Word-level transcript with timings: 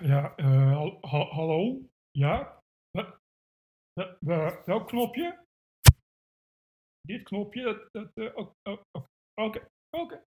Ja, 0.00 0.34
eh, 0.36 0.72
hal- 0.72 0.98
ha- 1.00 1.28
hallo? 1.30 1.80
Ja? 2.10 2.62
Welk 4.64 4.88
knopje? 4.88 5.44
Dit 7.00 7.22
knopje? 7.22 7.62
Dat, 7.62 7.88
dat, 7.92 8.10
eh, 8.14 8.36
o- 8.36 8.54
o- 8.70 8.82
o- 8.98 9.06
Oké, 9.34 9.68
oké. 9.96 10.24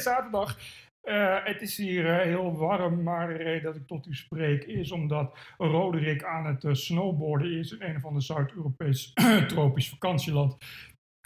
zaterdag. 0.00 0.58
Eh, 1.06 1.44
het 1.44 1.62
is 1.62 1.76
hier 1.76 2.06
eh, 2.06 2.20
heel 2.20 2.56
warm, 2.56 3.02
maar 3.02 3.28
de 3.28 3.34
reden 3.34 3.62
dat 3.62 3.76
ik 3.76 3.86
tot 3.86 4.06
u 4.06 4.14
spreek 4.14 4.64
is 4.64 4.92
omdat 4.92 5.38
Roderick 5.58 6.24
aan 6.24 6.46
het 6.46 6.64
eh, 6.64 6.72
snowboarden 6.72 7.58
is 7.58 7.72
in 7.72 7.82
een 7.82 7.96
of 7.96 8.04
ander 8.04 8.22
Zuid-Europees 8.22 9.12
tropisch 9.46 9.88
vakantieland. 9.88 10.56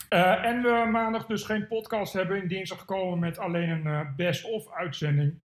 En 0.09 0.63
we 0.63 0.89
maandag 0.91 1.27
dus 1.27 1.45
geen 1.45 1.67
podcast 1.67 2.13
hebben 2.13 2.43
in 2.43 2.49
dinsdag 2.49 2.79
gekomen 2.79 3.19
met 3.19 3.39
alleen 3.39 3.87
een 3.87 4.13
best-of 4.17 4.73
uitzending. 4.73 5.41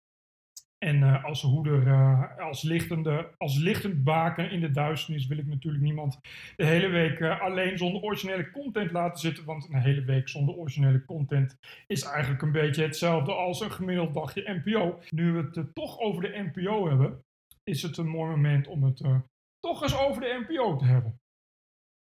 En 0.83 1.03
eh, 1.03 1.23
als 1.23 1.41
hoeder, 1.41 1.87
eh, 1.87 2.37
als, 2.37 2.61
lichtende, 2.61 3.29
als 3.37 3.57
lichtend 3.57 4.03
baken 4.03 4.51
in 4.51 4.59
de 4.59 4.71
duisternis 4.71 5.27
wil 5.27 5.37
ik 5.37 5.45
natuurlijk 5.45 5.83
niemand 5.83 6.19
de 6.55 6.65
hele 6.65 6.87
week 6.87 7.19
eh, 7.19 7.41
alleen 7.41 7.77
zonder 7.77 8.01
originele 8.01 8.51
content 8.51 8.91
laten 8.91 9.19
zitten. 9.19 9.45
Want 9.45 9.69
een 9.69 9.81
hele 9.81 10.03
week 10.03 10.29
zonder 10.29 10.55
originele 10.55 11.05
content 11.05 11.57
is 11.87 12.03
eigenlijk 12.03 12.41
een 12.41 12.51
beetje 12.51 12.83
hetzelfde 12.83 13.33
als 13.33 13.61
een 13.61 13.71
gemiddeld 13.71 14.13
dagje 14.13 14.61
NPO. 14.63 14.99
Nu 15.09 15.31
we 15.31 15.49
het 15.51 15.73
toch 15.73 15.99
over 15.99 16.21
de 16.21 16.51
NPO 16.53 16.87
hebben, 16.87 17.23
is 17.63 17.81
het 17.81 17.97
een 17.97 18.07
mooi 18.07 18.29
moment 18.29 18.67
om 18.67 18.83
het 18.83 19.01
toch 19.59 19.81
eens 19.81 19.97
over 19.97 20.21
de 20.21 20.45
NPO 20.47 20.75
te 20.75 20.85
hebben. 20.85 21.21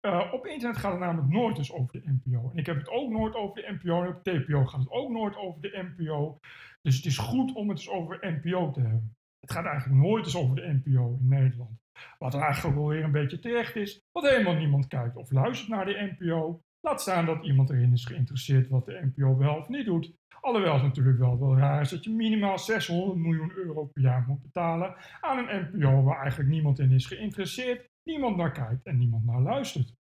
Eh, 0.02 0.32
op 0.32 0.46
internet 0.46 0.78
gaat 0.78 0.90
het 0.90 1.00
namelijk 1.00 1.32
nooit 1.32 1.58
eens 1.58 1.72
over 1.72 1.92
de 1.92 2.02
NPO. 2.04 2.50
En 2.50 2.58
ik 2.58 2.66
heb 2.66 2.76
het 2.76 2.88
ook 2.88 3.10
nooit 3.10 3.34
over 3.34 3.54
de 3.54 3.78
NPO. 3.80 4.02
En 4.02 4.08
op 4.08 4.22
TPO 4.22 4.64
gaat 4.64 4.80
het 4.80 4.90
ook 4.90 5.10
nooit 5.10 5.36
over 5.36 5.60
de 5.60 5.92
NPO. 5.96 6.38
Dus 6.80 6.96
het 6.96 7.04
is 7.04 7.18
goed 7.18 7.52
om 7.52 7.68
het 7.68 7.78
eens 7.78 7.90
over 7.90 8.18
NPO 8.20 8.70
te 8.70 8.80
hebben. 8.80 9.16
Het 9.40 9.52
gaat 9.52 9.64
eigenlijk 9.64 10.02
nooit 10.02 10.24
eens 10.24 10.36
over 10.36 10.56
de 10.56 10.80
NPO 10.84 11.18
in 11.20 11.28
Nederland. 11.28 11.80
Wat 12.18 12.34
eigenlijk 12.34 12.76
wel 12.76 12.88
weer 12.88 13.04
een 13.04 13.12
beetje 13.12 13.38
terecht 13.38 13.76
is. 13.76 14.00
Want 14.12 14.28
helemaal 14.28 14.54
niemand 14.54 14.86
kijkt 14.86 15.16
of 15.16 15.30
luistert 15.30 15.68
naar 15.70 15.84
de 15.84 16.14
NPO. 16.18 16.60
Laat 16.80 17.00
staan 17.00 17.26
dat 17.26 17.44
iemand 17.44 17.70
erin 17.70 17.92
is 17.92 18.04
geïnteresseerd 18.04 18.68
wat 18.68 18.86
de 18.86 19.10
NPO 19.14 19.36
wel 19.36 19.56
of 19.56 19.68
niet 19.68 19.86
doet. 19.86 20.12
Alhoewel 20.40 20.74
het 20.74 20.82
natuurlijk 20.82 21.18
wel, 21.18 21.38
wel 21.38 21.56
raar 21.56 21.80
is 21.80 21.90
dat 21.90 22.04
je 22.04 22.10
minimaal 22.10 22.58
600 22.58 23.18
miljoen 23.18 23.52
euro 23.52 23.84
per 23.84 24.02
jaar 24.02 24.24
moet 24.26 24.42
betalen 24.42 24.94
aan 25.20 25.38
een 25.38 25.68
NPO 25.72 26.02
waar 26.02 26.20
eigenlijk 26.20 26.50
niemand 26.50 26.78
in 26.78 26.92
is 26.92 27.06
geïnteresseerd, 27.06 27.90
niemand 28.04 28.36
naar 28.36 28.52
kijkt 28.52 28.86
en 28.86 28.98
niemand 28.98 29.24
naar 29.24 29.40
luistert. 29.40 29.92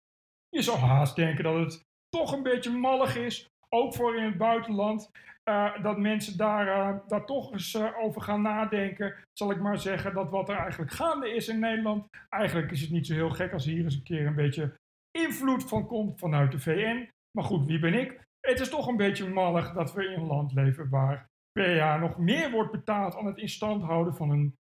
Je 0.49 0.63
zou 0.63 0.79
haast 0.79 1.17
denken 1.17 1.45
dat 1.45 1.59
het 1.59 1.85
toch 2.09 2.33
een 2.33 2.43
beetje 2.43 2.71
mallig 2.71 3.17
is, 3.17 3.49
ook 3.69 3.95
voor 3.95 4.17
in 4.17 4.25
het 4.25 4.39
buitenland, 4.39 5.11
eh, 5.43 5.83
dat 5.83 5.99
mensen 5.99 6.37
daar, 6.37 6.69
eh, 6.69 6.99
daar 7.09 7.25
toch 7.25 7.53
eens 7.53 7.75
eh, 7.75 7.99
over 7.99 8.23
gaan 8.23 8.43
nadenken. 8.43 9.15
Zal 9.33 9.51
ik 9.51 9.61
maar 9.61 9.79
zeggen 9.79 10.15
dat 10.15 10.31
wat 10.31 10.49
er 10.49 10.57
eigenlijk 10.57 10.91
gaande 10.91 11.35
is 11.35 11.49
in 11.49 11.59
Nederland, 11.59 12.07
eigenlijk 12.29 12.71
is 12.71 12.81
het 12.81 12.91
niet 12.91 13.07
zo 13.07 13.15
heel 13.15 13.31
gek 13.31 13.53
als 13.53 13.65
hier 13.65 13.85
eens 13.85 13.95
een 13.95 14.03
keer 14.03 14.27
een 14.27 14.35
beetje 14.35 14.79
invloed 15.11 15.65
van 15.65 15.87
komt 15.87 16.19
vanuit 16.19 16.53
de 16.53 16.59
VN. 16.59 17.11
Maar 17.31 17.45
goed, 17.45 17.67
wie 17.67 17.79
ben 17.79 17.95
ik? 17.95 18.21
Het 18.41 18.61
is 18.61 18.69
toch 18.69 18.87
een 18.87 18.97
beetje 18.97 19.29
mallig 19.29 19.73
dat 19.73 19.93
we 19.93 20.05
in 20.05 20.21
een 20.21 20.27
land 20.27 20.53
leven 20.53 20.89
waar 20.89 21.29
per 21.53 21.77
jaar 21.77 22.01
nog 22.01 22.19
meer 22.19 22.51
wordt 22.51 22.73
betaald 22.73 23.17
aan 23.17 23.27
het 23.27 23.39
instand 23.39 23.83
houden 23.83 24.15
van 24.15 24.31
een 24.31 24.55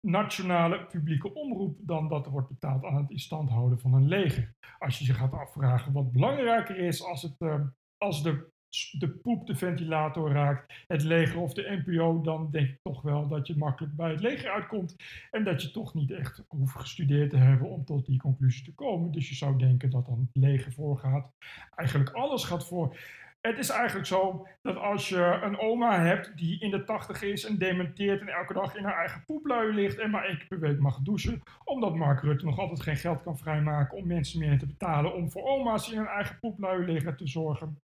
nationale 0.00 0.86
publieke 0.86 1.34
omroep 1.34 1.76
dan 1.80 2.08
dat 2.08 2.26
er 2.26 2.32
wordt 2.32 2.48
betaald 2.48 2.84
aan 2.84 2.96
het 2.96 3.10
instand 3.10 3.50
houden 3.50 3.80
van 3.80 3.94
een 3.94 4.08
leger. 4.08 4.54
Als 4.78 4.98
je 4.98 5.06
je 5.06 5.14
gaat 5.14 5.32
afvragen 5.32 5.92
wat 5.92 6.12
belangrijker 6.12 6.76
is 6.76 7.02
als, 7.02 7.22
het, 7.22 7.34
eh, 7.38 7.60
als 7.98 8.22
de, 8.22 8.50
de 8.98 9.08
poep 9.08 9.46
de 9.46 9.54
ventilator 9.54 10.32
raakt, 10.32 10.84
het 10.86 11.02
leger 11.02 11.40
of 11.40 11.52
de 11.52 11.82
NPO, 11.84 12.20
dan 12.20 12.50
denk 12.50 12.68
ik 12.68 12.78
toch 12.82 13.02
wel 13.02 13.28
dat 13.28 13.46
je 13.46 13.56
makkelijk 13.56 13.96
bij 13.96 14.10
het 14.10 14.20
leger 14.20 14.50
uitkomt. 14.50 14.96
En 15.30 15.44
dat 15.44 15.62
je 15.62 15.70
toch 15.70 15.94
niet 15.94 16.10
echt 16.10 16.44
hoeft 16.48 16.76
gestudeerd 16.76 17.30
te 17.30 17.36
hebben 17.36 17.68
om 17.68 17.84
tot 17.84 18.06
die 18.06 18.18
conclusie 18.18 18.64
te 18.64 18.74
komen. 18.74 19.10
Dus 19.10 19.28
je 19.28 19.34
zou 19.34 19.58
denken 19.58 19.90
dat 19.90 20.06
dan 20.06 20.18
het 20.18 20.42
leger 20.42 20.72
voorgaat. 20.72 21.32
Eigenlijk 21.74 22.10
alles 22.10 22.44
gaat 22.44 22.66
voor. 22.66 22.96
Het 23.40 23.58
is 23.58 23.68
eigenlijk 23.68 24.06
zo 24.06 24.46
dat 24.62 24.76
als 24.76 25.08
je 25.08 25.38
een 25.42 25.58
oma 25.58 26.00
hebt 26.00 26.36
die 26.36 26.60
in 26.60 26.70
de 26.70 26.84
tachtig 26.84 27.22
is 27.22 27.44
en 27.44 27.58
dementeert 27.58 28.20
en 28.20 28.28
elke 28.28 28.52
dag 28.52 28.76
in 28.76 28.84
haar 28.84 28.98
eigen 28.98 29.24
poeplui 29.24 29.72
ligt 29.72 29.98
en 29.98 30.10
maar 30.10 30.24
één 30.24 30.38
keer 30.38 30.46
per 30.46 30.60
week 30.60 30.78
mag 30.78 30.98
douchen, 30.98 31.42
omdat 31.64 31.94
Mark 31.94 32.22
Rutte 32.22 32.44
nog 32.44 32.58
altijd 32.58 32.80
geen 32.80 32.96
geld 32.96 33.22
kan 33.22 33.38
vrijmaken 33.38 33.98
om 33.98 34.06
mensen 34.06 34.38
meer 34.38 34.58
te 34.58 34.66
betalen 34.66 35.14
om 35.14 35.30
voor 35.30 35.42
oma's 35.42 35.90
in 35.90 35.98
hun 35.98 36.06
eigen 36.06 36.38
poeplui 36.38 36.84
liggen 36.84 37.16
te 37.16 37.26
zorgen. 37.26 37.80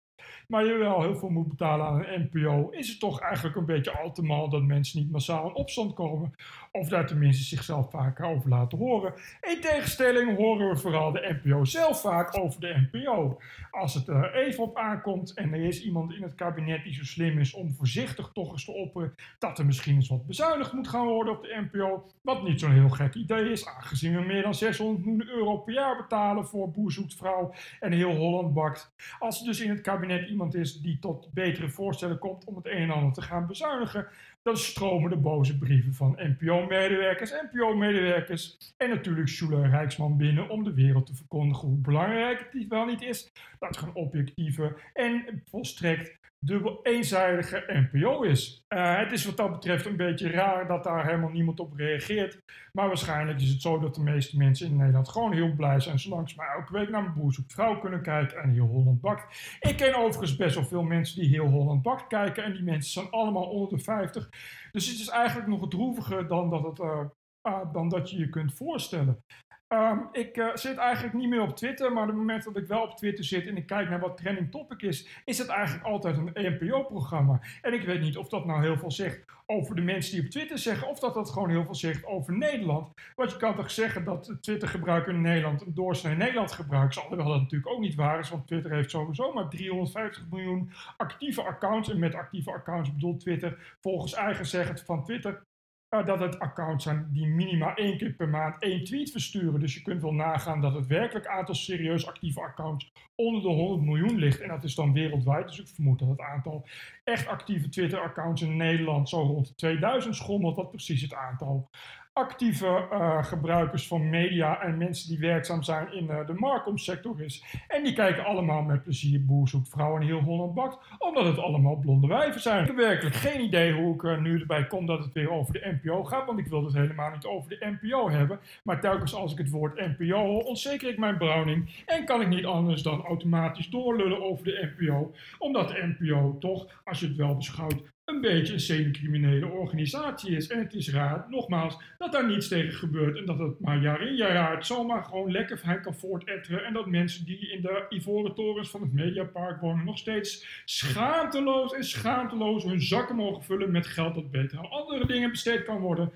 Maar 0.48 0.64
je 0.64 0.72
wel 0.72 1.02
heel 1.02 1.16
veel 1.16 1.28
moet 1.28 1.48
betalen 1.48 1.86
aan 1.86 2.04
een 2.04 2.30
NPO, 2.32 2.70
is 2.70 2.88
het 2.88 3.00
toch 3.00 3.20
eigenlijk 3.20 3.56
een 3.56 3.64
beetje 3.64 3.98
al 3.98 4.12
te 4.12 4.22
mal 4.22 4.48
dat 4.48 4.62
mensen 4.62 5.00
niet 5.00 5.10
massaal 5.10 5.48
in 5.48 5.54
opstand 5.54 5.94
komen. 5.94 6.34
Of 6.72 6.88
daar 6.88 7.06
tenminste 7.06 7.44
zichzelf 7.44 7.90
vaker 7.90 8.24
over 8.24 8.48
laten 8.48 8.78
horen. 8.78 9.14
In 9.40 9.60
tegenstelling 9.60 10.36
horen 10.36 10.68
we 10.68 10.76
vooral 10.76 11.12
de 11.12 11.38
NPO 11.42 11.64
zelf 11.64 12.00
vaak 12.00 12.38
over 12.38 12.60
de 12.60 12.88
NPO. 12.92 13.40
Als 13.70 13.94
het 13.94 14.08
er 14.08 14.34
even 14.34 14.62
op 14.62 14.76
aankomt 14.76 15.34
en 15.34 15.52
er 15.52 15.64
is 15.64 15.82
iemand 15.82 16.12
in 16.12 16.22
het 16.22 16.34
kabinet 16.34 16.84
die 16.84 16.94
zo 16.94 17.04
slim 17.04 17.38
is 17.38 17.54
om 17.54 17.74
voorzichtig 17.74 18.30
toch 18.32 18.52
eens 18.52 18.64
te 18.64 18.72
opperen 18.72 19.14
dat 19.38 19.58
er 19.58 19.66
misschien 19.66 19.94
eens 19.94 20.08
wat 20.08 20.26
bezuinigd 20.26 20.72
moet 20.72 20.88
gaan 20.88 21.06
worden 21.06 21.36
op 21.36 21.42
de 21.42 21.66
NPO. 21.70 22.04
Wat 22.22 22.42
niet 22.42 22.60
zo'n 22.60 22.72
heel 22.72 22.88
gek 22.88 23.14
idee 23.14 23.50
is, 23.50 23.66
aangezien 23.66 24.14
we 24.14 24.20
meer 24.20 24.42
dan 24.42 24.54
600 24.54 25.04
miljoen 25.04 25.28
euro 25.28 25.56
per 25.56 25.74
jaar 25.74 25.96
betalen 25.96 26.46
voor 26.46 26.70
Boer 26.70 26.92
zoekt 26.92 27.14
vrouw 27.14 27.54
en 27.80 27.92
heel 27.92 28.14
Holland 28.14 28.54
bakt. 28.54 28.94
Als 29.18 29.40
er 29.40 29.46
dus 29.46 29.60
in 29.60 29.70
het 29.70 29.80
kabinet 29.80 30.15
iemand 30.24 30.54
is 30.54 30.80
die 30.80 30.98
tot 30.98 31.30
betere 31.32 31.68
voorstellen 31.68 32.18
komt 32.18 32.44
om 32.44 32.56
het 32.56 32.66
een 32.66 32.82
en 32.82 32.90
ander 32.90 33.12
te 33.12 33.22
gaan 33.22 33.46
bezuinigen, 33.46 34.06
dan 34.42 34.56
stromen 34.56 35.10
de 35.10 35.16
boze 35.16 35.58
brieven 35.58 35.94
van 35.94 36.18
NPO-medewerkers, 36.18 37.32
NPO-medewerkers 37.52 38.74
en 38.76 38.88
natuurlijk 38.88 39.28
Sjoele 39.28 39.68
Rijksman 39.68 40.16
binnen 40.16 40.48
om 40.48 40.64
de 40.64 40.74
wereld 40.74 41.06
te 41.06 41.14
verkondigen 41.14 41.68
hoe 41.68 41.78
belangrijk 41.78 42.48
het 42.52 42.68
wel 42.68 42.84
niet 42.84 43.02
is 43.02 43.32
dat 43.58 43.74
het 43.76 43.84
een 43.84 43.94
objectieve 43.94 44.76
en 44.94 45.42
volstrekt 45.44 46.18
dubbel 46.38 46.80
eenzijdige 46.82 47.88
NPO 47.92 48.22
is. 48.22 48.64
Eh, 48.68 48.96
het 48.96 49.12
is 49.12 49.24
wat 49.24 49.36
dat 49.36 49.50
betreft 49.50 49.86
een 49.86 49.96
beetje 49.96 50.30
raar 50.30 50.66
dat 50.66 50.84
daar 50.84 51.06
helemaal 51.06 51.30
niemand 51.30 51.60
op 51.60 51.72
reageert. 51.76 52.42
Maar 52.72 52.86
waarschijnlijk 52.86 53.40
is 53.40 53.48
het 53.48 53.62
zo 53.62 53.78
dat 53.78 53.94
de 53.94 54.02
meeste 54.02 54.36
mensen 54.36 54.66
in 54.66 54.76
Nederland 54.76 55.08
gewoon 55.08 55.32
heel 55.32 55.54
blij 55.54 55.80
zijn 55.80 55.98
zolang 55.98 56.30
ze 56.30 56.36
maar 56.36 56.54
elke 56.56 56.72
week 56.72 56.90
naar 56.90 57.02
mijn 57.02 57.14
boer 57.14 57.32
zoekt 57.32 57.52
vrouw 57.52 57.78
kunnen 57.78 58.02
kijken 58.02 58.38
en 58.42 58.50
heel 58.50 58.66
Holland 58.66 59.00
bakt. 59.00 59.56
Ik 59.60 59.76
ken 59.76 59.94
overigens 59.94 60.36
best 60.36 60.54
wel 60.54 60.64
veel 60.64 60.82
mensen 60.82 61.20
die 61.20 61.30
heel 61.30 61.46
Holland 61.48 61.82
bakt 61.82 62.06
kijken 62.06 62.44
en 62.44 62.52
die 62.52 62.62
mensen 62.62 62.92
zijn 62.92 63.10
allemaal 63.10 63.48
onder 63.50 63.78
de 63.78 63.84
50. 63.84 64.28
Dus 64.72 64.86
het 64.86 64.98
is 64.98 65.08
eigenlijk 65.08 65.48
nog 65.48 65.68
droeviger 65.68 66.28
dan 66.28 66.50
dat, 66.50 66.62
het, 66.62 66.80
eh, 66.80 67.04
ah, 67.40 67.72
dan 67.72 67.88
dat 67.88 68.10
je 68.10 68.18
je 68.18 68.28
kunt 68.28 68.54
voorstellen. 68.54 69.24
Ehm, 69.68 69.98
ik 70.12 70.36
eh, 70.36 70.54
zit 70.54 70.76
eigenlijk 70.76 71.14
niet 71.14 71.28
meer 71.28 71.40
op 71.42 71.56
Twitter, 71.56 71.92
maar 71.92 72.02
op 72.02 72.08
het 72.08 72.16
moment 72.16 72.44
dat 72.44 72.56
ik 72.56 72.66
wel 72.66 72.82
op 72.82 72.96
Twitter 72.96 73.24
zit 73.24 73.46
en 73.46 73.56
ik 73.56 73.66
kijk 73.66 73.88
naar 73.88 74.00
wat 74.00 74.16
trending 74.16 74.50
topic 74.50 74.82
is, 74.82 75.22
is 75.24 75.38
het 75.38 75.48
eigenlijk 75.48 75.86
altijd 75.86 76.16
een 76.16 76.30
NPO-programma. 76.34 77.40
En 77.62 77.72
ik 77.72 77.82
weet 77.82 78.00
niet 78.00 78.16
of 78.16 78.28
dat 78.28 78.44
nou 78.44 78.62
heel 78.62 78.78
veel 78.78 78.90
zegt 78.90 79.24
over 79.46 79.74
de 79.74 79.80
mensen 79.80 80.14
die 80.14 80.24
op 80.24 80.30
Twitter 80.30 80.58
zeggen, 80.58 80.88
of 80.88 80.98
dat 80.98 81.14
dat 81.14 81.30
gewoon 81.30 81.50
heel 81.50 81.64
veel 81.64 81.74
zegt 81.74 82.04
over 82.04 82.36
Nederland. 82.36 82.92
Want 83.14 83.30
je 83.30 83.36
kan 83.36 83.54
toch 83.54 83.70
zeggen 83.70 84.04
dat 84.04 84.26
het 84.26 84.42
Twitter-gebruik 84.42 85.06
in 85.06 85.20
Nederland 85.20 85.60
een 85.60 85.74
doorsnee 85.74 86.14
Nederlands 86.14 86.54
gebruik 86.54 86.90
is, 86.90 86.98
alhoewel 86.98 87.28
dat 87.28 87.40
natuurlijk 87.40 87.72
ook 87.72 87.80
niet 87.80 87.94
waar 87.94 88.18
is, 88.18 88.30
want 88.30 88.46
Twitter 88.46 88.72
heeft 88.72 88.90
sowieso 88.90 89.32
maar 89.32 89.48
350 89.48 90.24
miljoen 90.30 90.70
actieve 90.96 91.42
accounts. 91.42 91.90
En 91.90 91.98
met 91.98 92.14
actieve 92.14 92.52
accounts 92.52 92.92
bedoelt 92.92 93.20
Twitter 93.20 93.76
volgens 93.80 94.14
eigen 94.14 94.46
zeggen 94.46 94.78
van 94.78 95.04
Twitter 95.04 95.42
dat 95.88 96.20
het 96.20 96.38
accounts 96.38 96.84
zijn 96.84 97.08
die 97.12 97.26
minimaal 97.26 97.74
één 97.74 97.98
keer 97.98 98.12
per 98.12 98.28
maand 98.28 98.62
één 98.62 98.84
tweet 98.84 99.10
versturen. 99.10 99.60
Dus 99.60 99.74
je 99.74 99.82
kunt 99.82 100.02
wel 100.02 100.12
nagaan 100.12 100.60
dat 100.60 100.74
het 100.74 100.86
werkelijk 100.86 101.26
aantal 101.26 101.54
serieus 101.54 102.06
actieve 102.06 102.40
accounts 102.40 102.92
onder 103.14 103.42
de 103.42 103.48
100 103.48 103.82
miljoen 103.82 104.16
ligt. 104.16 104.40
En 104.40 104.48
dat 104.48 104.64
is 104.64 104.74
dan 104.74 104.92
wereldwijd. 104.92 105.46
Dus 105.46 105.60
ik 105.60 105.68
vermoed 105.68 105.98
dat 105.98 106.08
het 106.08 106.20
aantal 106.20 106.66
echt 107.04 107.26
actieve 107.26 107.68
Twitter-accounts 107.68 108.42
in 108.42 108.56
Nederland 108.56 109.08
zo 109.08 109.20
rond 109.20 109.46
de 109.46 109.54
2000 109.54 110.16
schommelt. 110.16 110.56
Wat 110.56 110.70
precies 110.70 111.02
het 111.02 111.14
aantal 111.14 111.70
actieve 112.16 112.88
uh, 112.92 113.24
gebruikers 113.24 113.86
van 113.86 114.08
media 114.08 114.62
en 114.62 114.76
mensen 114.76 115.08
die 115.08 115.18
werkzaam 115.18 115.62
zijn 115.62 115.92
in 115.92 116.04
uh, 116.04 116.26
de 116.26 116.32
markomsector 116.32 117.22
is. 117.22 117.44
En 117.68 117.84
die 117.84 117.92
kijken 117.92 118.24
allemaal 118.24 118.62
met 118.62 118.82
plezier 118.82 119.24
Boer 119.24 119.48
zoekt 119.48 119.68
vrouw 119.68 119.96
heel 119.96 120.20
Holland 120.20 120.54
bakt, 120.54 120.78
omdat 120.98 121.24
het 121.24 121.38
allemaal 121.38 121.76
blonde 121.76 122.06
wijven 122.06 122.40
zijn. 122.40 122.60
Ik 122.60 122.66
heb 122.66 122.76
werkelijk 122.76 123.14
geen 123.14 123.40
idee 123.40 123.72
hoe 123.72 123.94
ik 123.94 124.02
uh, 124.02 124.20
nu 124.20 124.40
erbij 124.40 124.66
kom 124.66 124.86
dat 124.86 125.04
het 125.04 125.12
weer 125.12 125.30
over 125.30 125.52
de 125.52 125.78
NPO 125.82 126.04
gaat, 126.04 126.26
want 126.26 126.38
ik 126.38 126.46
wil 126.46 126.64
het 126.64 126.74
helemaal 126.74 127.10
niet 127.10 127.26
over 127.26 127.48
de 127.48 127.76
NPO 127.80 128.10
hebben. 128.10 128.38
Maar 128.62 128.80
telkens 128.80 129.14
als 129.14 129.32
ik 129.32 129.38
het 129.38 129.50
woord 129.50 129.98
NPO 129.98 130.16
hoor, 130.16 130.42
ontzeker 130.42 130.88
ik 130.88 130.98
mijn 130.98 131.18
browning 131.18 131.84
en 131.86 132.04
kan 132.04 132.20
ik 132.20 132.28
niet 132.28 132.44
anders 132.44 132.82
dan 132.82 133.04
automatisch 133.04 133.70
doorlullen 133.70 134.22
over 134.22 134.44
de 134.44 134.70
NPO, 134.76 135.12
omdat 135.38 135.68
de 135.68 135.94
NPO 135.98 136.36
toch, 136.40 136.66
als 136.84 137.00
je 137.00 137.06
het 137.06 137.16
wel 137.16 137.36
beschouwt, 137.36 137.94
een 138.06 138.20
beetje 138.20 138.52
een 138.52 138.60
semi-criminele 138.60 139.46
organisatie 139.46 140.36
is. 140.36 140.48
En 140.48 140.58
het 140.58 140.74
is 140.74 140.90
raar, 140.90 141.26
nogmaals, 141.28 141.78
dat 141.98 142.12
daar 142.12 142.26
niets 142.26 142.48
tegen 142.48 142.72
gebeurt. 142.72 143.18
En 143.18 143.24
dat 143.24 143.38
het 143.38 143.60
maar 143.60 143.80
jaar 143.80 144.08
in 144.08 144.14
jaar 144.14 144.48
uit 144.48 144.66
zomaar 144.66 145.04
gewoon 145.04 145.30
lekker 145.30 145.58
fijn 145.58 145.82
kan 145.82 145.94
voortetteren. 145.94 146.64
En 146.64 146.72
dat 146.72 146.86
mensen 146.86 147.24
die 147.24 147.50
in 147.50 147.62
de 147.62 147.86
ivoren 147.88 148.34
torens 148.34 148.70
van 148.70 148.80
het 148.80 148.92
Mediapark 148.92 149.60
wonen 149.60 149.84
nog 149.84 149.98
steeds 149.98 150.62
schaamteloos 150.64 151.74
en 151.74 151.84
schaamteloos 151.84 152.64
hun 152.64 152.82
zakken 152.82 153.16
mogen 153.16 153.42
vullen 153.42 153.70
met 153.70 153.86
geld 153.86 154.14
dat 154.14 154.30
beter 154.30 154.58
aan 154.58 154.70
andere 154.70 155.06
dingen 155.06 155.30
besteed 155.30 155.62
kan 155.62 155.80
worden. 155.80 156.12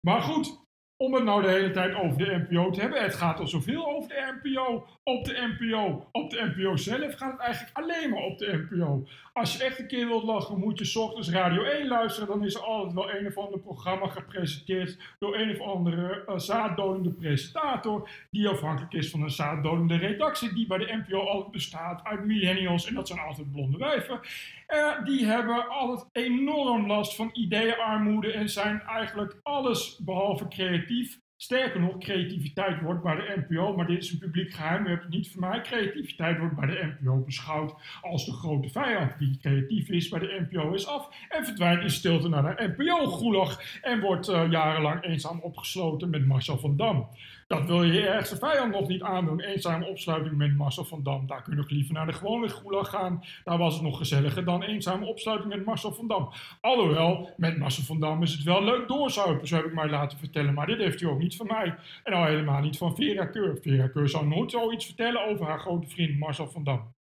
Maar 0.00 0.22
goed, 0.22 0.58
om 1.02 1.14
het 1.14 1.24
nou 1.24 1.42
de 1.42 1.48
hele 1.48 1.70
tijd 1.70 1.94
over 1.94 2.18
de 2.18 2.46
NPO 2.48 2.70
te 2.70 2.80
hebben. 2.80 3.02
Het 3.02 3.14
gaat 3.14 3.38
al 3.38 3.46
zoveel 3.46 3.86
over 3.86 4.08
de 4.08 4.38
NPO, 4.42 4.86
op 5.10 5.24
de 5.24 5.54
NPO. 5.58 6.08
Op 6.12 6.30
de 6.30 6.52
NPO 6.56 6.76
zelf 6.76 7.14
gaat 7.14 7.32
het 7.32 7.40
eigenlijk 7.40 7.76
alleen 7.76 8.10
maar 8.10 8.22
op 8.22 8.38
de 8.38 8.66
NPO. 8.70 9.06
Als 9.32 9.56
je 9.56 9.64
echt 9.64 9.78
een 9.78 9.86
keer 9.86 10.06
wilt 10.06 10.22
lachen, 10.22 10.58
moet 10.58 10.78
je 10.78 10.84
s 10.84 10.96
ochtends 10.96 11.30
Radio 11.30 11.62
1 11.62 11.88
luisteren. 11.88 12.28
Dan 12.28 12.44
is 12.44 12.54
er 12.54 12.60
altijd 12.60 12.94
wel 12.94 13.14
een 13.14 13.26
of 13.26 13.38
ander 13.38 13.60
programma 13.60 14.06
gepresenteerd 14.06 14.98
door 15.18 15.36
een 15.36 15.50
of 15.50 15.60
andere 15.60 16.24
uh, 16.26 17.14
presentator. 17.18 18.08
Die 18.30 18.48
afhankelijk 18.48 18.92
is 18.92 19.10
van 19.10 19.22
een 19.22 19.30
zaaddodende 19.30 19.96
redactie 19.96 20.54
die 20.54 20.66
bij 20.66 20.78
de 20.78 21.02
NPO 21.06 21.18
altijd 21.18 21.52
bestaat 21.52 22.04
uit 22.04 22.24
millennials. 22.24 22.86
En 22.86 22.94
dat 22.94 23.08
zijn 23.08 23.20
altijd 23.20 23.52
blonde 23.52 23.78
wijven. 23.78 24.20
Uh, 24.68 25.04
die 25.04 25.26
hebben 25.26 25.68
altijd 25.68 26.08
enorm 26.12 26.86
last 26.86 27.16
van 27.16 27.30
ideeënarmoede 27.32 28.32
en 28.32 28.48
zijn 28.48 28.80
eigenlijk 28.80 29.36
alles 29.42 29.98
behalve 30.04 30.48
creatief. 30.48 31.18
Sterker 31.42 31.80
nog, 31.80 31.98
creativiteit 31.98 32.80
wordt 32.80 33.02
bij 33.02 33.14
de 33.14 33.44
NPO, 33.48 33.76
maar 33.76 33.86
dit 33.86 34.02
is 34.02 34.12
een 34.12 34.18
publiek 34.18 34.52
geheim, 34.52 34.86
u 34.86 34.88
hebt 34.88 35.02
het 35.02 35.12
niet 35.12 35.30
van 35.30 35.40
mij. 35.40 35.60
Creativiteit 35.60 36.38
wordt 36.38 36.56
bij 36.56 36.66
de 36.66 36.94
NPO 37.00 37.16
beschouwd 37.16 37.74
als 38.02 38.26
de 38.26 38.32
grote 38.32 38.68
vijand. 38.68 39.18
Wie 39.18 39.38
creatief 39.40 39.88
is 39.88 40.08
bij 40.08 40.20
de 40.20 40.46
NPO 40.50 40.72
is 40.72 40.86
af 40.86 41.08
en 41.28 41.44
verdwijnt 41.44 41.82
in 41.82 41.90
stilte 41.90 42.28
naar 42.28 42.56
de 42.56 42.74
NPO-goelag 42.76 43.80
en 43.82 44.00
wordt 44.00 44.28
uh, 44.28 44.50
jarenlang 44.50 45.04
eenzaam 45.04 45.40
opgesloten 45.40 46.10
met 46.10 46.26
Marcel 46.26 46.58
van 46.58 46.76
Dam. 46.76 47.08
Dat 47.50 47.66
wil 47.66 47.82
je 47.82 47.92
je 47.92 48.08
ergste 48.08 48.36
vijand 48.36 48.72
nog 48.72 48.88
niet 48.88 49.02
aandoen. 49.02 49.40
Eenzame 49.40 49.86
opsluiting 49.86 50.36
met 50.36 50.56
Marcel 50.56 50.84
van 50.84 51.02
Dam. 51.02 51.26
Daar 51.26 51.42
kun 51.42 51.52
je 51.52 51.58
nog 51.58 51.70
liever 51.70 51.94
naar 51.94 52.06
de 52.06 52.12
gewone 52.12 52.48
gulag 52.48 52.90
gaan. 52.90 53.24
Daar 53.44 53.58
was 53.58 53.74
het 53.74 53.82
nog 53.82 53.96
gezelliger 53.96 54.44
dan 54.44 54.62
eenzame 54.62 55.06
opsluiting 55.06 55.54
met 55.54 55.64
Marcel 55.64 55.92
van 55.92 56.08
Dam. 56.08 56.32
Alhoewel, 56.60 57.30
met 57.36 57.58
Marcel 57.58 57.84
van 57.84 58.00
Dam 58.00 58.22
is 58.22 58.32
het 58.32 58.42
wel 58.42 58.64
leuk 58.64 58.88
doorzuipen, 58.88 59.48
zo 59.48 59.56
heb 59.56 59.64
ik 59.64 59.74
mij 59.74 59.88
laten 59.88 60.18
vertellen. 60.18 60.54
Maar 60.54 60.66
dit 60.66 60.78
heeft 60.78 61.00
u 61.00 61.06
ook 61.06 61.18
niet 61.18 61.36
van 61.36 61.46
mij. 61.46 61.74
En 62.04 62.12
al 62.12 62.24
helemaal 62.24 62.60
niet 62.60 62.78
van 62.78 62.96
Vera 62.96 63.24
Keur. 63.24 63.58
Vera 63.62 63.88
Keur 63.88 64.08
zou 64.08 64.26
nooit 64.26 64.50
zoiets 64.50 64.86
vertellen 64.86 65.28
over 65.28 65.46
haar 65.46 65.60
grote 65.60 65.88
vriend 65.88 66.18
Marcel 66.18 66.48
van 66.48 66.64
Dam. 66.64 66.94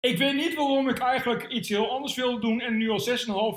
Ik 0.00 0.18
weet 0.18 0.34
niet 0.34 0.54
waarom 0.54 0.88
ik 0.88 0.98
eigenlijk 0.98 1.48
iets 1.48 1.68
heel 1.68 1.90
anders 1.90 2.14
wilde 2.14 2.40
doen 2.40 2.60
en 2.60 2.76
nu 2.76 2.90
al 2.90 3.00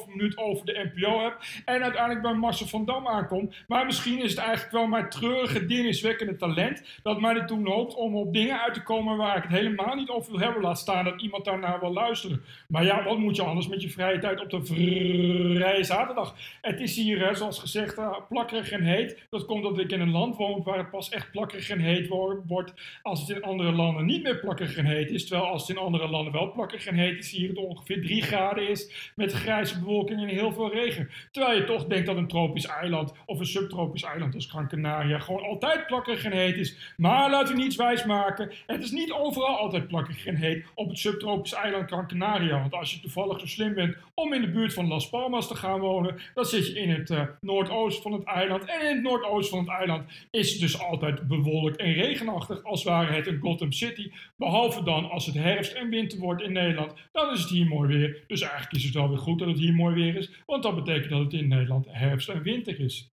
6,5 0.05 0.09
minuut 0.09 0.37
over 0.37 0.65
de 0.65 0.91
NPO 0.93 1.23
heb 1.23 1.37
en 1.65 1.83
uiteindelijk 1.83 2.21
bij 2.21 2.33
Marcel 2.33 2.67
van 2.67 2.85
Dam 2.85 3.07
aankom. 3.07 3.51
Maar 3.67 3.85
misschien 3.85 4.23
is 4.23 4.29
het 4.29 4.39
eigenlijk 4.39 4.71
wel 4.71 4.87
mijn 4.87 5.09
treurige, 5.09 5.65
dingiswekkende 5.65 6.35
talent 6.35 6.83
dat 7.03 7.21
mij 7.21 7.35
ertoe 7.35 7.59
noopt 7.59 7.95
om 7.95 8.15
op 8.15 8.33
dingen 8.33 8.61
uit 8.61 8.73
te 8.73 8.83
komen 8.83 9.17
waar 9.17 9.37
ik 9.37 9.43
het 9.43 9.51
helemaal 9.51 9.95
niet 9.95 10.09
over 10.09 10.31
wil 10.31 10.39
hebben. 10.39 10.61
Laat 10.61 10.79
staan 10.79 11.03
dat 11.03 11.21
iemand 11.21 11.45
daarnaar 11.45 11.79
wil 11.79 11.93
luisteren. 11.93 12.43
Maar 12.67 12.83
ja, 12.83 13.03
wat 13.03 13.17
moet 13.17 13.35
je 13.35 13.43
anders 13.43 13.67
met 13.67 13.81
je 13.81 13.89
vrije 13.89 14.19
tijd 14.19 14.41
op 14.41 14.49
de 14.49 14.65
vrije 14.65 15.83
zaterdag? 15.83 16.35
Het 16.61 16.79
is 16.79 16.95
hier, 16.95 17.35
zoals 17.35 17.59
gezegd, 17.59 17.97
uh, 17.97 18.17
plakkerig 18.29 18.71
en 18.71 18.83
heet. 18.83 19.25
Dat 19.29 19.45
komt 19.45 19.65
omdat 19.65 19.83
ik 19.83 19.91
in 19.91 20.01
een 20.01 20.11
land 20.11 20.35
woon 20.35 20.63
waar 20.63 20.77
het 20.77 20.89
pas 20.89 21.09
echt 21.09 21.31
plakkerig 21.31 21.69
en 21.69 21.79
heet 21.79 22.07
wordt 22.47 22.73
als 23.01 23.19
het 23.19 23.29
in 23.29 23.43
andere 23.43 23.71
landen 23.71 24.05
niet 24.05 24.23
meer 24.23 24.39
plakkerig 24.39 24.77
en 24.77 24.85
heet 24.85 25.11
is. 25.11 25.27
Terwijl 25.27 25.49
als 25.49 25.67
het 25.67 25.77
in 25.77 25.83
andere 25.83 26.07
landen 26.07 26.31
wel 26.33 26.51
plakkerig 26.51 26.85
en 26.85 26.95
heet 26.95 27.17
is, 27.17 27.31
hier 27.31 27.49
het 27.49 27.57
ongeveer 27.57 28.01
3 28.01 28.21
graden 28.21 28.69
is, 28.69 29.11
met 29.15 29.31
grijze 29.31 29.79
bewolking 29.79 30.21
en 30.21 30.27
heel 30.27 30.53
veel 30.53 30.71
regen. 30.71 31.09
Terwijl 31.31 31.59
je 31.59 31.63
toch 31.63 31.85
denkt 31.85 32.05
dat 32.05 32.17
een 32.17 32.27
tropisch 32.27 32.65
eiland 32.65 33.13
of 33.25 33.39
een 33.39 33.45
subtropisch 33.45 34.03
eiland 34.03 34.35
als 34.35 34.45
Gran 34.45 34.67
Canaria 34.67 35.19
gewoon 35.19 35.43
altijd 35.43 35.87
plakkerig 35.87 36.23
en 36.23 36.31
heet 36.31 36.57
is. 36.57 36.93
Maar 36.97 37.29
laten 37.29 37.55
we 37.55 37.61
niets 37.61 37.75
wijs 37.75 38.05
maken, 38.05 38.51
het 38.67 38.83
is 38.83 38.91
niet 38.91 39.11
overal 39.11 39.57
altijd 39.57 39.87
plakkerig 39.87 40.25
en 40.25 40.35
heet 40.35 40.65
op 40.75 40.89
het 40.89 40.99
subtropisch 40.99 41.53
eiland 41.53 41.89
Gran 41.89 42.07
Canaria. 42.07 42.59
Want 42.59 42.73
als 42.73 42.93
je 42.93 42.99
toevallig 42.99 43.39
zo 43.39 43.45
slim 43.45 43.73
bent 43.73 43.95
om 44.13 44.33
in 44.33 44.41
de 44.41 44.51
buurt 44.51 44.73
van 44.73 44.87
Las 44.87 45.09
Palmas 45.09 45.47
te 45.47 45.55
gaan 45.55 45.79
wonen, 45.79 46.19
dan 46.33 46.45
zit 46.45 46.67
je 46.67 46.79
in 46.79 46.89
het 46.89 47.09
uh, 47.09 47.21
noordoosten 47.41 48.03
van 48.03 48.11
het 48.11 48.23
eiland. 48.23 48.65
En 48.65 48.81
in 48.81 48.95
het 48.95 49.03
noordoosten 49.03 49.57
van 49.57 49.65
het 49.65 49.77
eiland 49.79 50.03
is 50.31 50.51
het 50.51 50.59
dus 50.61 50.79
altijd 50.79 51.27
bewolkt 51.27 51.77
en 51.77 51.93
regenachtig, 51.93 52.63
als 52.63 52.83
ware 52.83 53.13
het 53.13 53.27
een 53.27 53.39
Gotham 53.39 53.71
City. 53.71 54.11
Behalve 54.37 54.83
dan 54.83 55.09
als 55.09 55.25
het 55.25 55.35
herfst 55.35 55.73
en 55.73 55.89
winter 55.89 56.19
wordt 56.23 56.41
in 56.41 56.51
Nederland, 56.51 56.93
dan 57.11 57.33
is 57.33 57.39
het 57.41 57.49
hier 57.49 57.67
mooi 57.67 57.97
weer. 57.97 58.23
Dus 58.27 58.41
eigenlijk 58.41 58.73
is 58.73 58.83
het 58.83 58.93
wel 58.93 59.09
weer 59.09 59.17
goed 59.17 59.39
dat 59.39 59.47
het 59.47 59.59
hier 59.59 59.73
mooi 59.73 59.95
weer 59.95 60.15
is, 60.15 60.31
want 60.45 60.63
dat 60.63 60.75
betekent 60.75 61.09
dat 61.09 61.19
het 61.19 61.33
in 61.33 61.47
Nederland 61.47 61.85
herfst 61.89 62.29
en 62.29 62.41
winter 62.41 62.79
is. 62.79 63.11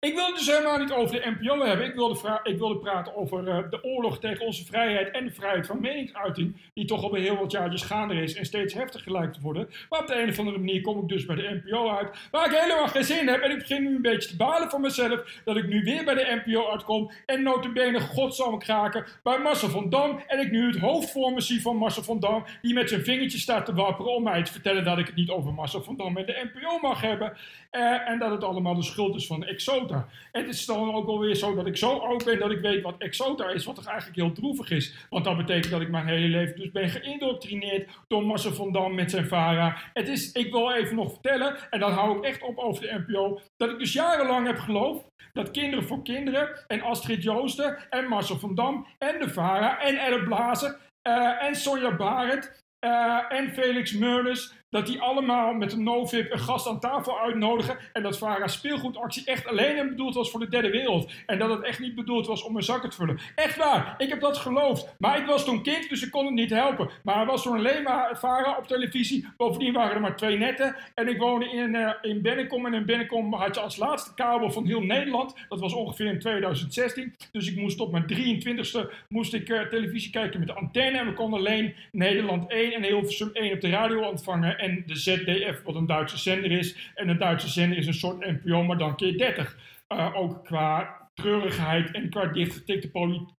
Ik 0.00 0.14
wil 0.14 0.26
het 0.26 0.36
dus 0.36 0.46
helemaal 0.46 0.78
niet 0.78 0.92
over 0.92 1.20
de 1.20 1.36
NPO 1.38 1.64
hebben. 1.64 1.86
Ik 1.86 1.94
wilde, 1.94 2.40
ik 2.42 2.58
wilde 2.58 2.78
praten 2.78 3.16
over 3.16 3.48
uh, 3.48 3.70
de 3.70 3.84
oorlog 3.84 4.18
tegen 4.18 4.46
onze 4.46 4.64
vrijheid 4.64 5.10
en 5.10 5.24
de 5.24 5.32
vrijheid 5.32 5.66
van 5.66 5.80
meningsuiting, 5.80 6.56
die 6.74 6.84
toch 6.84 7.02
al 7.02 7.14
heel 7.14 7.36
wat 7.36 7.50
jaartjes 7.50 7.82
gaande 7.82 8.14
is 8.14 8.34
en 8.34 8.44
steeds 8.44 8.74
heftiger 8.74 9.12
lijkt 9.12 9.34
te 9.34 9.40
worden. 9.40 9.68
Maar 9.90 10.00
op 10.00 10.06
de 10.06 10.22
een 10.22 10.28
of 10.28 10.38
andere 10.38 10.58
manier 10.58 10.80
kom 10.80 11.02
ik 11.02 11.08
dus 11.08 11.26
bij 11.26 11.36
de 11.36 11.60
NPO 11.64 11.90
uit, 11.90 12.28
waar 12.30 12.46
ik 12.46 12.58
helemaal 12.58 12.88
geen 12.88 13.04
zin 13.04 13.28
heb. 13.28 13.40
En 13.40 13.50
ik 13.50 13.58
begin 13.58 13.82
nu 13.82 13.94
een 13.94 14.02
beetje 14.02 14.28
te 14.28 14.36
balen 14.36 14.70
van 14.70 14.80
mezelf 14.80 15.40
dat 15.44 15.56
ik 15.56 15.66
nu 15.66 15.82
weer 15.82 16.04
bij 16.04 16.14
de 16.14 16.42
NPO 16.44 16.70
uitkom 16.70 17.10
en 17.26 17.42
notabene 17.42 18.00
godsamme 18.00 18.58
kraken 18.58 19.06
bij 19.22 19.38
Marcel 19.38 19.68
van 19.68 19.90
Dam. 19.90 20.22
En 20.26 20.40
ik 20.40 20.50
nu 20.50 20.66
het 20.66 20.78
hoofd 20.78 21.10
voor 21.10 21.32
me 21.32 21.40
zie 21.40 21.62
van 21.62 21.76
Marcel 21.76 22.02
van 22.02 22.20
Dam, 22.20 22.44
die 22.62 22.74
met 22.74 22.88
zijn 22.88 23.04
vingertje 23.04 23.38
staat 23.38 23.66
te 23.66 23.74
wapperen 23.74 24.14
om 24.14 24.22
mij 24.22 24.42
te 24.42 24.52
vertellen 24.52 24.84
dat 24.84 24.98
ik 24.98 25.06
het 25.06 25.16
niet 25.16 25.30
over 25.30 25.54
Marcel 25.54 25.82
van 25.82 25.96
Dam 25.96 26.16
en 26.16 26.26
de 26.26 26.50
NPO 26.52 26.78
mag 26.78 27.00
hebben. 27.00 27.36
Uh, 27.72 28.08
en 28.08 28.18
dat 28.18 28.30
het 28.30 28.44
allemaal 28.44 28.74
de 28.74 28.82
schuld 28.82 29.16
is 29.16 29.26
van 29.26 29.44
Exota. 29.86 30.08
Het 30.32 30.48
is 30.48 30.66
dan 30.66 30.94
ook 30.94 31.08
alweer 31.08 31.34
zo 31.34 31.54
dat 31.54 31.66
ik 31.66 31.76
zo 31.76 31.98
oud 31.98 32.24
ben 32.24 32.38
dat 32.38 32.50
ik 32.50 32.60
weet 32.60 32.82
wat 32.82 32.94
exota 32.98 33.48
is, 33.48 33.64
wat 33.64 33.74
toch 33.74 33.86
eigenlijk 33.86 34.16
heel 34.16 34.32
droevig 34.32 34.70
is. 34.70 35.06
Want 35.10 35.24
dat 35.24 35.36
betekent 35.36 35.70
dat 35.70 35.80
ik 35.80 35.90
mijn 35.90 36.06
hele 36.06 36.26
leven 36.26 36.56
dus 36.56 36.70
ben 36.70 36.88
geïndoctrineerd 36.88 37.90
door 38.06 38.26
Marcel 38.26 38.52
van 38.52 38.72
Dam 38.72 38.94
met 38.94 39.10
zijn 39.10 39.26
VARA. 39.26 39.76
Het 39.92 40.08
is, 40.08 40.32
ik 40.32 40.52
wil 40.52 40.72
even 40.72 40.96
nog 40.96 41.12
vertellen, 41.12 41.56
en 41.70 41.80
dan 41.80 41.92
hou 41.92 42.16
ik 42.16 42.24
echt 42.24 42.42
op 42.42 42.58
over 42.58 42.82
de 42.82 43.04
NPO, 43.06 43.40
dat 43.56 43.70
ik 43.70 43.78
dus 43.78 43.92
jarenlang 43.92 44.46
heb 44.46 44.58
geloofd 44.58 45.04
dat 45.32 45.50
Kinderen 45.50 45.84
voor 45.84 46.02
Kinderen 46.02 46.64
en 46.66 46.82
Astrid 46.82 47.22
Joosten 47.22 47.90
en 47.90 48.08
Marcel 48.08 48.38
van 48.38 48.54
Dam 48.54 48.86
en 48.98 49.18
de 49.18 49.28
VARA 49.28 49.80
en 49.80 49.96
Elle 49.96 50.22
Blazer 50.22 50.76
uh, 51.08 51.42
en 51.42 51.54
Sonja 51.54 51.96
Barend 51.96 52.64
uh, 52.84 53.22
en 53.28 53.52
Felix 53.52 53.92
Meurnes 53.92 54.54
dat 54.76 54.86
die 54.86 55.00
allemaal 55.00 55.54
met 55.54 55.72
een 55.72 55.82
no-vip 55.82 56.32
een 56.32 56.38
gast 56.38 56.68
aan 56.68 56.80
tafel 56.80 57.20
uitnodigen. 57.20 57.76
En 57.92 58.02
dat 58.02 58.18
VARA 58.18 58.48
speelgoedactie 58.48 59.24
echt 59.24 59.46
alleen 59.46 59.76
en 59.76 59.88
bedoeld 59.88 60.14
was 60.14 60.30
voor 60.30 60.40
de 60.40 60.48
derde 60.48 60.70
wereld. 60.70 61.12
En 61.26 61.38
dat 61.38 61.50
het 61.50 61.62
echt 61.62 61.78
niet 61.78 61.94
bedoeld 61.94 62.26
was 62.26 62.42
om 62.42 62.52
mijn 62.52 62.64
zakken 62.64 62.90
te 62.90 62.96
vullen. 62.96 63.18
Echt 63.34 63.56
waar, 63.56 63.94
ik 63.98 64.08
heb 64.08 64.20
dat 64.20 64.36
geloofd. 64.36 64.94
Maar 64.98 65.18
ik 65.18 65.26
was 65.26 65.44
toen 65.44 65.62
kind, 65.62 65.88
dus 65.88 66.02
ik 66.02 66.10
kon 66.10 66.24
het 66.24 66.34
niet 66.34 66.50
helpen. 66.50 66.90
Maar 67.02 67.20
er 67.20 67.26
was 67.26 67.42
toen 67.42 67.56
alleen 67.56 67.82
maar 67.82 68.18
VARA 68.18 68.56
op 68.58 68.66
televisie. 68.66 69.26
Bovendien 69.36 69.72
waren 69.72 69.94
er 69.94 70.00
maar 70.00 70.16
twee 70.16 70.38
netten. 70.38 70.76
En 70.94 71.08
ik 71.08 71.18
woonde 71.18 71.50
in, 71.50 71.74
uh, 71.74 71.92
in 72.02 72.22
Bennekom. 72.22 72.66
En 72.66 72.74
in 72.74 72.86
Bennekom 72.86 73.34
had 73.34 73.54
je 73.54 73.60
als 73.60 73.76
laatste 73.76 74.14
kabel 74.14 74.50
van 74.50 74.66
heel 74.66 74.80
Nederland. 74.80 75.34
Dat 75.48 75.60
was 75.60 75.74
ongeveer 75.74 76.06
in 76.06 76.18
2016. 76.18 77.14
Dus 77.32 77.50
ik 77.50 77.56
moest 77.56 77.80
op 77.80 77.92
mijn 77.92 78.06
23ste 78.06 78.92
moest 79.08 79.34
ik, 79.34 79.48
uh, 79.48 79.60
televisie 79.60 80.10
kijken 80.10 80.38
met 80.38 80.48
de 80.48 80.54
antenne. 80.54 80.98
En 80.98 81.06
we 81.06 81.12
konden 81.12 81.38
alleen 81.38 81.74
Nederland 81.92 82.50
1 82.50 82.72
en 82.72 82.82
Hilversum 82.82 83.30
1 83.32 83.52
op 83.52 83.60
de 83.60 83.70
radio 83.70 84.00
ontvangen 84.02 84.58
en 84.66 84.82
de 84.86 84.96
ZDF, 84.96 85.62
wat 85.64 85.74
een 85.74 85.86
Duitse 85.86 86.18
zender 86.18 86.50
is. 86.50 86.92
En 86.94 87.08
een 87.08 87.18
Duitse 87.18 87.48
zender 87.48 87.78
is 87.78 87.86
een 87.86 87.94
soort 87.94 88.20
NPO, 88.20 88.62
maar 88.62 88.78
dan 88.78 88.96
keer 88.96 89.18
30. 89.18 89.56
Uh, 89.88 90.14
ook 90.14 90.44
qua 90.44 90.96
treurigheid 91.14 91.90
en 91.90 92.10
qua 92.10 92.26
dichtgetikte 92.26 92.90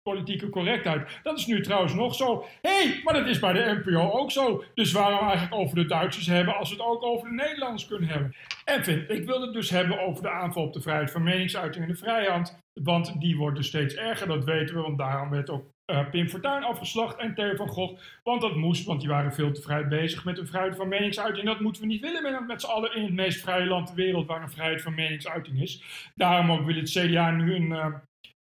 politieke 0.03 0.49
correctheid. 0.49 1.21
Dat 1.23 1.39
is 1.39 1.47
nu 1.47 1.63
trouwens 1.63 1.95
nog 1.95 2.15
zo. 2.15 2.47
Hé, 2.63 2.71
hey, 2.71 3.01
maar 3.05 3.15
dat 3.15 3.27
is 3.27 3.39
bij 3.39 3.53
de 3.53 3.83
NPO 3.85 4.11
ook 4.11 4.31
zo. 4.31 4.65
Dus 4.75 4.93
waarom 4.93 5.29
eigenlijk 5.29 5.55
over 5.55 5.77
de 5.77 5.87
Duitsers 5.87 6.27
hebben 6.27 6.57
als 6.57 6.69
we 6.69 6.77
het 6.77 6.85
ook 6.85 7.03
over 7.03 7.29
de 7.29 7.35
Nederlanders 7.35 7.87
kunnen 7.87 8.09
hebben? 8.09 8.35
En 8.65 8.85
vind, 8.85 9.11
ik 9.11 9.25
wil 9.25 9.41
het 9.41 9.53
dus 9.53 9.71
hebben 9.71 10.01
over 10.01 10.23
de 10.23 10.31
aanval 10.31 10.63
op 10.63 10.73
de 10.73 10.81
vrijheid 10.81 11.11
van 11.11 11.23
meningsuiting 11.23 11.85
en 11.85 11.91
de 11.91 11.99
vrijheid. 11.99 12.59
Want 12.73 13.21
die 13.21 13.37
wordt 13.37 13.57
dus 13.57 13.67
steeds 13.67 13.95
erger, 13.95 14.27
dat 14.27 14.45
weten 14.45 14.75
we. 14.75 14.83
Want 14.83 14.99
daarom 14.99 15.31
werd 15.31 15.51
ook 15.51 15.75
uh, 15.87 16.11
Pim 16.11 16.29
Fortuyn 16.29 16.65
afgeslacht 16.65 17.17
en 17.17 17.35
Theo 17.35 17.55
van 17.55 17.69
Gogh. 17.69 18.01
Want 18.23 18.41
dat 18.41 18.57
moest, 18.57 18.85
want 18.85 19.01
die 19.01 19.09
waren 19.09 19.33
veel 19.33 19.53
te 19.53 19.63
vrij 19.63 19.89
bezig 19.89 20.25
met 20.25 20.39
een 20.39 20.47
vrijheid 20.47 20.77
van 20.77 20.89
meningsuiting. 20.89 21.47
Dat 21.47 21.61
moeten 21.61 21.83
we 21.83 21.89
niet 21.89 22.01
willen 22.01 22.23
met, 22.23 22.47
met 22.47 22.61
z'n 22.61 22.67
allen 22.67 22.95
in 22.95 23.03
het 23.03 23.13
meest 23.13 23.41
vrije 23.41 23.67
land 23.67 23.87
ter 23.87 23.97
wereld 23.97 24.27
waar 24.27 24.43
een 24.43 24.51
vrijheid 24.51 24.83
van 24.83 24.95
meningsuiting 24.95 25.63
is. 25.63 25.83
Daarom 26.15 26.53
ook 26.53 26.67
wil 26.67 26.77
het 26.77 26.91
CDA 26.91 27.31
nu 27.31 27.55
een, 27.55 27.71
uh, 27.71 27.87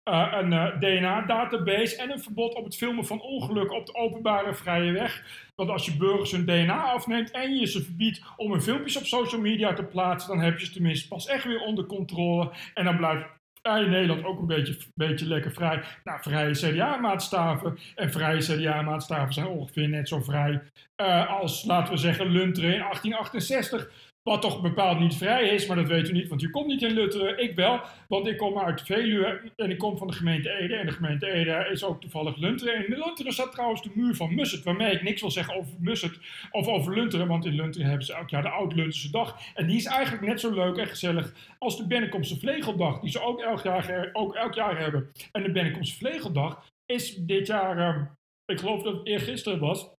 uh, 0.09 0.33
een 0.41 0.79
DNA-database 0.79 1.97
en 1.97 2.11
een 2.11 2.19
verbod 2.19 2.55
op 2.55 2.63
het 2.63 2.75
filmen 2.75 3.05
van 3.05 3.21
ongelukken 3.21 3.77
op 3.77 3.85
de 3.85 3.95
openbare 3.95 4.53
vrije 4.53 4.91
weg. 4.91 5.23
Want 5.55 5.69
als 5.69 5.85
je 5.85 5.97
burgers 5.97 6.31
hun 6.31 6.45
DNA 6.45 6.83
afneemt 6.83 7.31
en 7.31 7.55
je 7.55 7.65
ze 7.65 7.83
verbiedt 7.83 8.21
om 8.37 8.51
hun 8.51 8.61
filmpjes 8.61 8.97
op 8.97 9.05
social 9.05 9.41
media 9.41 9.73
te 9.73 9.83
plaatsen, 9.83 10.29
dan 10.29 10.43
heb 10.43 10.59
je 10.59 10.65
ze 10.65 10.71
tenminste 10.71 11.07
pas 11.07 11.27
echt 11.27 11.43
weer 11.43 11.61
onder 11.61 11.85
controle. 11.85 12.51
En 12.73 12.85
dan 12.85 12.97
blijft 12.97 13.38
in 13.77 13.89
Nederland 13.89 14.23
ook 14.23 14.39
een 14.39 14.47
beetje, 14.47 14.77
beetje 14.95 15.27
lekker 15.27 15.51
vrij. 15.51 15.83
Nou, 16.03 16.19
vrije 16.21 16.51
CDA-maatstaven 16.51 17.77
en 17.95 18.11
vrije 18.11 18.39
CDA-maatstaven 18.39 19.33
zijn 19.33 19.47
ongeveer 19.47 19.89
net 19.89 20.07
zo 20.07 20.19
vrij 20.19 20.61
uh, 21.01 21.29
als, 21.29 21.63
laten 21.65 21.93
we 21.93 21.99
zeggen, 21.99 22.27
Lunteren 22.27 22.73
in 22.73 22.79
1868. 22.79 24.08
Wat 24.23 24.41
toch 24.41 24.61
bepaald 24.61 24.99
niet 24.99 25.15
vrij 25.15 25.49
is, 25.49 25.67
maar 25.67 25.75
dat 25.75 25.87
weet 25.87 26.09
u 26.09 26.11
niet, 26.11 26.27
want 26.27 26.41
u 26.41 26.49
komt 26.49 26.67
niet 26.67 26.81
in 26.81 26.91
Lutteren. 26.91 27.43
Ik 27.43 27.55
wel, 27.55 27.81
want 28.07 28.27
ik 28.27 28.37
kom 28.37 28.59
uit 28.59 28.81
Veluwe 28.81 29.41
en 29.55 29.69
ik 29.69 29.77
kom 29.77 29.97
van 29.97 30.07
de 30.07 30.13
gemeente 30.13 30.51
Ede. 30.51 30.75
En 30.75 30.85
de 30.85 30.91
gemeente 30.91 31.31
Ede 31.31 31.67
is 31.71 31.83
ook 31.83 32.01
toevallig 32.01 32.35
Lunteren. 32.35 32.73
En 32.73 32.87
in 32.87 32.99
Lunteren 32.99 33.33
staat 33.33 33.51
trouwens 33.51 33.81
de 33.81 33.91
muur 33.93 34.15
van 34.15 34.35
Musset, 34.35 34.63
waarmee 34.63 34.91
ik 34.91 35.03
niks 35.03 35.21
wil 35.21 35.31
zeggen 35.31 35.55
over 35.55 35.73
Musset 35.79 36.19
of 36.51 36.67
over 36.67 36.93
Lunteren. 36.93 37.27
Want 37.27 37.45
in 37.45 37.55
Lunteren 37.55 37.87
hebben 37.87 38.05
ze 38.05 38.13
elk 38.13 38.29
jaar 38.29 38.41
de 38.41 38.49
Oud-Lunterse 38.49 39.11
Dag. 39.11 39.39
En 39.53 39.67
die 39.67 39.77
is 39.77 39.85
eigenlijk 39.85 40.27
net 40.27 40.39
zo 40.39 40.53
leuk 40.53 40.77
en 40.77 40.87
gezellig 40.87 41.55
als 41.59 41.77
de 41.77 41.87
Bennekomse 41.87 42.39
Vlegeldag, 42.39 42.99
die 42.99 43.11
ze 43.11 43.21
ook 43.21 43.39
elk 43.39 43.63
jaar, 43.63 44.11
elk 44.33 44.53
jaar 44.53 44.79
hebben. 44.79 45.11
En 45.31 45.43
de 45.43 45.51
Bennekomse 45.51 45.95
Vlegeldag 45.95 46.67
is 46.85 47.15
dit 47.15 47.47
jaar, 47.47 47.77
uh, 47.77 48.05
ik 48.45 48.59
geloof 48.59 48.83
dat 48.83 48.93
het 48.93 49.07
eergisteren 49.07 49.59
was, 49.59 49.89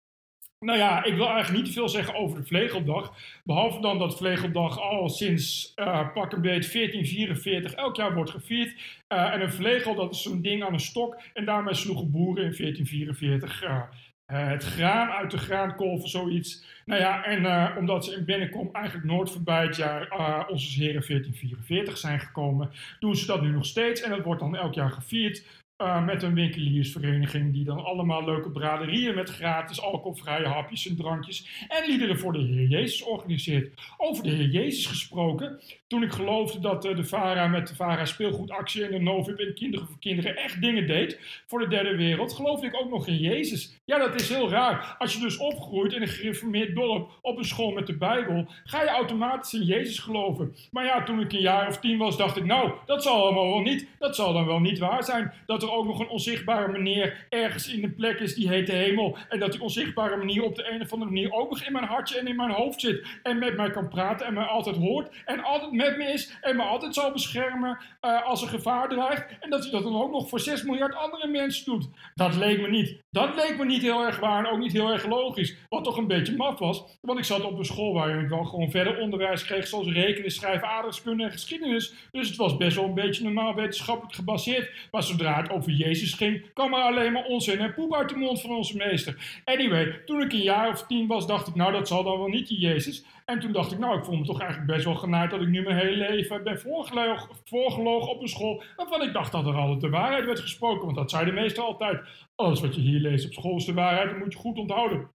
nou 0.61 0.79
ja, 0.79 1.05
ik 1.05 1.15
wil 1.15 1.29
eigenlijk 1.29 1.57
niet 1.57 1.67
te 1.67 1.73
veel 1.73 1.89
zeggen 1.89 2.15
over 2.15 2.41
de 2.41 2.47
Vlegeldag. 2.47 3.15
Behalve 3.45 3.81
dan 3.81 3.99
dat 3.99 4.17
Vlegeldag 4.17 4.81
al 4.81 5.09
sinds 5.09 5.73
uh, 5.77 6.13
pak 6.13 6.33
een 6.33 6.41
beetje 6.41 6.73
1444 6.73 7.73
elk 7.73 7.97
jaar 7.97 8.15
wordt 8.15 8.31
gevierd. 8.31 8.75
Uh, 9.09 9.33
en 9.33 9.41
een 9.41 9.53
vlegel, 9.53 9.95
dat 9.95 10.15
is 10.15 10.23
zo'n 10.23 10.43
ding 10.43 10.65
aan 10.65 10.73
een 10.73 10.81
stok. 10.81 11.21
En 11.35 11.45
daarmee 11.45 11.75
sloegen 11.75 12.11
boeren 12.11 12.45
in 12.45 12.57
1444 12.57 13.65
uh, 13.65 13.83
het 14.27 14.65
graan 14.65 15.11
uit 15.11 15.31
de 15.31 15.39
graankolven, 15.39 16.09
zoiets. 16.09 16.65
Nou 16.85 17.01
ja, 17.01 17.25
en 17.25 17.77
omdat 17.77 18.05
ze 18.05 18.15
in 18.15 18.25
Binnenkom 18.25 18.69
eigenlijk 18.73 19.07
nooit 19.07 19.31
voorbij 19.31 19.63
het 19.63 19.77
jaar 19.77 20.09
onze 20.49 20.81
heren 20.81 21.07
1444 21.07 21.99
zijn 21.99 22.21
gekomen, 22.21 22.71
doen 22.99 23.17
ze 23.17 23.27
dat 23.27 23.43
nu 23.43 23.51
nog 23.51 23.67
steeds. 23.67 24.01
En 24.01 24.11
dat 24.11 24.25
wordt 24.25 24.41
dan 24.41 24.57
elk 24.57 24.75
jaar 24.75 24.91
gevierd. 24.91 25.45
Uh, 25.81 26.05
met 26.05 26.23
een 26.23 26.35
winkeliersvereniging 26.35 27.53
die 27.53 27.65
dan 27.65 27.85
allemaal 27.85 28.25
leuke 28.25 28.51
braderieën 28.51 29.15
met 29.15 29.31
gratis 29.31 29.83
alcoholvrije 29.83 30.47
hapjes 30.47 30.89
en 30.89 30.97
drankjes 30.97 31.67
en 31.69 31.91
liederen 31.91 32.19
voor 32.19 32.33
de 32.33 32.39
Heer 32.39 32.67
Jezus 32.67 33.03
organiseert. 33.03 33.81
Over 33.97 34.23
de 34.23 34.31
Heer 34.31 34.49
Jezus 34.49 34.87
gesproken, 34.87 35.61
toen 35.87 36.03
ik 36.03 36.13
geloofde 36.13 36.61
dat 36.61 36.87
uh, 36.87 36.97
de 36.97 37.05
VARA 37.05 37.47
met 37.47 37.69
de 37.69 37.75
VARA 37.75 38.05
speelgoedactie 38.05 38.85
en 38.85 38.91
de 38.91 38.99
Novib 38.99 39.39
en 39.39 39.55
Kinderen 39.55 39.87
voor 39.87 39.99
Kinderen 39.99 40.37
echt 40.37 40.61
dingen 40.61 40.87
deed 40.87 41.19
voor 41.47 41.59
de 41.59 41.69
derde 41.69 41.97
wereld, 41.97 42.33
geloofde 42.33 42.67
ik 42.67 42.77
ook 42.77 42.91
nog 42.91 43.07
in 43.07 43.19
Jezus. 43.19 43.81
Ja, 43.85 43.99
dat 43.99 44.21
is 44.21 44.29
heel 44.29 44.51
raar. 44.51 44.97
Als 44.99 45.15
je 45.15 45.21
dus 45.21 45.37
opgroeit 45.37 45.93
in 45.93 46.03
een 46.03 46.09
gereformeerd 46.09 46.75
dorp 46.75 47.11
op 47.23 47.39
een 47.39 47.45
school 47.45 47.71
met 47.71 47.87
de 47.87 47.97
Bijbel, 47.97 48.47
ga 48.65 48.83
je 48.83 48.89
automatisch 48.89 49.55
in 49.55 49.65
Jezus 49.65 49.99
geloven. 49.99 50.55
Maar 50.71 50.85
ja, 50.85 51.03
toen 51.03 51.21
ik 51.21 51.33
een 51.33 51.41
jaar 51.41 51.69
of 51.69 51.79
tien 51.79 51.99
was, 51.99 52.17
dacht 52.17 52.37
ik, 52.37 52.45
nou, 52.45 52.73
dat 52.87 53.03
zal 53.03 53.23
allemaal 53.23 53.49
wel 53.49 53.61
niet. 53.61 53.89
Dat 53.99 54.17
zal 54.17 54.33
dan 54.33 54.47
wel 54.47 54.61
niet 54.61 54.79
waar 54.79 55.05
zijn. 55.05 55.33
Dat 55.47 55.63
er 55.63 55.70
ook 55.71 55.87
nog 55.87 56.01
een 56.01 56.09
onzichtbare 56.09 56.73
manier 56.73 57.27
ergens 57.29 57.73
in 57.73 57.85
een 57.85 57.95
plek 57.95 58.19
is 58.19 58.35
die 58.35 58.49
heet 58.49 58.67
de 58.67 58.73
hemel. 58.73 59.17
En 59.29 59.39
dat 59.39 59.53
die 59.53 59.61
onzichtbare 59.61 60.17
manier 60.17 60.43
op 60.43 60.55
de 60.55 60.71
een 60.71 60.81
of 60.81 60.93
andere 60.93 61.11
manier 61.11 61.33
ook 61.33 61.51
nog 61.51 61.63
in 61.63 61.73
mijn 61.73 61.85
hartje 61.85 62.19
en 62.19 62.27
in 62.27 62.37
mijn 62.37 62.51
hoofd 62.51 62.81
zit. 62.81 63.07
En 63.23 63.39
met 63.39 63.57
mij 63.57 63.71
kan 63.71 63.89
praten 63.89 64.27
en 64.27 64.35
mij 64.35 64.45
altijd 64.45 64.77
hoort. 64.77 65.23
En 65.25 65.45
altijd 65.45 65.73
met 65.73 65.97
me 65.97 66.05
is 66.05 66.39
en 66.41 66.57
me 66.57 66.63
altijd 66.63 66.95
zal 66.95 67.13
beschermen 67.13 67.79
uh, 68.03 68.27
als 68.27 68.43
er 68.43 68.49
gevaar 68.49 68.89
dreigt. 68.89 69.27
En 69.41 69.51
dat 69.51 69.63
hij 69.63 69.71
dat 69.71 69.83
dan 69.83 70.03
ook 70.03 70.13
nog 70.13 70.29
voor 70.29 70.41
6 70.41 70.63
miljard 70.63 70.95
andere 70.95 71.27
mensen 71.27 71.65
doet. 71.65 71.89
Dat 72.15 72.37
leek 72.37 72.61
me 72.61 72.69
niet. 72.69 73.03
Dat 73.11 73.35
leek 73.35 73.59
me 73.59 73.65
niet 73.65 73.83
heel 73.83 74.05
erg 74.05 74.21
waar 74.21 74.45
en 74.45 74.51
ook 74.51 74.59
niet 74.59 74.73
heel 74.73 74.91
erg 74.91 75.07
logisch. 75.07 75.57
Wat 75.69 75.85
toch 75.85 75.97
een 75.97 76.07
beetje 76.07 76.37
maf 76.37 76.59
was. 76.59 76.99
Want 77.01 77.19
ik 77.19 77.25
zat 77.25 77.45
op 77.45 77.59
een 77.59 77.65
school 77.65 77.93
waar 77.93 78.23
ik 78.23 78.29
wel 78.29 78.45
gewoon 78.45 78.71
verder 78.71 78.99
onderwijs 78.99 79.45
kreeg. 79.45 79.67
Zoals 79.67 79.89
rekenen, 79.89 80.31
schrijven, 80.31 80.69
aardrijkskunde 80.69 81.25
en 81.25 81.31
geschiedenis. 81.31 81.95
Dus 82.13 82.29
het 82.29 82.37
was 82.37 82.57
best 82.57 82.77
wel 82.77 82.85
een 82.85 82.95
beetje 82.95 83.25
normaal 83.25 83.55
wetenschappelijk 83.55 84.15
gebaseerd. 84.15 84.89
Maar 84.91 85.03
zodra 85.03 85.37
het 85.37 85.51
over 85.51 85.60
Jezus 85.67 86.13
ging, 86.13 86.53
kwam 86.53 86.75
er 86.75 86.83
alleen 86.83 87.13
maar 87.13 87.25
onzin 87.25 87.59
en 87.59 87.75
poep 87.75 87.95
uit 87.95 88.09
de 88.09 88.17
mond 88.17 88.41
van 88.41 88.51
onze 88.51 88.77
meester. 88.77 89.41
Anyway, 89.45 90.01
toen 90.05 90.23
ik 90.23 90.33
een 90.33 90.43
jaar 90.43 90.69
of 90.69 90.87
tien 90.87 91.07
was, 91.07 91.27
dacht 91.27 91.49
ik, 91.49 91.55
nou 91.55 91.73
dat 91.73 91.89
zal 91.89 92.03
dan 92.03 92.19
wel 92.19 92.29
niet 92.29 92.49
die 92.49 92.61
Jezus. 92.61 93.05
En 93.25 93.41
toen 93.41 93.53
dacht 93.53 93.73
ik, 93.73 93.79
nou 93.79 93.99
ik 93.99 94.05
voel 94.05 94.17
me 94.17 94.25
toch 94.25 94.41
eigenlijk 94.41 94.73
best 94.73 94.85
wel 94.85 94.95
genaaid 94.95 95.31
dat 95.31 95.41
ik 95.41 95.49
nu 95.49 95.63
mijn 95.63 95.77
hele 95.77 96.09
leven 96.09 96.45
ben 96.45 96.61
voorgelogen, 96.61 97.29
voorgelogen 97.45 98.11
op 98.11 98.23
een 98.23 98.29
school. 98.29 98.63
Waarvan 98.77 99.03
ik 99.03 99.13
dacht 99.13 99.33
dat 99.33 99.47
er 99.47 99.55
altijd 99.55 99.81
de 99.81 99.89
waarheid 99.89 100.25
werd 100.25 100.41
gesproken. 100.41 100.85
Want 100.85 100.97
dat 100.97 101.11
zei 101.11 101.25
de 101.25 101.33
meester 101.33 101.63
altijd. 101.63 102.01
Alles 102.35 102.61
wat 102.61 102.75
je 102.75 102.81
hier 102.81 103.01
leest 103.01 103.27
op 103.27 103.33
school 103.33 103.57
is 103.57 103.65
de 103.65 103.75
waarheid, 103.75 104.11
dat 104.11 104.19
moet 104.19 104.33
je 104.33 104.39
goed 104.39 104.59
onthouden. 104.59 105.11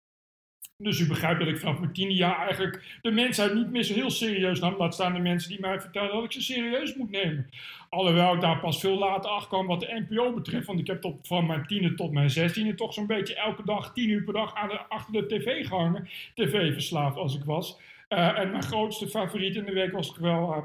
Dus 0.78 1.00
u 1.00 1.08
begrijpt 1.08 1.40
dat 1.40 1.48
ik 1.48 1.58
vanaf 1.58 1.80
mijn 1.80 1.94
tiende 1.94 2.14
jaar 2.14 2.38
eigenlijk 2.38 3.00
de 3.02 3.12
mensheid 3.12 3.54
niet 3.54 3.72
meer 3.72 3.84
zo 3.84 3.94
heel 3.94 4.10
serieus 4.10 4.60
nam. 4.60 4.76
Laat 4.78 4.94
staan 4.94 5.14
de 5.14 5.20
mensen 5.20 5.50
die 5.50 5.60
mij 5.60 5.82
vertellen 5.82 6.14
dat 6.14 6.24
ik 6.24 6.32
ze 6.32 6.42
serieus 6.42 6.96
moet 6.96 7.12
nemen. 7.12 7.50
Alhoewel 7.90 8.34
ik 8.34 8.42
daar 8.42 8.60
pas 8.60 8.80
veel 8.80 8.98
later 8.98 9.30
achter 9.30 9.50
kwam 9.50 9.68
wat 9.68 9.80
de 9.80 10.06
NPO 10.08 10.34
betreft. 10.34 10.68
Want 10.68 10.80
ik 10.80 10.88
heb 10.88 11.02
tot, 11.02 11.28
van 11.28 11.46
mijn 11.46 11.66
tiende 11.66 11.94
tot 11.94 12.12
mijn 12.12 12.30
zestiende 12.30 12.76
toch 12.76 12.94
zo'n 12.94 13.08
beetje 13.08 13.36
elke 13.36 13.66
dag, 13.66 13.94
tien 13.94 14.10
uur 14.10 14.24
per 14.24 14.34
dag 14.34 14.56
aan 14.56 14.70
de, 14.70 14.80
achter 14.88 15.14
de 15.14 15.26
tv 15.26 15.68
gehangen. 15.68 16.10
TV 16.34 16.74
verslaafd 16.74 17.18
als 17.18 17.36
ik 17.36 17.44
was. 17.44 17.80
Uh, 18.10 18.40
en 18.40 18.52
mijn 18.52 18.64
grootste 18.64 19.08
favoriet 19.08 19.56
in 19.56 19.66
de 19.66 19.74
week 19.74 19.92
was 19.92 20.18
wel 20.18 20.50
uh, 20.50 20.58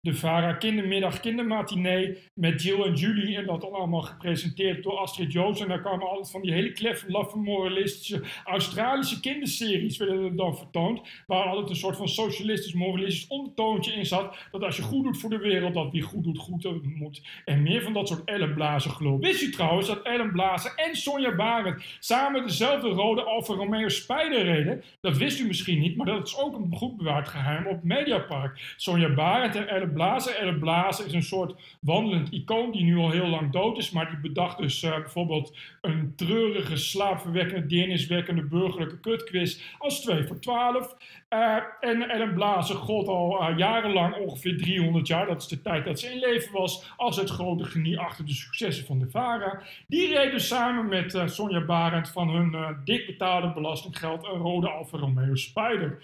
de 0.00 0.14
VARA 0.14 0.52
Kindermiddag 0.52 1.20
Kindermatinee 1.20 2.18
met 2.34 2.62
Jill 2.62 2.82
en 2.82 2.94
Julie. 2.94 3.36
En 3.36 3.46
dat 3.46 3.72
allemaal 3.72 4.00
gepresenteerd 4.00 4.82
door 4.82 4.98
Astrid 4.98 5.32
Joos. 5.32 5.60
En 5.60 5.68
daar 5.68 5.80
kwamen 5.80 6.08
altijd 6.08 6.30
van 6.30 6.42
die 6.42 6.52
hele 6.52 6.72
kleffe, 6.72 7.10
laffe, 7.10 7.38
moralistische 7.38 8.22
Australische 8.44 9.20
kinderseries 9.20 9.96
werden 9.96 10.24
er 10.24 10.36
dan 10.36 10.56
vertoond. 10.56 11.08
Waar 11.26 11.44
altijd 11.44 11.70
een 11.70 11.76
soort 11.76 11.96
van 11.96 12.08
socialistisch, 12.08 12.72
moralistisch 12.72 13.26
ondertoontje 13.28 13.92
in 13.92 14.06
zat. 14.06 14.36
Dat 14.50 14.62
als 14.62 14.76
je 14.76 14.82
goed 14.82 15.04
doet 15.04 15.18
voor 15.18 15.30
de 15.30 15.38
wereld, 15.38 15.74
dat 15.74 15.90
wie 15.92 16.02
goed 16.02 16.24
doet, 16.24 16.38
goed 16.38 16.96
moet. 16.96 17.22
En 17.44 17.62
meer 17.62 17.82
van 17.82 17.92
dat 17.92 18.08
soort 18.08 18.24
Ellen 18.24 18.54
Blazer 18.54 18.90
geloof. 18.90 19.20
Wist 19.20 19.42
u 19.42 19.50
trouwens 19.50 19.86
dat 19.86 20.02
Ellen 20.02 20.32
Blazer 20.32 20.72
en 20.76 20.96
Sonja 20.96 21.34
Barend 21.34 21.82
samen 21.98 22.46
dezelfde 22.46 22.88
rode 22.88 23.22
Alfa 23.22 23.54
Romeo 23.54 23.88
Spijder 23.88 24.44
reden? 24.44 24.82
Dat 25.00 25.16
wist 25.16 25.40
u 25.40 25.46
misschien 25.46 25.78
niet, 25.78 25.96
maar 25.96 26.06
dat 26.06 26.26
is 26.26 26.38
ook 26.38 26.56
een 26.56 26.74
goed 26.76 26.87
bewaard 26.96 27.28
geheim 27.28 27.66
op 27.66 27.82
Mediapark. 27.82 28.74
Sonja 28.76 29.14
Barend 29.14 29.56
en 29.56 29.68
Elle 29.68 29.88
Blazer. 29.88 30.36
Elle 30.36 30.58
Blazer 30.58 31.06
is 31.06 31.12
een 31.12 31.22
soort 31.22 31.76
wandelend 31.80 32.32
icoon 32.32 32.72
die 32.72 32.84
nu 32.84 32.96
al 32.96 33.10
heel 33.10 33.26
lang 33.26 33.52
dood 33.52 33.78
is, 33.78 33.90
maar 33.90 34.10
die 34.10 34.18
bedacht 34.18 34.58
dus 34.58 34.82
uh, 34.82 34.96
bijvoorbeeld 34.96 35.56
een 35.80 36.12
treurige, 36.16 36.76
slaapverwekkende, 36.76 37.66
deerniswekkende 37.66 38.42
burgerlijke 38.42 39.00
kutquiz 39.00 39.62
als 39.78 40.00
2 40.00 40.26
voor 40.26 40.40
12. 40.40 40.96
Uh, 41.30 41.56
en 41.80 42.08
Ellen 42.08 42.34
Blazer 42.34 42.76
gold 42.76 43.08
al 43.08 43.50
uh, 43.50 43.58
jarenlang, 43.58 44.16
ongeveer 44.16 44.56
300 44.56 45.06
jaar, 45.06 45.26
dat 45.26 45.42
is 45.42 45.48
de 45.48 45.62
tijd 45.62 45.84
dat 45.84 46.00
ze 46.00 46.12
in 46.12 46.18
leven 46.18 46.52
was, 46.52 46.92
als 46.96 47.16
het 47.16 47.30
grote 47.30 47.64
genie 47.64 47.98
achter 47.98 48.26
de 48.26 48.32
successen 48.32 48.86
van 48.86 48.98
de 48.98 49.10
VARA. 49.10 49.62
Die 49.86 50.08
reden 50.08 50.40
samen 50.40 50.88
met 50.88 51.22
Sonja 51.26 51.64
Barend 51.64 52.08
van 52.08 52.28
hun 52.28 52.76
dik 52.84 53.06
betaalde 53.06 53.52
belastinggeld 53.52 54.24
een 54.24 54.40
rode 54.40 54.68
Alfa 54.68 54.98
Romeo 54.98 55.34
Spider. 55.34 55.98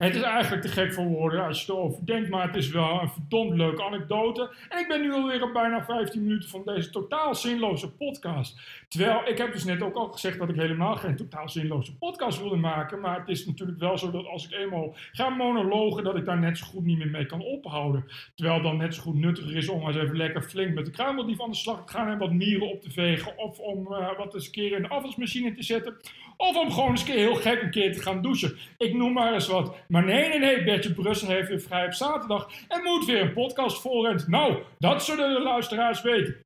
Het 0.00 0.14
is 0.14 0.22
eigenlijk 0.22 0.62
te 0.62 0.68
gek 0.68 0.92
voor 0.92 1.04
woorden 1.04 1.44
als 1.44 1.64
je 1.64 1.72
erover 1.72 2.06
denkt, 2.06 2.30
maar 2.30 2.46
het 2.46 2.56
is 2.56 2.70
wel 2.70 3.02
een 3.02 3.08
verdomd 3.08 3.56
leuke 3.56 3.82
anekdote. 3.82 4.50
En 4.68 4.78
ik 4.78 4.88
ben 4.88 5.00
nu 5.00 5.12
alweer 5.12 5.42
op 5.42 5.52
bijna 5.52 5.84
15 5.84 6.22
minuten 6.22 6.48
van 6.48 6.62
deze 6.64 6.90
totaal 6.90 7.34
zinloze 7.34 7.92
podcast. 7.92 8.60
Terwijl 8.88 9.28
ik 9.28 9.38
heb 9.38 9.52
dus 9.52 9.64
net 9.64 9.82
ook 9.82 9.94
al 9.94 10.08
gezegd 10.08 10.38
dat 10.38 10.48
ik 10.48 10.56
helemaal 10.56 10.96
geen 10.96 11.16
totaal 11.16 11.48
zinloze 11.48 11.96
podcast 11.96 12.38
wilde 12.40 12.56
maken. 12.56 13.00
Maar 13.00 13.18
het 13.18 13.28
is 13.28 13.46
natuurlijk 13.46 13.78
wel 13.78 13.98
zo 13.98 14.10
dat 14.10 14.26
als 14.26 14.44
ik 14.44 14.52
eenmaal 14.52 14.94
ga 15.12 15.28
monologen, 15.28 16.04
dat 16.04 16.16
ik 16.16 16.24
daar 16.24 16.38
net 16.38 16.58
zo 16.58 16.66
goed 16.66 16.84
niet 16.84 16.98
meer 16.98 17.10
mee 17.10 17.26
kan 17.26 17.40
ophouden. 17.40 18.04
Terwijl 18.34 18.62
dan 18.62 18.76
net 18.76 18.94
zo 18.94 19.02
goed 19.02 19.18
nuttiger 19.18 19.56
is 19.56 19.68
om 19.68 19.86
eens 19.86 19.96
even 19.96 20.16
lekker 20.16 20.42
flink 20.42 20.74
met 20.74 20.84
de 20.84 20.90
kruimeldief 20.90 21.42
aan 21.42 21.50
de 21.50 21.56
slag 21.56 21.84
te 21.84 21.92
gaan 21.92 22.08
en 22.08 22.18
wat 22.18 22.32
mieren 22.32 22.70
op 22.70 22.82
te 22.82 22.90
vegen. 22.90 23.38
Of 23.38 23.58
om 23.58 23.86
uh, 23.92 24.16
wat 24.16 24.34
eens 24.34 24.46
een 24.46 24.52
keer 24.52 24.72
in 24.72 24.82
de 24.82 24.88
afwasmachine 24.88 25.52
te 25.52 25.62
zetten. 25.62 25.96
Of 26.36 26.56
om 26.56 26.70
gewoon 26.70 26.90
eens 26.90 27.00
een 27.00 27.06
keer 27.06 27.16
heel 27.16 27.34
gek 27.34 27.62
een 27.62 27.70
keer 27.70 27.92
te 27.92 28.02
gaan 28.02 28.22
douchen. 28.22 28.56
Ik 28.78 28.94
noem 28.94 29.12
maar 29.12 29.32
eens 29.32 29.48
wat. 29.48 29.74
Maar 29.90 30.04
nee, 30.04 30.28
nee, 30.28 30.38
nee, 30.38 30.64
Bertje 30.64 30.94
Brussel 30.94 31.28
heeft 31.28 31.48
weer 31.48 31.60
vrij 31.60 31.86
op 31.86 31.92
zaterdag 31.92 32.50
en 32.68 32.82
moet 32.82 33.04
weer 33.04 33.20
een 33.20 33.32
podcast 33.32 33.80
volgen. 33.80 34.24
Nou, 34.26 34.62
dat 34.78 35.04
zullen 35.04 35.34
de 35.34 35.40
luisteraars 35.40 36.02
weten. 36.02 36.40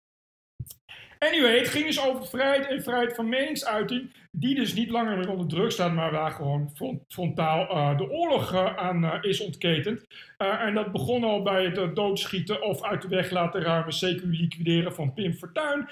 Anyway, 1.18 1.58
het 1.58 1.68
ging 1.68 1.86
dus 1.86 2.00
over 2.00 2.26
vrijheid 2.26 2.66
en 2.66 2.82
vrijheid 2.82 3.14
van 3.14 3.28
meningsuiting. 3.28 4.12
Die 4.36 4.54
dus 4.54 4.74
niet 4.74 4.90
langer 4.90 5.18
meer 5.18 5.30
onder 5.30 5.48
druk 5.48 5.70
staat, 5.70 5.92
maar 5.92 6.10
waar 6.10 6.30
gewoon 6.30 6.72
frontaal 7.08 7.70
uh, 7.70 7.98
de 7.98 8.10
oorlog 8.10 8.52
uh, 8.52 8.76
aan 8.76 9.04
uh, 9.04 9.14
is 9.20 9.40
ontketend. 9.40 10.06
en 10.36 10.74
dat 10.74 10.92
begon 10.92 11.24
al 11.24 11.42
bij 11.42 11.64
het 11.64 11.96
doodschieten 11.96 12.62
of 12.62 12.82
uit 12.82 13.02
de 13.02 13.08
weg 13.08 13.30
laten 13.30 13.62
ruimen, 13.62 13.94
CQ 13.94 14.22
liquideren 14.22 14.94
van 14.94 15.14
Pim 15.14 15.32
Fortuyn. 15.32 15.88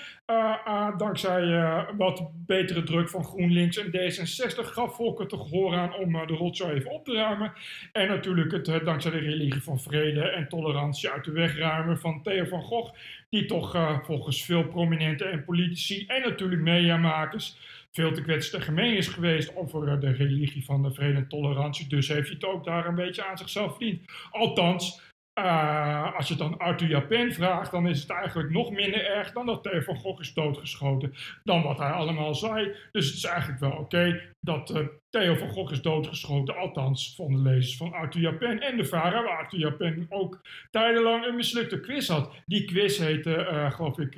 dankzij 0.96 1.44
wat 1.96 2.30
betere 2.46 2.82
druk 2.82 3.08
van 3.08 3.25
GroenLinks 3.25 3.76
en 3.76 3.87
D66 3.87 4.72
gaf 4.72 4.96
Volker 4.96 5.26
te 5.26 5.37
gehoor 5.37 5.75
aan 5.75 5.94
om 5.94 6.12
de 6.12 6.34
rotzooi 6.34 6.75
even 6.75 6.90
op 6.90 7.04
te 7.04 7.12
ruimen. 7.12 7.52
En 7.92 8.08
natuurlijk 8.08 8.52
het 8.52 8.84
dankzij 8.84 9.11
de 9.11 9.18
religie 9.18 9.62
van 9.62 9.80
vrede 9.80 10.20
en 10.20 10.49
tolerantie 10.49 11.11
uit 11.11 11.25
de 11.25 11.32
weg 11.32 11.56
ruimen 11.58 11.99
van 11.99 12.22
Theo 12.22 12.44
van 12.44 12.62
Gogh, 12.62 12.92
die 13.30 13.44
toch 13.44 14.00
volgens 14.04 14.44
veel 14.44 14.64
prominenten 14.64 15.30
en 15.30 15.44
politici 15.44 16.04
en 16.06 16.22
natuurlijk 16.22 16.62
mediamakers 16.62 17.56
veel 17.92 18.12
te 18.12 18.22
kwetsend 18.22 18.62
gemeen 18.62 18.96
is 18.96 19.08
geweest 19.08 19.56
over 19.56 19.88
eh, 19.88 20.00
de 20.00 20.11
religie 20.11 20.64
van 20.64 20.82
de 20.82 20.92
vrede 20.92 21.16
en 21.16 21.28
tolerantie. 21.28 21.88
Dus 21.88 22.08
heeft 22.08 22.26
hij 22.26 22.37
het 22.40 22.44
ook 22.44 22.64
daar 22.64 22.87
een 22.87 22.94
beetje 22.94 23.25
aan 23.25 23.38
zichzelf 23.38 23.70
verdiend. 23.70 24.00
Althans, 24.30 25.00
uh, 25.38 26.16
als 26.16 26.28
je 26.28 26.34
dan 26.34 26.58
Arthur 26.58 26.88
Japan 26.88 27.32
vraagt, 27.32 27.70
dan 27.70 27.88
is 27.88 28.00
het 28.00 28.11
eigenlijk 28.11 28.50
nog 28.50 28.70
minder 28.70 29.06
erg 29.06 29.32
dan 29.32 29.46
dat 29.46 29.62
Theo 29.62 29.80
van 29.80 29.96
Gogh 29.96 30.20
is 30.20 30.34
doodgeschoten. 30.34 31.14
Dan 31.44 31.62
wat 31.62 31.78
hij 31.78 31.90
allemaal 31.90 32.34
zei. 32.34 32.75
Dus 32.92 33.06
het 33.06 33.14
is 33.14 33.25
eigenlijk 33.25 33.61
wel 33.61 33.72
oké 33.72 34.20
dat 34.40 34.70
uh, 34.70 34.87
Theo 35.08 35.34
van 35.34 35.49
Gogh 35.49 35.72
is 35.72 35.82
doodgeschoten. 35.82 36.56
Althans, 36.56 37.14
van 37.16 37.32
de 37.32 37.38
lezers 37.38 37.76
van 37.76 37.92
Arthur 37.92 38.20
Japan 38.20 38.61
en 38.61 38.76
de 38.76 38.84
varen, 38.84 39.25
waar 39.25 39.38
Arthur 39.38 39.58
Japan 39.58 40.06
ook 40.08 40.40
tijdenlang 40.70 41.26
een 41.26 41.37
mislukte 41.37 41.80
quiz 41.80 42.08
had. 42.08 42.34
Die 42.46 42.64
quiz 42.64 42.99
heette, 42.99 43.68
geloof 43.70 43.99
ik, 43.99 44.14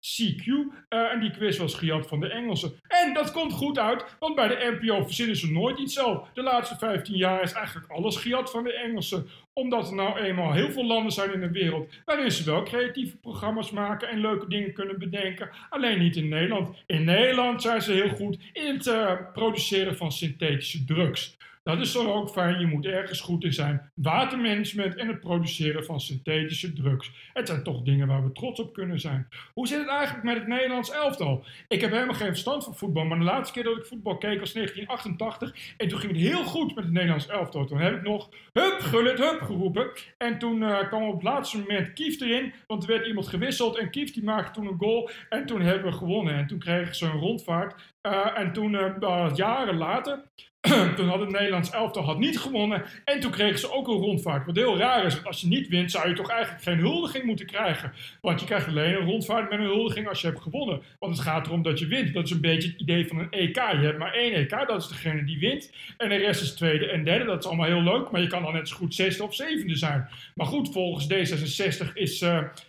CQ. 0.00 0.46
Uh, 0.46 1.12
en 1.12 1.20
die 1.20 1.30
quiz 1.30 1.58
was 1.58 1.74
gejat 1.74 2.06
van 2.06 2.20
de 2.20 2.28
Engelsen. 2.28 2.72
En 2.88 3.14
dat 3.14 3.32
komt 3.32 3.52
goed 3.52 3.78
uit, 3.78 4.04
want 4.18 4.34
bij 4.34 4.48
de 4.48 4.78
NPO 4.80 5.04
verzinnen 5.04 5.36
ze 5.36 5.52
nooit 5.52 5.78
iets 5.78 5.94
zelf. 5.94 6.28
De 6.34 6.42
laatste 6.42 6.76
15 6.76 7.16
jaar 7.16 7.42
is 7.42 7.52
eigenlijk 7.52 7.90
alles 7.90 8.16
gejat 8.16 8.50
van 8.50 8.64
de 8.64 8.72
Engelsen. 8.72 9.28
Omdat 9.52 9.88
er 9.88 9.94
nou 9.94 10.18
eenmaal 10.18 10.52
heel 10.52 10.70
veel 10.70 10.86
landen 10.86 11.12
zijn 11.12 11.32
in 11.32 11.40
de 11.40 11.50
wereld 11.50 11.92
waarin 12.04 12.30
ze 12.30 12.44
wel 12.44 12.62
creatieve 12.62 13.16
programma's 13.16 13.70
maken 13.70 14.08
en 14.08 14.20
leuke 14.20 14.48
dingen 14.48 14.72
kunnen 14.72 14.98
bedenken. 14.98 15.50
Alleen 15.70 15.98
niet 15.98 16.16
in 16.16 16.28
Nederland. 16.28 16.76
In 16.86 17.04
Nederland 17.04 17.62
zijn 17.62 17.82
ze 17.82 17.92
heel 17.92 18.08
goed 18.08 18.38
in 18.52 18.80
het 18.80 19.32
produceren 19.32 19.96
van 19.96 20.12
synthetische 20.12 20.84
drugs. 20.84 21.38
Dat 21.70 21.80
is 21.86 21.92
dan 21.92 22.12
ook 22.12 22.30
fijn. 22.30 22.60
Je 22.60 22.66
moet 22.66 22.86
ergens 22.86 23.20
goed 23.20 23.44
in 23.44 23.52
zijn. 23.52 23.90
Watermanagement 23.94 24.96
en 24.96 25.08
het 25.08 25.20
produceren 25.20 25.84
van 25.84 26.00
synthetische 26.00 26.72
drugs. 26.72 27.10
Het 27.32 27.48
zijn 27.48 27.62
toch 27.62 27.82
dingen 27.82 28.06
waar 28.06 28.24
we 28.24 28.32
trots 28.32 28.60
op 28.60 28.72
kunnen 28.72 29.00
zijn. 29.00 29.28
Hoe 29.52 29.66
zit 29.66 29.78
het 29.78 29.88
eigenlijk 29.88 30.24
met 30.24 30.36
het 30.36 30.46
Nederlands 30.46 30.90
elftal? 30.90 31.44
Ik 31.68 31.80
heb 31.80 31.90
helemaal 31.90 32.14
geen 32.14 32.26
verstand 32.26 32.64
van 32.64 32.76
voetbal. 32.76 33.04
Maar 33.04 33.18
de 33.18 33.24
laatste 33.24 33.52
keer 33.54 33.64
dat 33.64 33.76
ik 33.76 33.86
voetbal 33.86 34.16
keek 34.16 34.40
was 34.40 34.52
1988. 34.52 35.74
En 35.76 35.88
toen 35.88 35.98
ging 35.98 36.12
het 36.12 36.20
heel 36.20 36.44
goed 36.44 36.74
met 36.74 36.84
het 36.84 36.92
Nederlands 36.92 37.26
elftal. 37.26 37.66
Toen 37.66 37.78
heb 37.78 37.94
ik 37.94 38.02
nog 38.02 38.28
hup, 38.52 38.76
gullet, 38.80 39.18
hup 39.18 39.40
geroepen. 39.40 39.90
En 40.18 40.38
toen 40.38 40.62
uh, 40.62 40.88
kwam 40.88 41.02
op 41.02 41.14
het 41.14 41.22
laatste 41.22 41.58
moment 41.58 41.92
Kief 41.92 42.20
erin. 42.20 42.52
Want 42.66 42.82
er 42.82 42.88
werd 42.88 43.06
iemand 43.06 43.28
gewisseld. 43.28 43.78
En 43.78 43.90
Kief 43.90 44.12
die 44.12 44.24
maakte 44.24 44.52
toen 44.52 44.66
een 44.66 44.78
goal. 44.78 45.10
En 45.28 45.46
toen 45.46 45.60
hebben 45.60 45.90
we 45.90 45.96
gewonnen. 45.96 46.34
En 46.34 46.46
toen 46.46 46.58
kregen 46.58 46.94
ze 46.94 47.04
een 47.04 47.18
rondvaart. 47.18 47.74
Uh, 48.06 48.38
en 48.38 48.52
toen, 48.52 48.72
uh, 48.72 49.30
jaren 49.34 49.76
later, 49.76 50.22
toen 50.96 51.08
had 51.08 51.20
het 51.20 51.30
Nederlands 51.30 51.70
elftal 51.70 52.04
had 52.04 52.18
niet 52.18 52.38
gewonnen. 52.38 52.84
En 53.04 53.20
toen 53.20 53.30
kregen 53.30 53.58
ze 53.58 53.72
ook 53.72 53.88
een 53.88 53.94
rondvaart. 53.94 54.46
Wat 54.46 54.56
heel 54.56 54.78
raar 54.78 55.04
is, 55.04 55.14
want 55.14 55.26
als 55.26 55.40
je 55.40 55.46
niet 55.46 55.68
wint, 55.68 55.90
zou 55.90 56.08
je 56.08 56.14
toch 56.14 56.30
eigenlijk 56.30 56.62
geen 56.62 56.78
huldiging 56.78 57.24
moeten 57.24 57.46
krijgen. 57.46 57.92
Want 58.20 58.40
je 58.40 58.46
krijgt 58.46 58.68
alleen 58.68 58.94
een 58.94 59.06
rondvaart 59.06 59.50
met 59.50 59.58
een 59.58 59.64
huldiging 59.64 60.08
als 60.08 60.20
je 60.20 60.26
hebt 60.26 60.40
gewonnen. 60.40 60.82
Want 60.98 61.16
het 61.16 61.26
gaat 61.26 61.46
erom 61.46 61.62
dat 61.62 61.78
je 61.78 61.86
wint. 61.86 62.14
Dat 62.14 62.24
is 62.24 62.30
een 62.30 62.40
beetje 62.40 62.68
het 62.68 62.80
idee 62.80 63.06
van 63.06 63.18
een 63.18 63.30
EK. 63.30 63.54
Je 63.54 63.86
hebt 63.86 63.98
maar 63.98 64.14
één 64.14 64.32
EK, 64.32 64.50
dat 64.50 64.82
is 64.82 64.88
degene 64.88 65.24
die 65.24 65.38
wint. 65.38 65.72
En 65.96 66.08
de 66.08 66.16
rest 66.16 66.42
is 66.42 66.54
tweede 66.54 66.86
en 66.86 67.04
derde. 67.04 67.24
Dat 67.24 67.38
is 67.38 67.46
allemaal 67.46 67.66
heel 67.66 67.82
leuk, 67.82 68.10
maar 68.10 68.20
je 68.20 68.26
kan 68.26 68.42
dan 68.42 68.52
net 68.52 68.68
zo 68.68 68.76
goed 68.76 68.94
zesde 68.94 69.24
of 69.24 69.34
zevende 69.34 69.76
zijn. 69.76 70.08
Maar 70.34 70.46
goed, 70.46 70.72
volgens 70.72 71.06
D66 71.12 71.92
is 71.92 72.24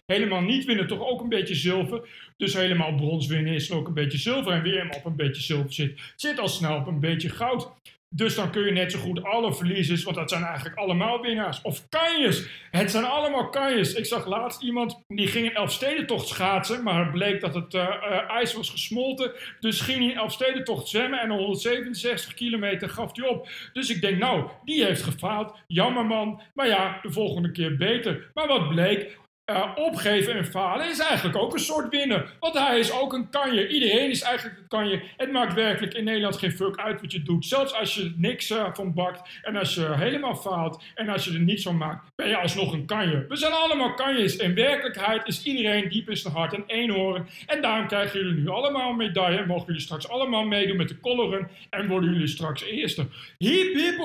helemaal 0.06 0.42
niet 0.42 0.66
winnen 0.66 0.88
toch 0.88 1.08
ook 1.08 1.22
een 1.22 1.30
beetje 1.30 1.56
zilver. 1.56 2.10
Dus 2.38 2.54
helemaal 2.54 2.96
brons 2.96 3.28
winnen 3.28 3.54
is 3.54 3.72
ook 3.72 3.88
een 3.88 3.94
beetje 3.94 4.18
zilver. 4.18 4.52
En 4.52 4.62
weer 4.62 4.90
op 4.98 5.06
een 5.06 5.16
beetje 5.24 5.42
zilver 5.42 5.74
zit, 5.74 6.00
zit 6.16 6.40
al 6.40 6.48
snel 6.48 6.76
op 6.76 6.88
een 6.88 7.00
beetje 7.00 7.30
goud. 7.30 7.70
Dus 8.14 8.36
dan 8.36 8.52
kun 8.52 8.66
je 8.66 8.72
net 8.72 8.92
zo 8.92 9.00
goed 9.00 9.24
alle 9.24 9.54
verliezers, 9.54 10.04
want 10.04 10.16
dat 10.16 10.30
zijn 10.30 10.44
eigenlijk 10.44 10.76
allemaal 10.76 11.22
winnaars. 11.22 11.62
Of 11.62 11.90
kanjes. 11.90 12.46
Het 12.72 12.92
zijn 12.92 13.04
allemaal 13.04 13.50
kanjes. 13.50 13.94
Ik 13.94 14.06
zag 14.06 14.26
laatst 14.26 14.62
iemand 14.62 15.04
die 15.08 15.28
ging 15.28 15.46
een 15.46 15.56
Elfstedentocht 15.56 16.28
schaatsen, 16.28 16.84
maar 16.84 17.12
bleek 17.12 17.42
dat 17.42 17.56
het 17.56 17.74
uh, 17.74 17.82
uh, 17.82 18.30
ijs 18.30 18.54
was 18.54 18.70
gesmolten. 18.70 19.32
Dus 19.60 19.82
ging 19.82 20.00
hij 20.00 20.12
een 20.12 20.18
Elfstedentocht 20.18 20.88
zwemmen 20.88 21.20
en 21.20 21.30
167 21.30 22.34
kilometer 22.34 22.90
gaf 22.90 23.16
hij 23.16 23.28
op. 23.28 23.50
Dus 23.74 23.90
ik 23.90 24.02
denk, 24.02 24.18
nou, 24.18 24.50
die 24.66 24.86
heeft 24.86 25.04
gefaald. 25.04 25.56
Jammer 25.68 26.06
man. 26.06 26.42
Maar 26.54 26.68
ja, 26.68 27.00
de 27.02 27.12
volgende 27.12 27.52
keer 27.52 27.78
beter. 27.78 28.32
Maar 28.34 28.48
wat 28.48 28.70
bleek? 28.70 29.20
Uh, 29.52 29.72
opgeven 29.76 30.34
en 30.34 30.46
falen 30.46 30.90
is 30.90 31.00
eigenlijk 31.00 31.38
ook 31.38 31.54
een 31.54 31.60
soort 31.60 31.90
winnen. 31.90 32.26
Want 32.40 32.58
hij 32.58 32.80
is 32.80 32.92
ook 32.92 33.14
een 33.14 33.30
kanje. 33.30 33.68
Iedereen 33.68 34.10
is 34.10 34.22
eigenlijk 34.22 34.60
een 34.60 34.68
kanje. 34.68 35.04
Het 35.18 35.32
maakt 35.32 35.54
werkelijk 35.54 35.94
in 35.94 36.04
Nederland 36.04 36.38
geen 36.38 36.52
fuck 36.52 36.78
uit 36.78 37.02
wat 37.02 37.12
je 37.12 37.22
doet. 37.22 37.46
Zelfs 37.46 37.74
als 37.74 37.96
je 37.96 38.14
niks 38.18 38.50
uh, 38.50 38.66
van 38.74 38.94
bakt 38.94 39.40
en 39.42 39.56
als 39.56 39.76
je 39.76 39.96
helemaal 39.96 40.36
faalt 40.36 40.84
en 40.96 41.10
als 41.10 41.26
je 41.26 41.34
er 41.34 41.40
niets 41.40 41.64
van 41.64 41.78
maakt, 41.78 42.12
ben 42.16 42.28
je 42.28 42.38
alsnog 42.38 42.74
een 42.74 42.86
kanje. 42.86 43.26
We 43.28 43.36
zijn 43.36 43.54
allemaal 43.54 43.94
kanjes. 43.94 44.36
In 44.36 44.56
werkelijkheid 44.56 45.28
is 45.28 45.44
iedereen 45.44 45.90
diep 45.90 46.10
in 46.10 46.18
zijn 46.18 46.34
hart 46.34 46.54
een 46.54 46.64
eenhoorn. 46.68 47.28
En 47.46 47.62
daarom 47.62 47.88
krijgen 47.88 48.20
jullie 48.20 48.42
nu 48.42 48.48
allemaal 48.48 48.90
een 48.90 48.98
medaille 48.98 49.38
en 49.38 49.48
mogen 49.48 49.66
jullie 49.66 49.82
straks 49.82 50.10
allemaal 50.10 50.44
meedoen 50.44 50.78
met 50.78 50.88
de 50.88 51.00
kolleren 51.00 51.50
en 51.70 51.88
worden 51.88 52.12
jullie 52.12 52.28
straks 52.28 52.64
eerste. 52.64 53.08
Hip 53.38 53.74
hip. 53.74 54.00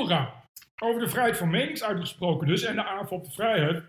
Over 0.78 1.00
de 1.00 1.08
vrijheid 1.08 1.36
van 1.36 1.50
meningsuiting 1.50 2.06
gesproken 2.06 2.46
dus 2.46 2.62
en 2.62 2.74
de 2.74 2.84
aanval 2.84 3.18
op 3.18 3.24
de 3.24 3.30
vrijheid. 3.30 3.82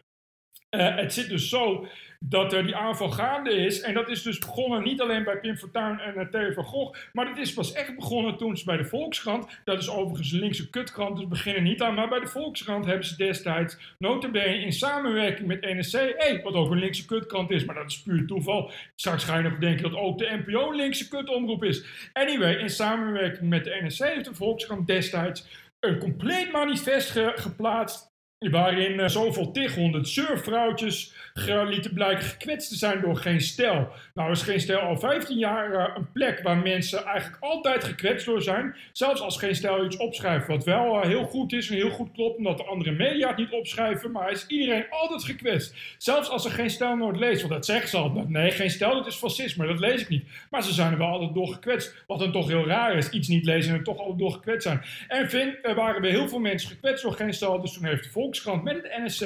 Uh, 0.76 0.96
het 0.96 1.14
zit 1.14 1.30
dus 1.30 1.50
zo 1.50 1.88
dat 2.20 2.54
er 2.54 2.66
die 2.66 2.76
aanval 2.76 3.10
gaande 3.10 3.52
is. 3.52 3.82
En 3.82 3.94
dat 3.94 4.10
is 4.10 4.22
dus 4.22 4.40
begonnen 4.40 4.84
niet 4.84 5.02
alleen 5.02 5.24
bij 5.24 5.40
Pim 5.40 5.58
Fortuyn 5.58 6.00
en 6.00 6.14
uh, 6.18 6.26
Theo 6.26 6.52
van 6.52 6.64
Gogh. 6.64 7.00
Maar 7.14 7.26
dat 7.26 7.38
is 7.38 7.54
pas 7.54 7.74
echt 7.74 7.96
begonnen 7.96 8.38
toen 8.38 8.58
ze 8.58 8.66
bij 8.66 8.78
de 8.78 8.86
Volkskrant. 8.86 9.60
Dat 9.64 9.80
is 9.80 9.90
overigens 9.90 10.32
een 10.32 10.40
linkse 10.40 10.70
kutkrant, 10.70 11.18
dus 11.18 11.28
beginnen 11.28 11.64
niet 11.64 11.82
aan. 11.82 11.94
Maar 11.94 12.10
bij 12.10 12.20
de 12.20 12.28
Volkskrant 12.28 12.86
hebben 12.86 13.06
ze 13.06 13.16
destijds 13.16 13.78
notabene 13.98 14.62
in 14.62 14.74
samenwerking 14.74 15.48
met 15.48 15.62
NSC. 15.62 16.14
Hey, 16.18 16.42
wat 16.44 16.54
ook 16.54 16.72
een 16.72 16.80
linkse 16.80 17.06
kutkrant 17.06 17.52
is, 17.52 17.66
maar 17.66 17.76
dat 17.76 17.90
is 17.90 18.02
puur 18.02 18.28
toeval. 18.28 18.72
Straks 18.96 19.24
ga 19.24 19.38
je 19.38 19.44
nog 19.44 19.58
denken 19.58 19.84
dat 19.92 20.00
ook 20.00 20.18
de 20.18 20.42
NPO 20.46 20.70
een 20.70 20.76
linkse 20.76 21.08
kutomroep 21.08 21.64
is. 21.64 22.10
Anyway, 22.14 22.56
in 22.56 22.70
samenwerking 22.70 23.50
met 23.50 23.64
de 23.64 23.80
NSC 23.84 24.04
heeft 24.04 24.26
de 24.26 24.36
Volkskrant 24.36 24.88
destijds 24.88 25.46
een 25.80 26.00
compleet 26.00 26.52
manifest 26.52 27.10
ge 27.10 27.32
geplaatst 27.36 28.16
waarin 28.40 29.00
uh, 29.00 29.08
zoveel 29.08 29.52
tig 29.52 29.76
honderd 29.76 30.08
surfvrouwtjes 30.08 31.14
lieten 31.46 31.94
blijken 31.94 32.24
gekwetst 32.24 32.70
te 32.70 32.76
zijn 32.76 33.02
door 33.02 33.16
geen 33.16 33.42
stijl. 33.42 33.88
Nou 34.14 34.32
is 34.32 34.42
geen 34.42 34.60
stijl 34.60 34.80
al 34.80 34.98
15 34.98 35.38
jaar 35.38 35.72
uh, 35.74 35.96
een 35.96 36.12
plek 36.12 36.40
waar 36.44 36.58
mensen 36.58 37.06
eigenlijk 37.06 37.44
altijd 37.44 37.84
gekwetst 37.84 38.26
door 38.26 38.42
zijn. 38.42 38.76
Zelfs 38.92 39.22
als 39.22 39.38
geen 39.38 39.56
stijl 39.56 39.86
iets 39.86 39.98
opschrijft, 39.98 40.48
wat 40.48 40.64
wel 40.64 40.96
uh, 40.96 41.02
heel 41.02 41.24
goed 41.24 41.54
is 41.54 41.70
en 41.70 41.76
heel 41.76 41.90
goed 41.90 42.12
klopt, 42.12 42.38
omdat 42.38 42.58
de 42.58 42.64
andere 42.64 42.92
media 42.92 43.28
het 43.28 43.38
niet 43.38 43.52
opschrijven, 43.52 44.12
maar 44.12 44.32
is 44.32 44.48
iedereen 44.48 44.86
altijd 44.90 45.24
gekwetst. 45.24 45.76
Zelfs 45.98 46.30
als 46.30 46.44
ze 46.44 46.50
geen 46.50 46.70
stijl 46.70 46.96
nooit 46.96 47.18
leest, 47.18 47.42
want 47.42 47.54
dat 47.54 47.66
zeggen 47.66 47.90
ze 47.90 47.98
altijd. 47.98 48.30
Nee, 48.30 48.52
geen 48.52 48.70
stijl, 48.70 48.94
dat 48.94 49.08
is 49.08 49.16
fascisme, 49.16 49.68
dat 49.68 49.80
lees 49.80 50.02
ik 50.02 50.10
niet. 50.10 50.26
Maar 50.50 50.64
ze 50.64 50.74
zijn 50.74 50.92
er 50.92 50.98
wel 50.98 51.08
altijd 51.08 51.34
door 51.34 51.48
gekwetst, 51.48 52.04
wat 52.08 52.20
dan 52.20 52.32
toch 52.32 52.48
heel 52.48 52.66
raar 52.66 52.98
is. 52.98 53.10
Iets 53.10 53.28
niet 53.28 53.46
lezen 53.46 53.76
en 53.76 53.84
toch 53.84 53.98
altijd 53.98 54.20
door 54.20 54.32
gekwetst 54.32 54.68
zijn. 54.68 54.82
En 55.08 55.30
vind, 55.30 55.56
er 55.62 55.76
waren 55.76 56.02
weer 56.02 56.12
heel 56.12 56.28
veel 56.28 56.40
mensen 56.40 56.70
gekwetst 56.70 57.04
door 57.04 57.14
geen 57.14 57.34
stijl, 57.34 57.62
dus 57.62 57.74
toen 57.74 57.86
heeft 57.86 58.04
de 58.04 58.10
Volkskrant 58.28 58.64
met 58.64 58.76
het 58.76 59.04
NSC 59.06 59.22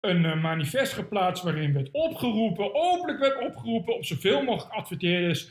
een 0.00 0.24
uh, 0.24 0.42
manifest 0.42 0.92
geplaatst 0.92 1.44
waarin 1.44 1.72
werd 1.72 1.88
opgeroepen, 1.92 2.74
openlijk 2.74 3.18
werd 3.18 3.46
opgeroepen 3.46 3.94
op 3.94 4.04
zoveel 4.04 4.42
mogelijk 4.42 4.74
adverteerders 4.74 5.48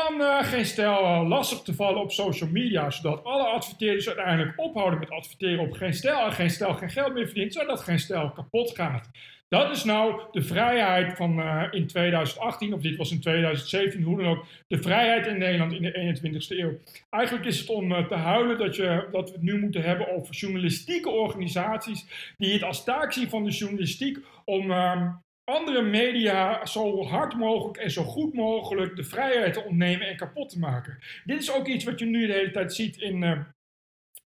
van 0.00 0.20
uh, 0.20 0.42
geen 0.42 0.64
stijl 0.64 1.02
uh, 1.02 1.28
lastig 1.28 1.60
te 1.60 1.74
vallen 1.74 2.00
op 2.00 2.12
social 2.12 2.50
media, 2.50 2.90
zodat 2.90 3.24
alle 3.24 3.46
adverteerders 3.46 4.06
uiteindelijk 4.06 4.52
ophouden 4.60 4.98
met 4.98 5.10
adverteren 5.10 5.64
op 5.64 5.72
geen 5.72 5.94
stijl 5.94 6.26
en 6.26 6.32
geen 6.32 6.50
stijl 6.50 6.74
geen 6.74 6.90
geld 6.90 7.14
meer 7.14 7.26
verdient, 7.26 7.52
zodat 7.52 7.80
geen 7.80 7.98
stijl 7.98 8.30
kapot 8.30 8.70
gaat. 8.74 9.10
Dat 9.48 9.70
is 9.70 9.84
nou 9.84 10.20
de 10.32 10.42
vrijheid 10.42 11.16
van 11.16 11.38
uh, 11.38 11.62
in 11.70 11.86
2018, 11.86 12.74
of 12.74 12.80
dit 12.80 12.96
was 12.96 13.10
in 13.10 13.20
2017, 13.20 14.02
hoe 14.02 14.16
dan 14.16 14.26
ook, 14.26 14.44
de 14.66 14.82
vrijheid 14.82 15.26
in 15.26 15.38
Nederland 15.38 15.72
in 15.72 15.82
de 15.82 16.20
21ste 16.20 16.58
eeuw. 16.58 16.78
Eigenlijk 17.10 17.46
is 17.46 17.58
het 17.58 17.68
om 17.68 18.06
te 18.08 18.14
huilen 18.14 18.58
dat, 18.58 18.76
je, 18.76 19.08
dat 19.12 19.28
we 19.28 19.34
het 19.34 19.44
nu 19.44 19.58
moeten 19.58 19.82
hebben 19.82 20.12
over 20.12 20.34
journalistieke 20.34 21.10
organisaties 21.10 22.34
die 22.38 22.52
het 22.52 22.62
als 22.62 22.84
taak 22.84 23.12
zien 23.12 23.28
van 23.28 23.44
de 23.44 23.50
journalistiek 23.50 24.18
om 24.44 24.70
uh, 24.70 25.06
andere 25.44 25.82
media 25.82 26.66
zo 26.66 27.04
hard 27.04 27.34
mogelijk 27.34 27.76
en 27.76 27.90
zo 27.90 28.02
goed 28.02 28.34
mogelijk 28.34 28.96
de 28.96 29.04
vrijheid 29.04 29.52
te 29.52 29.64
ontnemen 29.64 30.06
en 30.06 30.16
kapot 30.16 30.50
te 30.50 30.58
maken. 30.58 30.98
Dit 31.24 31.40
is 31.40 31.52
ook 31.52 31.66
iets 31.66 31.84
wat 31.84 31.98
je 31.98 32.04
nu 32.04 32.26
de 32.26 32.32
hele 32.32 32.50
tijd 32.50 32.74
ziet 32.74 32.96
in 32.96 33.18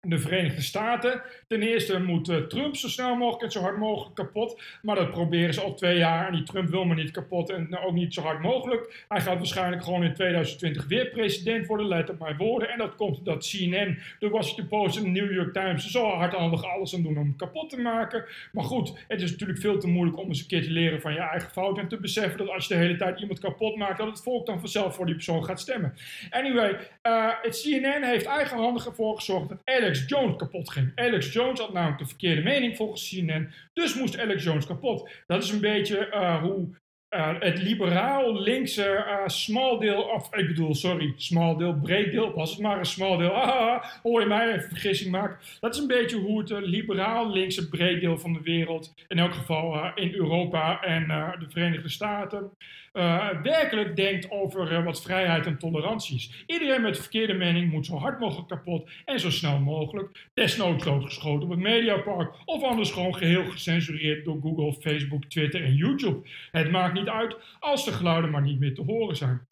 de 0.10 0.20
Verenigde 0.20 0.62
Staten. 0.62 1.22
Ten 1.48 1.62
eerste 1.62 2.00
moet 2.00 2.30
uh, 2.30 2.38
Trump 2.38 2.76
zo 2.76 2.88
snel 2.88 3.16
mogelijk 3.16 3.44
en 3.44 3.52
zo 3.52 3.62
hard 3.62 3.78
mogelijk 3.78 4.16
kapot. 4.16 4.62
Maar 4.82 4.96
dat 4.96 5.12
proberen 5.12 5.54
ze 5.54 5.62
al 5.62 5.74
twee 5.74 5.98
jaar. 5.98 6.28
En 6.28 6.34
die 6.34 6.44
Trump 6.44 6.70
wil 6.70 6.86
maar 6.86 6.96
niet 6.96 7.12
kapot 7.12 7.50
en 7.50 7.68
nou, 7.70 7.86
ook 7.86 7.94
niet 7.94 8.14
zo 8.14 8.22
hard 8.22 8.42
mogelijk. 8.42 9.06
Hij 9.08 9.22
gaat 9.22 9.38
waarschijnlijk 9.38 9.84
gewoon 9.84 10.04
in 10.04 10.14
2020 10.14 10.88
weer 10.88 11.10
president 11.10 11.68
worden. 11.68 11.88
Let 11.88 12.10
op 12.10 12.20
mijn 12.20 12.38
woorden. 12.38 12.70
En 12.70 12.78
dat 12.78 12.96
komt 12.96 13.26
dat 13.26 13.50
CNN, 13.50 13.98
de 14.20 14.30
Washington 14.30 14.68
Post 14.68 14.98
en 14.98 15.04
de 15.04 15.10
New 15.10 15.34
York 15.34 15.54
Times 15.54 15.92
zo 15.92 16.10
hardhandig 16.10 16.64
alles 16.64 16.96
aan 16.96 17.02
doen 17.02 17.18
om 17.18 17.24
hem 17.24 17.36
kapot 17.36 17.70
te 17.70 17.82
maken. 17.82 18.26
Maar 18.52 18.64
goed, 18.64 18.94
het 19.08 19.22
is 19.22 19.32
natuurlijk 19.32 19.60
veel 19.60 19.80
te 19.80 19.88
moeilijk 19.88 20.18
om 20.18 20.28
eens 20.28 20.40
een 20.40 20.48
keer 20.48 20.64
te 20.64 20.72
leren 20.72 21.02
van 21.02 21.14
je 21.14 21.20
eigen 21.20 21.52
fout. 21.52 21.78
En 21.78 21.88
te 21.88 21.98
beseffen 21.98 22.38
dat 22.38 22.50
als 22.50 22.68
je 22.68 22.74
de 22.74 22.80
hele 22.80 22.96
tijd 22.96 23.20
iemand 23.20 23.40
kapot 23.40 23.76
maakt, 23.76 23.98
dat 23.98 24.08
het 24.08 24.22
volk 24.22 24.46
dan 24.46 24.60
vanzelf 24.60 24.96
voor 24.96 25.06
die 25.06 25.16
persoon 25.16 25.46
gaat 25.46 25.60
stemmen. 25.60 25.94
Anyway, 26.30 26.78
uh, 27.04 27.32
het 27.42 27.62
CNN 27.62 28.04
heeft 28.04 28.26
eigenhandig 28.26 28.86
ervoor 28.86 29.16
gezorgd 29.16 29.50
dat 29.50 29.62
Alex 29.66 29.95
Alex 29.96 30.10
Jones 30.10 30.36
kapot 30.38 30.70
ging. 30.70 30.92
Alex 30.96 31.34
Jones 31.34 31.60
had 31.60 31.74
namelijk 31.74 32.00
de 32.00 32.06
verkeerde 32.06 32.42
mening 32.42 32.76
volgens 32.76 33.10
CNN, 33.10 33.50
dus 33.74 33.96
moest 33.96 34.20
Alex 34.20 34.44
Jones 34.44 34.66
kapot. 34.66 35.10
Dat 35.28 35.44
is 35.44 35.50
een 35.50 35.62
beetje 35.62 36.08
uh, 36.14 36.42
hoe 36.42 36.68
uh, 37.10 37.36
het 37.40 37.62
liberaal 37.62 38.42
linkse 38.42 39.06
uh, 39.08 39.28
small 39.28 39.80
deel, 39.80 40.02
of 40.02 40.36
ik 40.36 40.48
bedoel, 40.48 40.76
sorry, 40.76 41.14
small 41.18 41.58
deel, 41.58 41.74
breed 41.74 42.12
deel, 42.12 42.34
was 42.34 42.52
het 42.52 42.60
maar 42.60 42.78
een 42.80 42.86
small 42.86 43.18
deel, 43.18 43.32
ah, 43.32 43.84
hoor 44.04 44.22
je 44.22 44.28
mij 44.28 44.54
even 44.54 44.70
vergissing 44.70 45.12
maken. 45.12 45.38
Dat 45.60 45.76
is 45.76 45.82
een 45.82 45.88
beetje 45.88 46.18
hoe 46.18 46.40
het 46.40 46.50
liberaal 46.50 47.32
linkse 47.32 47.70
breed 47.70 48.02
deel 48.02 48.18
van 48.18 48.34
de 48.34 48.42
wereld, 48.42 48.94
in 49.08 49.20
elk 49.20 49.34
geval 49.34 49.92
in 49.96 50.14
Europa 50.14 50.82
en 50.82 51.08
de 51.40 51.50
Verenigde 51.50 51.90
Staten, 51.90 52.52
werkelijk 53.44 53.96
denkt 53.96 54.32
over 54.32 54.84
wat 54.84 55.02
vrijheid 55.02 55.46
en 55.46 55.58
tolerantie 55.58 56.16
is. 56.16 56.44
Iedereen 56.48 56.82
met 56.82 57.00
verkeerde 57.00 57.34
mening 57.34 57.72
moet 57.72 57.86
zo 57.86 57.98
hard 57.98 58.20
mogelijk 58.20 58.48
kapot 58.48 58.90
en 59.06 59.20
zo 59.20 59.30
snel 59.30 59.60
mogelijk, 59.60 60.30
desnoods 60.34 60.84
doodgeschoten 60.84 61.44
op 61.44 61.50
het 61.50 61.60
Mediapark, 61.60 62.36
of 62.46 62.64
anders 62.64 62.92
gewoon 62.92 63.16
geheel 63.16 63.46
gecensureerd 63.46 64.26
door 64.26 64.40
Google, 64.42 64.74
Facebook, 64.74 65.26
Twitter 65.26 65.64
en 65.64 65.76
YouTube. 65.76 66.30
Het 66.52 66.72
maakt 66.72 66.94
niet 66.94 67.08
uit 67.08 67.36
als 67.60 67.86
de 67.86 67.92
geluiden 67.92 68.32
maar 68.32 68.42
niet 68.42 68.60
meer 68.60 68.74
te 68.74 68.82
horen 68.82 69.16
zijn. 69.16 69.48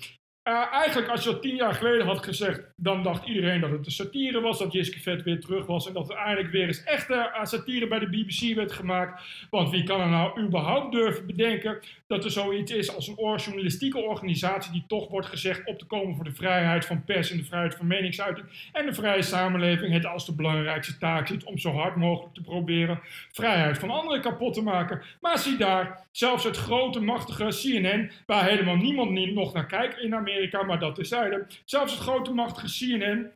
Uh, 0.47 0.73
eigenlijk, 0.73 1.07
als 1.07 1.23
je 1.23 1.29
dat 1.29 1.41
tien 1.41 1.55
jaar 1.55 1.73
geleden 1.73 2.05
had 2.05 2.23
gezegd, 2.23 2.61
dan 2.75 3.03
dacht 3.03 3.27
iedereen 3.27 3.61
dat 3.61 3.69
het 3.69 3.85
een 3.85 3.91
satire 3.91 4.41
was, 4.41 4.59
dat 4.59 4.73
Jiske 4.73 4.99
Vet 4.99 5.23
weer 5.23 5.39
terug 5.39 5.65
was 5.65 5.87
en 5.87 5.93
dat 5.93 6.09
er 6.09 6.15
eindelijk 6.15 6.51
weer 6.51 6.67
eens 6.67 6.83
echte 6.83 7.13
uh, 7.13 7.45
satire 7.45 7.87
bij 7.87 7.99
de 7.99 8.09
BBC 8.09 8.55
werd 8.55 8.71
gemaakt. 8.71 9.23
Want 9.49 9.69
wie 9.69 9.83
kan 9.83 10.01
er 10.01 10.09
nou 10.09 10.41
überhaupt 10.41 10.91
durven 10.91 11.25
bedenken 11.25 11.79
dat 12.07 12.23
er 12.23 12.31
zoiets 12.31 12.71
is 12.71 12.95
als 12.95 13.07
een 13.07 13.35
journalistieke 13.35 13.97
organisatie 13.97 14.71
die 14.71 14.83
toch 14.87 15.09
wordt 15.09 15.27
gezegd 15.27 15.65
op 15.65 15.79
te 15.79 15.85
komen 15.85 16.15
voor 16.15 16.23
de 16.23 16.35
vrijheid 16.35 16.85
van 16.85 17.03
pers 17.03 17.31
en 17.31 17.37
de 17.37 17.43
vrijheid 17.43 17.75
van 17.75 17.87
meningsuiting 17.87 18.47
en 18.71 18.85
de 18.85 18.93
vrije 18.93 19.21
samenleving 19.21 19.93
het 19.93 20.05
als 20.05 20.25
de 20.25 20.35
belangrijkste 20.35 20.97
taak 20.97 21.27
ziet 21.27 21.43
om 21.43 21.57
zo 21.57 21.71
hard 21.71 21.95
mogelijk 21.95 22.33
te 22.33 22.41
proberen 22.41 22.99
vrijheid 23.31 23.77
van 23.77 23.89
anderen 23.89 24.21
kapot 24.21 24.53
te 24.53 24.61
maken. 24.61 25.01
Maar 25.21 25.39
zie 25.39 25.57
daar, 25.57 26.05
zelfs 26.11 26.43
het 26.43 26.57
grote 26.57 26.99
machtige 26.99 27.47
CNN, 27.47 28.11
waar 28.25 28.45
helemaal 28.45 28.75
niemand 28.75 29.11
nog 29.33 29.53
naar 29.53 29.65
kijkt 29.65 29.97
in 29.99 30.15
Amerika, 30.15 30.31
Maar 30.65 30.79
dat 30.79 30.95
terzijde. 30.95 31.47
Zelfs 31.65 31.93
het 31.93 32.01
grote 32.01 32.33
machtige 32.33 32.67
CNN, 32.67 33.31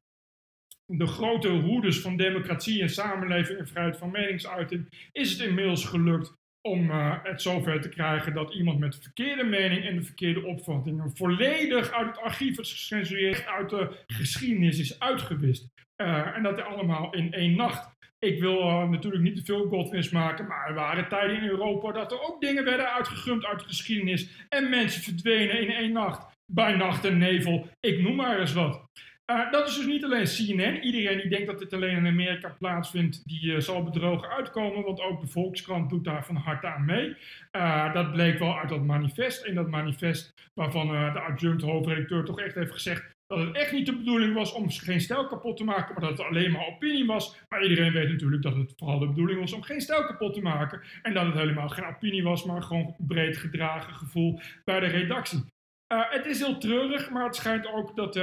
de 0.86 1.08
grote 1.08 1.50
hoeders 1.50 2.00
van 2.00 2.18
democratie 2.18 2.82
en 2.82 2.90
samenleving 2.90 3.60
en 3.60 3.68
vrijheid 3.68 3.98
van 3.98 4.12
meningsuiting, 4.12 5.10
is 5.12 5.32
het 5.32 5.48
inmiddels 5.48 5.86
gelukt 5.86 6.34
om 6.68 6.90
uh, 6.90 7.24
het 7.24 7.42
zover 7.42 7.82
te 7.82 7.90
krijgen 7.90 8.34
dat 8.34 8.54
iemand 8.54 8.80
met 8.80 8.94
de 8.94 9.02
verkeerde 9.02 9.44
mening 9.44 9.86
en 9.86 9.96
de 9.96 10.04
verkeerde 10.04 10.46
opvattingen 10.46 11.16
volledig 11.16 11.92
uit 11.92 12.08
het 12.08 12.20
archief 12.20 12.60
is 12.60 12.72
gecensureerd, 12.72 13.46
uit 13.46 13.70
de 13.70 14.04
geschiedenis 14.08 14.80
is 14.80 15.00
uitgewist. 15.00 15.68
Uh, 16.02 16.36
en 16.36 16.44
dat 16.44 16.62
allemaal 16.62 17.14
in 17.14 17.34
één 17.34 17.56
nacht. 17.56 17.96
Ik 18.20 18.40
wil 18.40 18.60
uh, 18.60 18.90
natuurlijk 18.90 19.24
niet 19.24 19.36
te 19.36 19.46
veel 19.46 19.68
godwins 19.68 20.10
maken, 20.10 20.48
maar 20.48 20.68
er 20.68 20.74
waren 20.74 21.10
tijden 21.10 21.38
in 21.38 21.50
Europa 21.50 21.92
dat 21.92 22.12
er 22.12 22.22
ook 22.22 22.42
dingen 22.42 22.64
werden 22.64 22.94
uitgegumd 22.94 23.46
uit 23.46 23.60
de 23.60 23.66
geschiedenis 23.66 24.46
en 24.50 24.70
mensen 24.70 25.02
verdwenen 25.02 25.62
in 25.62 25.72
één 25.72 25.92
nacht 25.92 26.37
bij 26.52 26.76
nacht 26.76 27.06
en 27.06 27.18
nevel, 27.18 27.68
ik 27.80 28.02
noem 28.02 28.16
maar 28.16 28.40
eens 28.40 28.54
wat. 28.54 28.86
Uh, 29.32 29.52
dat 29.52 29.68
is 29.68 29.76
dus 29.76 29.86
niet 29.86 30.04
alleen 30.04 30.26
CNN. 30.26 30.84
Iedereen 30.84 31.18
die 31.18 31.30
denkt 31.30 31.48
dat 31.48 31.60
dit 31.60 31.74
alleen 31.74 31.98
in 31.98 32.08
Amerika 32.08 32.56
plaatsvindt, 32.60 33.28
die 33.28 33.44
uh, 33.44 33.60
zal 33.60 33.84
bedrogen 33.84 34.30
uitkomen, 34.30 34.84
want 34.84 35.02
ook 35.02 35.22
de 35.22 35.28
Volkskrant 35.28 35.90
doet 35.90 36.04
daar 36.04 36.26
van 36.26 36.36
harte 36.36 36.68
aan 36.68 36.86
mee. 36.86 37.16
Uh, 37.52 37.94
dat 37.94 38.12
bleek 38.12 38.40
wel 38.40 38.60
uit 38.60 38.70
dat 38.70 38.84
manifest. 38.84 39.46
In 39.46 39.56
dat 39.56 39.70
manifest 39.70 40.34
waarvan 40.54 40.88
de 40.88 41.20
adjunct 41.20 41.62
hoofdredacteur 41.62 42.26
toch 42.26 42.40
echt 42.40 42.56
heeft 42.56 42.72
gezegd 42.72 43.16
dat 43.28 43.40
het 43.40 43.56
echt 43.56 43.72
niet 43.72 43.86
de 43.86 43.98
bedoeling 43.98 44.34
was 44.34 44.54
om 44.54 44.70
geen 44.70 45.02
stijl 45.02 45.28
kapot 45.28 45.58
te 45.58 45.64
maken, 45.64 45.94
maar 45.94 46.10
dat 46.10 46.18
het 46.18 46.28
alleen 46.28 46.52
maar 46.52 46.68
opinie 46.68 47.06
was. 47.06 47.38
Maar 47.50 47.64
iedereen 47.64 47.92
weet 47.92 48.10
natuurlijk 48.10 48.42
dat 48.42 48.56
het 48.56 48.74
vooral 48.78 49.00
de 49.00 49.08
bedoeling 49.08 49.40
was 49.40 49.54
om 49.54 49.62
geen 49.62 49.82
stijl 49.82 50.06
kapot 50.06 50.34
te 50.34 50.42
maken. 50.42 50.82
En 51.02 51.14
dat 51.14 51.26
het 51.26 51.36
helemaal 51.36 51.70
geen 51.70 51.86
opinie 51.86 52.24
was, 52.24 52.44
maar 52.44 52.64
gewoon 52.64 52.96
breed 52.98 53.38
gedragen 53.38 53.94
gevoel 53.94 54.40
bij 54.64 54.80
de 54.80 54.86
redactie. 54.86 55.46
Uh, 55.94 56.12
het 56.12 56.26
is 56.26 56.40
heel 56.40 56.58
treurig, 56.58 57.10
maar 57.10 57.24
het 57.24 57.36
schijnt 57.36 57.68
ook 57.68 57.96
dat 57.96 58.14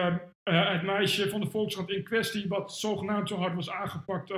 uh, 0.44 0.72
het 0.72 0.83
meisje 0.83 1.28
van 1.28 1.40
de 1.40 1.50
Volkskrant 1.50 1.90
in 1.90 2.02
kwestie, 2.02 2.48
wat 2.48 2.76
zogenaamd 2.76 3.28
zo 3.28 3.37
hard 3.37 3.54
was 3.54 3.70
aangepakt 3.70 4.30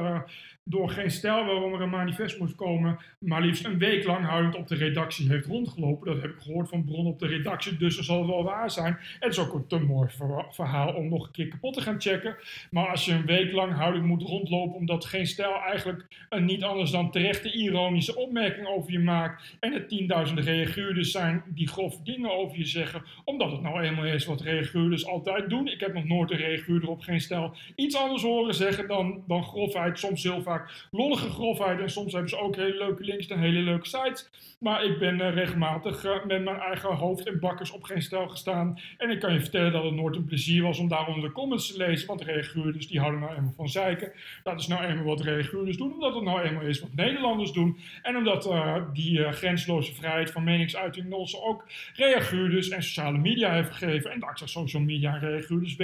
door 0.69 0.90
geen 0.90 1.11
stijl 1.11 1.45
waarom 1.45 1.75
er 1.75 1.81
een 1.81 1.90
manifest 1.90 2.38
moest 2.38 2.55
komen, 2.55 2.99
maar 3.19 3.42
liefst 3.42 3.64
een 3.64 3.79
week 3.79 4.05
lang 4.05 4.25
huilend 4.25 4.57
op 4.57 4.69
de 4.69 4.75
redactie 4.75 5.29
heeft 5.29 5.47
rondgelopen. 5.47 6.12
Dat 6.12 6.23
heb 6.23 6.31
ik 6.31 6.40
gehoord 6.40 6.69
van 6.69 6.85
bron 6.85 7.07
op 7.07 7.19
de 7.19 7.27
redactie, 7.27 7.77
dus 7.77 7.97
dat 7.97 8.05
zal 8.05 8.27
wel 8.27 8.45
waar 8.45 8.71
zijn. 8.71 8.99
Het 9.21 9.33
is 9.33 9.38
ook 9.38 9.55
een 9.55 9.66
te 9.66 9.79
mooi 9.79 10.09
verhaal 10.51 10.92
om 10.92 11.09
nog 11.09 11.27
een 11.27 11.33
keer 11.33 11.49
kapot 11.49 11.75
te 11.75 11.81
gaan 11.81 12.01
checken. 12.01 12.37
Maar 12.71 12.88
als 12.88 13.05
je 13.05 13.12
een 13.12 13.27
week 13.27 13.53
lang 13.53 13.73
huilend 13.73 14.05
moet 14.05 14.23
rondlopen 14.23 14.77
omdat 14.77 15.05
geen 15.05 15.27
stijl 15.27 15.55
eigenlijk 15.55 16.27
een 16.29 16.45
niet 16.45 16.62
anders 16.62 16.90
dan 16.90 17.11
terechte 17.11 17.53
ironische 17.53 18.16
opmerking 18.16 18.66
over 18.66 18.92
je 18.92 18.99
maakt 18.99 19.57
en 19.61 19.73
er 19.73 19.87
tienduizenden 19.87 20.45
reaguurders 20.45 21.11
zijn 21.11 21.42
die 21.47 21.69
grove 21.69 22.03
dingen 22.03 22.33
over 22.33 22.59
je 22.59 22.64
zeggen, 22.64 23.03
omdat 23.25 23.51
het 23.51 23.62
nou 23.62 23.81
eenmaal 23.81 24.05
is 24.05 24.25
wat 24.25 24.40
reaguurders 24.40 25.07
altijd 25.07 25.51
doen. 25.51 25.69
Ik 25.69 25.81
heb 25.81 25.95
nooit 26.04 26.30
een 26.30 26.37
reaguurder 26.37 26.88
op 26.88 27.00
geen 27.00 27.20
stijl 27.20 27.54
iets 27.74 27.96
anders 27.96 28.22
horen 28.22 28.54
zeggen 28.54 28.88
dan, 28.88 29.22
dan 29.26 29.44
grofheid, 29.44 29.98
soms 29.98 30.22
heel 30.22 30.42
vaak 30.42 30.88
lollige 30.90 31.30
grofheid. 31.30 31.80
En 31.80 31.90
soms 31.90 32.12
hebben 32.12 32.30
ze 32.30 32.38
ook 32.38 32.56
hele 32.56 32.76
leuke 32.76 33.04
links 33.04 33.26
en 33.26 33.38
hele 33.38 33.61
leuke 33.61 33.87
sites. 33.87 34.30
Maar 34.59 34.85
ik 34.85 34.98
ben 34.98 35.18
uh, 35.18 35.35
regelmatig 35.35 36.04
uh, 36.04 36.24
met 36.24 36.44
mijn 36.44 36.59
eigen 36.59 36.94
hoofd 36.94 37.26
en 37.26 37.40
bakkers 37.40 37.70
op 37.70 37.82
geen 37.82 38.02
stel 38.02 38.28
gestaan. 38.28 38.78
En 38.98 39.11
ik 39.11 39.20
kan 39.20 39.32
je 39.32 39.40
vertellen 39.40 39.72
dat 39.72 39.85
het 39.85 39.94
nooit 39.94 40.16
een 40.16 40.24
plezier 40.24 40.62
was 40.62 40.78
om 40.78 40.88
daaronder 40.88 41.28
de 41.28 41.35
comments 41.35 41.72
te 41.72 41.78
lezen. 41.78 42.06
Want 42.06 42.22
reaguurders 42.22 42.88
die 42.88 43.00
houden 43.00 43.20
nou 43.20 43.35
eenmaal 43.35 43.52
van 43.56 43.68
zeiken. 43.68 44.12
Dat 44.42 44.61
is 44.61 44.66
nou 44.66 44.85
eenmaal 44.85 45.04
wat 45.04 45.20
reaguurders 45.20 45.76
doen. 45.76 45.92
Omdat 45.92 46.14
het 46.14 46.24
nou 46.24 46.42
eenmaal 46.42 46.62
is 46.62 46.80
wat 46.80 46.94
Nederlanders 46.94 47.52
doen. 47.52 47.78
En 48.02 48.16
omdat 48.16 48.46
uh, 48.46 48.76
die 48.92 49.32
grensloze 49.32 49.94
vrijheid 49.94 50.30
van 50.30 50.44
meningsuiting 50.44 51.12
ons 51.12 51.40
ook 51.42 51.64
reaguurders 51.94 52.68
en 52.68 52.82
sociale 52.82 53.18
media 53.18 53.52
heeft 53.52 53.70
gegeven. 53.70 54.11
En 54.11 54.20
dankzij 54.20 54.46
social 54.46 54.82
media 54.82 55.14
en 55.14 55.20
reaguurders 55.20 55.76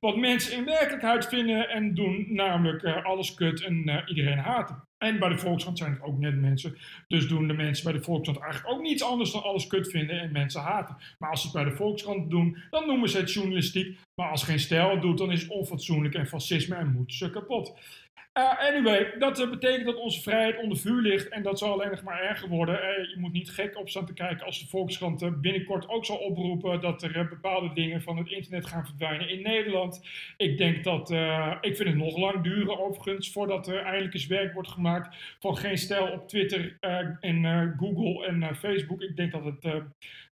wat 0.00 0.16
mensen 0.16 0.56
in 0.56 0.64
werkelijkheid 0.64 1.26
vinden 1.26 1.68
en 1.68 1.94
doen. 1.94 2.26
Namelijk 2.28 2.84
alles 2.84 3.34
kut 3.34 3.62
en 3.62 3.88
uh, 3.88 3.96
iedereen 4.06 4.38
haten. 4.38 4.88
En 4.98 5.18
bij 5.18 5.28
de 5.28 5.38
Volkskrant 5.38 5.78
zijn 5.78 5.92
het 5.92 6.02
ook 6.02 6.18
net 6.18 6.40
mensen. 6.40 6.76
Dus 7.08 7.28
doen 7.28 7.48
de 7.48 7.52
mensen 7.52 7.84
bij 7.84 7.92
de 7.92 8.04
Volkskrant 8.04 8.38
eigenlijk 8.38 8.74
ook 8.74 8.82
niets 8.82 9.02
anders 9.02 9.32
dan 9.32 9.42
alles 9.42 9.66
kut 9.66 9.90
vinden 9.90 10.20
en 10.20 10.32
mensen 10.32 10.60
haten. 10.60 10.96
Maar 11.18 11.30
als 11.30 11.40
ze 11.40 11.46
het 11.46 11.56
bij 11.56 11.64
de 11.64 11.76
Volkskrant 11.76 12.30
doen, 12.30 12.56
dan 12.70 12.86
noemen 12.86 13.08
ze 13.08 13.18
het 13.18 13.32
journalistiek. 13.32 13.98
Maar 14.14 14.30
als 14.30 14.42
geen 14.42 14.58
stijl 14.58 15.00
doet, 15.00 15.18
dan 15.18 15.32
is 15.32 15.42
het 15.42 15.50
onfatsoenlijk 15.50 16.14
en 16.14 16.26
fascisme 16.26 16.74
en 16.74 16.92
moet 16.92 17.14
ze 17.14 17.30
kapot. 17.30 17.78
Uh, 18.38 18.68
anyway, 18.68 19.14
dat 19.18 19.40
uh, 19.40 19.50
betekent 19.50 19.84
dat 19.84 19.96
onze 19.96 20.20
vrijheid 20.22 20.58
onder 20.58 20.78
vuur 20.78 21.02
ligt 21.02 21.28
en 21.28 21.42
dat 21.42 21.58
zal 21.58 21.72
alleen 21.72 21.90
nog 21.90 22.02
maar 22.02 22.20
erger 22.20 22.48
worden. 22.48 22.74
Uh, 22.74 23.10
je 23.10 23.16
moet 23.18 23.32
niet 23.32 23.50
gek 23.50 23.78
op 23.78 23.88
staan 23.88 24.06
te 24.06 24.12
kijken 24.12 24.46
als 24.46 24.58
de 24.58 24.66
Volkskrant 24.66 25.40
binnenkort 25.40 25.88
ook 25.88 26.04
zal 26.04 26.16
oproepen 26.16 26.80
dat 26.80 27.02
er 27.02 27.28
bepaalde 27.28 27.72
dingen 27.74 28.02
van 28.02 28.16
het 28.16 28.28
internet 28.28 28.66
gaan 28.66 28.86
verdwijnen 28.86 29.28
in 29.28 29.42
Nederland. 29.42 30.06
Ik 30.36 30.58
denk 30.58 30.84
dat, 30.84 31.10
ik 31.60 31.76
vind 31.76 31.88
het 31.88 31.96
nog 31.96 32.16
lang 32.16 32.42
duren 32.42 32.78
overigens 32.78 33.32
voordat 33.32 33.68
er 33.68 33.82
eindelijk 33.82 34.14
eens 34.14 34.26
werk 34.26 34.52
wordt 34.52 34.68
gemaakt 34.68 35.36
van 35.40 35.56
geen 35.56 35.78
stijl 35.78 36.06
op 36.06 36.28
Twitter 36.28 36.76
en 37.20 37.74
Google 37.78 38.26
en 38.26 38.56
Facebook. 38.56 39.02
Ik 39.02 39.16
denk 39.16 39.32
dat 39.32 39.44
het, 39.44 39.82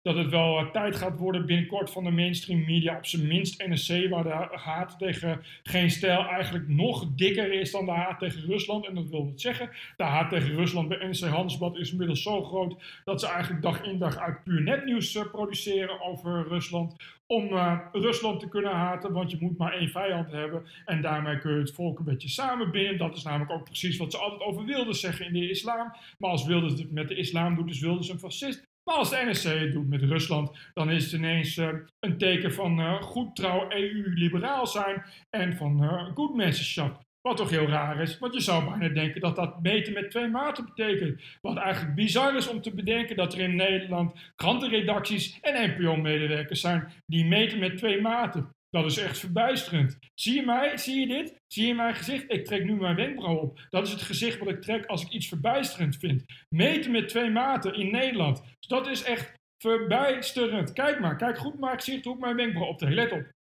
dat 0.03 0.17
het 0.17 0.31
wel 0.31 0.71
tijd 0.71 0.97
gaat 0.97 1.19
worden 1.19 1.47
binnenkort 1.47 1.91
van 1.91 2.05
de 2.05 2.11
mainstream 2.11 2.65
media, 2.65 2.97
op 2.97 3.07
zijn 3.07 3.27
minst 3.27 3.67
NSC, 3.67 4.09
waar 4.09 4.23
de 4.23 4.59
haat 4.59 4.99
tegen 4.99 5.43
geen 5.63 5.91
stijl 5.91 6.27
eigenlijk 6.27 6.69
nog 6.69 7.07
dikker 7.15 7.53
is 7.53 7.71
dan 7.71 7.87
de 7.87 7.93
haat 7.99 8.19
tegen 8.19 8.47
Rusland. 8.47 8.87
En 8.87 8.95
dat 8.95 9.09
wil 9.09 9.25
wat 9.25 9.41
zeggen. 9.41 9.71
De 9.97 10.05
haat 10.05 10.31
tegen 10.31 10.55
Rusland 10.55 10.89
bij 10.89 11.07
NC 11.07 11.21
Handelsblad 11.21 11.77
is 11.77 11.91
inmiddels 11.91 12.23
zo 12.23 12.45
groot 12.45 13.01
dat 13.05 13.21
ze 13.21 13.27
eigenlijk 13.27 13.63
dag 13.63 13.83
in 13.83 13.99
dag 13.99 14.17
uit 14.17 14.45
puur 14.45 14.63
netnieuws 14.63 15.15
uh, 15.15 15.31
produceren 15.31 16.01
over 16.01 16.49
Rusland. 16.49 16.97
Om 17.27 17.53
uh, 17.53 17.79
Rusland 17.93 18.41
te 18.41 18.49
kunnen 18.49 18.73
haten, 18.73 19.13
want 19.13 19.31
je 19.31 19.37
moet 19.41 19.59
maar 19.59 19.73
één 19.73 19.89
vijand 19.89 20.31
hebben. 20.31 20.65
En 20.85 21.03
daarmee 21.03 21.39
kun 21.39 21.53
je 21.53 21.59
het 21.59 21.75
volk 21.75 21.99
een 21.99 22.05
beetje 22.05 22.29
samenbinden. 22.29 22.99
Dat 22.99 23.17
is 23.17 23.23
namelijk 23.23 23.51
ook 23.51 23.65
precies 23.65 23.97
wat 23.97 24.13
ze 24.13 24.19
altijd 24.19 24.43
over 24.43 24.65
Wilders 24.65 25.01
zeggen 25.01 25.27
in 25.27 25.33
de 25.33 25.51
islam. 25.51 25.93
Maar 26.19 26.31
als 26.31 26.47
Wilders 26.47 26.79
het 26.79 26.93
met 26.93 27.09
de 27.09 27.15
islam 27.15 27.55
doet, 27.55 27.71
is 27.71 27.81
Wilders 27.81 28.09
een 28.09 28.19
fascist. 28.19 28.67
Maar 28.85 28.97
als 28.97 29.11
de 29.11 29.25
NSC 29.31 29.45
het 29.45 29.73
doet 29.73 29.89
met 29.89 30.03
Rusland, 30.03 30.59
dan 30.75 30.91
is 30.91 31.05
het 31.05 31.13
ineens 31.13 31.57
uh, 31.57 31.69
een 32.01 32.19
teken 32.19 32.53
van 32.53 33.03
goed 33.03 33.37
trouw 33.37 33.71
EU-liberaal 33.71 34.67
zijn 34.67 35.05
en 35.31 35.57
van 35.57 35.85
uh, 35.85 36.15
goed. 36.15 37.08
Wat 37.21 37.37
toch 37.37 37.51
heel 37.51 37.67
raar 37.67 38.01
is, 38.01 38.19
want 38.19 38.35
je 38.35 38.41
zou 38.41 38.65
bijna 38.65 38.95
denken 38.95 39.21
dat 39.21 39.37
dat 39.37 39.63
meten 39.63 39.93
met 39.93 40.11
twee 40.11 40.29
maten 40.29 40.65
betekent. 40.65 41.23
Wat 41.41 41.57
eigenlijk 41.57 41.95
bizar 41.95 42.37
is 42.37 42.49
om 42.49 42.61
te 42.61 42.75
bedenken 42.75 43.17
dat 43.17 43.35
er 43.35 43.41
in 43.41 43.57
Nederland 43.57 44.13
krantenredacties 44.37 45.39
en 45.41 45.71
NPO-medewerkers 45.71 46.61
zijn 46.61 46.93
die 47.07 47.25
meten 47.25 47.59
met 47.59 47.77
twee 47.77 48.01
maten. 48.01 48.51
Dat 48.71 48.85
is 48.85 48.99
echt 48.99 49.19
verbijsterend. 49.19 49.99
Zie 50.15 50.35
je 50.35 50.43
mij? 50.43 50.77
Zie 50.77 51.01
je 51.01 51.07
dit? 51.07 51.41
Zie 51.47 51.67
je 51.67 51.75
mijn 51.75 51.95
gezicht? 51.95 52.33
Ik 52.33 52.45
trek 52.45 52.65
nu 52.65 52.75
mijn 52.75 52.97
wenkbrauw 52.97 53.37
op. 53.37 53.61
Dat 53.71 53.87
is 53.87 53.93
het 53.93 54.03
gezicht 54.03 54.39
wat 54.39 54.49
ik 54.49 54.63
trek 54.63 54.87
als 54.87 55.03
ik 55.03 55.09
iets 55.09 55.29
verbijsterend 55.29 55.97
vind. 55.97 56.25
Meten 56.49 56.91
met 56.91 57.09
twee 57.09 57.31
maten 57.31 57.75
in 57.75 57.91
Nederland. 57.91 58.43
Dus 58.43 58.69
dat 58.69 58.87
is 58.87 59.03
echt 59.03 59.33
verbijsterend. 59.63 60.73
Kijk 60.73 61.01
maar, 61.01 61.17
kijk 61.17 61.39
goed 61.39 61.59
maar 61.59 61.77
gezicht 61.77 62.05
hoe 62.05 62.15
ik 62.15 62.21
mijn 62.21 62.37
wenkbrauw 62.37 62.69
optrek. 62.69 62.93
Let 62.93 63.13
op. 63.13 63.37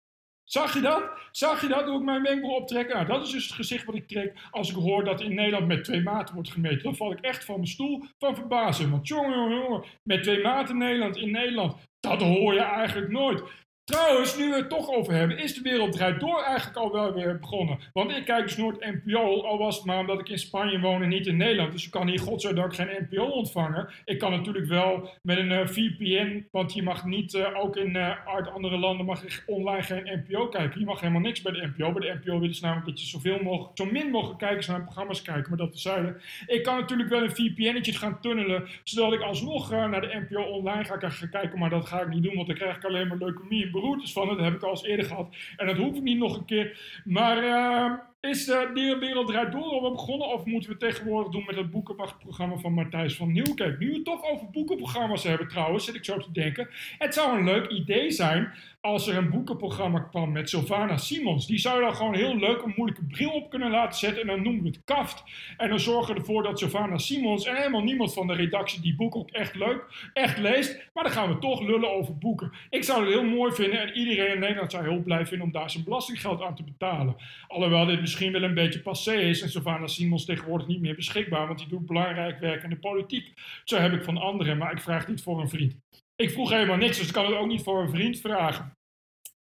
Zag 0.45 0.73
je 0.73 0.81
dat? 0.81 1.03
Zag 1.31 1.61
je 1.61 1.67
dat? 1.67 1.85
Hoe 1.85 1.97
ik 1.97 2.03
mijn 2.03 2.23
wenkbrauw 2.23 2.55
optrek? 2.55 2.93
Nou, 2.93 3.05
dat 3.05 3.25
is 3.25 3.31
dus 3.31 3.43
het 3.43 3.53
gezicht 3.53 3.85
wat 3.85 3.95
ik 3.95 4.07
trek 4.07 4.33
als 4.51 4.69
ik 4.69 4.75
hoor 4.75 5.03
dat 5.03 5.21
in 5.21 5.35
Nederland 5.35 5.67
met 5.67 5.83
twee 5.83 6.01
maten 6.01 6.35
wordt 6.35 6.51
gemeten. 6.51 6.83
Dan 6.83 6.95
val 6.95 7.11
ik 7.11 7.19
echt 7.19 7.45
van 7.45 7.55
mijn 7.55 7.67
stoel 7.67 8.03
van 8.17 8.35
verbazing. 8.35 8.91
Want 8.91 9.07
jongen, 9.07 9.37
jongen, 9.37 9.59
jongen, 9.59 9.83
met 10.03 10.23
twee 10.23 10.41
maten 10.41 10.77
Nederland 10.77 11.17
in 11.17 11.31
Nederland, 11.31 11.75
dat 11.99 12.21
hoor 12.21 12.53
je 12.53 12.59
eigenlijk 12.59 13.11
nooit. 13.11 13.43
Trouwens, 13.85 14.37
nu 14.37 14.49
we 14.49 14.55
het 14.55 14.69
toch 14.69 14.89
over 14.89 15.13
hebben, 15.13 15.37
is 15.37 15.53
de 15.53 15.61
wereld 15.61 15.91
draait 15.91 16.19
door 16.19 16.43
eigenlijk 16.43 16.77
al 16.77 16.91
wel 16.91 17.13
weer 17.13 17.39
begonnen. 17.39 17.79
Want 17.93 18.11
ik 18.11 18.25
kijk 18.25 18.43
dus 18.43 18.57
nooit 18.57 19.01
NPO, 19.03 19.41
al 19.41 19.57
was 19.57 19.75
het 19.75 19.85
maar 19.85 19.99
omdat 19.99 20.19
ik 20.19 20.29
in 20.29 20.39
Spanje 20.39 20.79
woon 20.79 21.01
en 21.01 21.09
niet 21.09 21.27
in 21.27 21.37
Nederland. 21.37 21.71
Dus 21.71 21.85
ik 21.85 21.91
kan 21.91 22.07
hier 22.07 22.19
godzijdank 22.19 22.75
geen 22.75 23.07
NPO 23.09 23.23
ontvangen. 23.23 23.89
Ik 24.05 24.19
kan 24.19 24.31
natuurlijk 24.31 24.65
wel 24.65 25.09
met 25.21 25.37
een 25.37 25.51
uh, 25.51 25.67
VPN, 25.67 26.47
want 26.51 26.73
je 26.73 26.83
mag 26.83 27.05
niet, 27.05 27.33
uh, 27.33 27.63
ook 27.63 27.75
in 27.75 27.95
uh, 27.95 28.27
andere 28.53 28.77
landen 28.77 29.05
mag 29.05 29.21
je 29.21 29.41
online 29.45 29.81
geen 29.81 30.23
NPO 30.27 30.47
kijken. 30.47 30.79
Je 30.79 30.85
mag 30.85 30.99
helemaal 30.99 31.21
niks 31.21 31.41
bij 31.41 31.51
de 31.51 31.71
NPO. 31.75 31.91
Bij 31.91 32.07
de 32.07 32.19
NPO 32.23 32.39
willen 32.39 32.55
ze 32.55 32.63
namelijk 32.63 32.87
dat 32.87 33.01
je 33.01 33.07
zoveel 33.07 33.39
mogelijk, 33.43 33.77
zo 33.77 33.85
min 33.85 34.09
mogelijk 34.09 34.39
kijkers 34.39 34.67
naar 34.67 34.83
programma's 34.83 35.21
kijken, 35.21 35.49
maar 35.49 35.57
dat 35.57 35.71
te 35.71 35.79
zuiden. 35.79 36.21
Ik 36.47 36.63
kan 36.63 36.79
natuurlijk 36.79 37.09
wel 37.09 37.23
een 37.23 37.35
VPN'tje 37.35 37.93
gaan 37.93 38.19
tunnelen, 38.21 38.67
zodat 38.83 39.13
ik 39.13 39.21
alsnog 39.21 39.69
naar 39.69 40.01
de 40.01 40.25
NPO 40.29 40.41
online 40.41 40.83
ga, 40.83 40.97
kijken, 41.31 41.59
maar 41.59 41.69
dat 41.69 41.87
ga 41.87 42.01
ik 42.01 42.07
niet 42.07 42.23
doen, 42.23 42.35
want 42.35 42.47
dan 42.47 42.55
krijg 42.55 42.75
ik 42.75 42.85
alleen 42.85 43.07
maar 43.07 43.17
leukemie 43.17 43.73
beroertes 43.75 44.13
van. 44.13 44.27
Dat 44.27 44.39
heb 44.39 44.53
ik 44.53 44.63
al 44.63 44.69
eens 44.69 44.83
eerder 44.83 45.05
gehad. 45.05 45.35
En 45.57 45.67
dat 45.67 45.77
hoef 45.77 45.95
ik 45.95 46.03
niet 46.03 46.17
nog 46.17 46.37
een 46.37 46.45
keer. 46.45 47.01
Maar 47.03 47.43
uh, 47.43 47.93
is 48.29 48.45
de 48.45 48.97
Wereld 48.99 49.27
Draait 49.27 49.51
Door 49.51 49.63
al 49.63 49.91
begonnen? 49.91 50.27
Of 50.27 50.45
moeten 50.45 50.69
we 50.69 50.77
tegenwoordig 50.77 51.31
doen 51.31 51.43
met 51.45 51.55
het 51.55 51.71
boekenwachtprogramma 51.71 52.57
van 52.57 52.73
Matthijs 52.73 53.15
van 53.15 53.31
Nieuwkerk? 53.31 53.79
Nu 53.79 53.87
we 53.89 53.95
het 53.95 54.05
toch 54.05 54.23
over 54.23 54.49
boekenprogramma's 54.49 55.23
hebben 55.23 55.47
trouwens, 55.47 55.85
zit 55.85 55.95
ik 55.95 56.05
zo 56.05 56.17
te 56.17 56.31
denken. 56.31 56.69
Het 56.97 57.13
zou 57.13 57.37
een 57.37 57.45
leuk 57.45 57.67
idee 57.67 58.11
zijn 58.11 58.53
als 58.81 59.07
er 59.07 59.17
een 59.17 59.29
boekenprogramma 59.29 59.99
kwam 59.99 60.31
met 60.31 60.49
Sylvana 60.49 60.97
Simons. 60.97 61.47
Die 61.47 61.57
zou 61.57 61.81
dan 61.81 61.95
gewoon 61.95 62.15
heel 62.15 62.37
leuk 62.37 62.61
een 62.61 62.73
moeilijke 62.75 63.03
bril 63.03 63.29
op 63.29 63.49
kunnen 63.49 63.71
laten 63.71 63.99
zetten. 63.99 64.21
En 64.21 64.27
dan 64.27 64.41
noemen 64.43 64.63
we 64.63 64.67
het 64.67 64.81
kaft. 64.85 65.23
En 65.57 65.69
dan 65.69 65.79
zorgen 65.79 66.13
we 66.13 66.19
ervoor 66.19 66.43
dat 66.43 66.59
Sylvana 66.59 66.97
Simons 66.97 67.45
en 67.45 67.55
helemaal 67.55 67.83
niemand 67.83 68.13
van 68.13 68.27
de 68.27 68.33
redactie 68.33 68.81
die 68.81 68.95
boek 68.95 69.15
ook 69.15 69.29
echt 69.29 69.55
leuk, 69.55 70.09
echt 70.13 70.37
leest. 70.37 70.89
Maar 70.93 71.03
dan 71.03 71.13
gaan 71.13 71.29
we 71.29 71.39
toch 71.39 71.61
lullen 71.61 71.93
over 71.93 72.17
boeken. 72.17 72.51
Ik 72.69 72.83
zou 72.83 73.05
het 73.05 73.13
heel 73.13 73.23
mooi 73.23 73.51
vinden 73.51 73.81
en 73.81 73.97
iedereen 73.97 74.33
in 74.33 74.39
Nederland 74.39 74.71
zou 74.71 74.89
heel 74.89 75.01
blij 75.01 75.25
vinden 75.25 75.47
om 75.47 75.53
daar 75.53 75.69
zijn 75.69 75.83
belastinggeld 75.83 76.41
aan 76.41 76.55
te 76.55 76.63
betalen. 76.63 77.15
Alhoewel 77.47 77.85
dit 77.85 78.01
misschien 78.01 78.14
wel 78.19 78.43
een 78.43 78.53
beetje 78.53 78.81
passé 78.81 79.13
is 79.13 79.41
en 79.41 79.49
Sylvana 79.49 79.87
Simons 79.87 80.25
tegenwoordig 80.25 80.67
niet 80.67 80.81
meer 80.81 80.95
beschikbaar, 80.95 81.47
want 81.47 81.59
die 81.59 81.67
doet 81.67 81.85
belangrijk 81.85 82.39
werk 82.39 82.63
in 82.63 82.69
de 82.69 82.79
politiek. 82.79 83.33
Zo 83.63 83.77
heb 83.77 83.93
ik 83.93 84.03
van 84.03 84.17
anderen, 84.17 84.57
maar 84.57 84.71
ik 84.71 84.81
vraag 84.81 85.07
niet 85.07 85.21
voor 85.21 85.41
een 85.41 85.49
vriend. 85.49 85.75
Ik 86.15 86.31
vroeg 86.31 86.49
helemaal 86.49 86.77
niks, 86.77 86.97
dus 86.97 87.07
ik 87.07 87.13
kan 87.13 87.25
het 87.25 87.35
ook 87.35 87.47
niet 87.47 87.63
voor 87.63 87.81
een 87.81 87.89
vriend 87.89 88.19
vragen. 88.19 88.73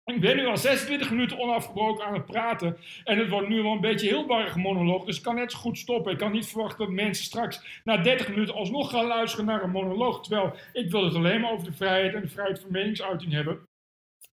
Ik 0.05 0.21
ben 0.21 0.35
nu 0.35 0.45
al 0.45 0.57
26 0.57 1.09
minuten 1.09 1.39
onafgebroken 1.39 2.05
aan 2.05 2.13
het 2.13 2.25
praten. 2.25 2.77
En 3.03 3.17
het 3.17 3.29
wordt 3.29 3.49
nu 3.49 3.61
wel 3.61 3.71
een 3.71 3.81
beetje 3.81 4.07
heel 4.07 4.25
barrig 4.25 4.55
monoloog. 4.55 5.05
Dus 5.05 5.17
ik 5.17 5.23
kan 5.23 5.35
net 5.35 5.51
zo 5.51 5.57
goed 5.57 5.77
stoppen. 5.77 6.11
Ik 6.11 6.17
kan 6.17 6.31
niet 6.31 6.47
verwachten 6.47 6.85
dat 6.85 6.95
mensen 6.95 7.25
straks 7.25 7.81
na 7.83 7.97
30 7.97 8.29
minuten 8.29 8.55
alsnog 8.55 8.89
gaan 8.89 9.05
luisteren 9.05 9.45
naar 9.45 9.63
een 9.63 9.71
monoloog. 9.71 10.23
Terwijl 10.23 10.55
ik 10.73 10.91
wil 10.91 11.03
het 11.03 11.15
alleen 11.15 11.41
maar 11.41 11.51
over 11.51 11.65
de 11.65 11.77
vrijheid 11.77 12.13
en 12.13 12.21
de 12.21 12.27
vrijheid 12.27 12.59
van 12.59 12.71
meningsuiting 12.71 13.31
hebben. 13.31 13.67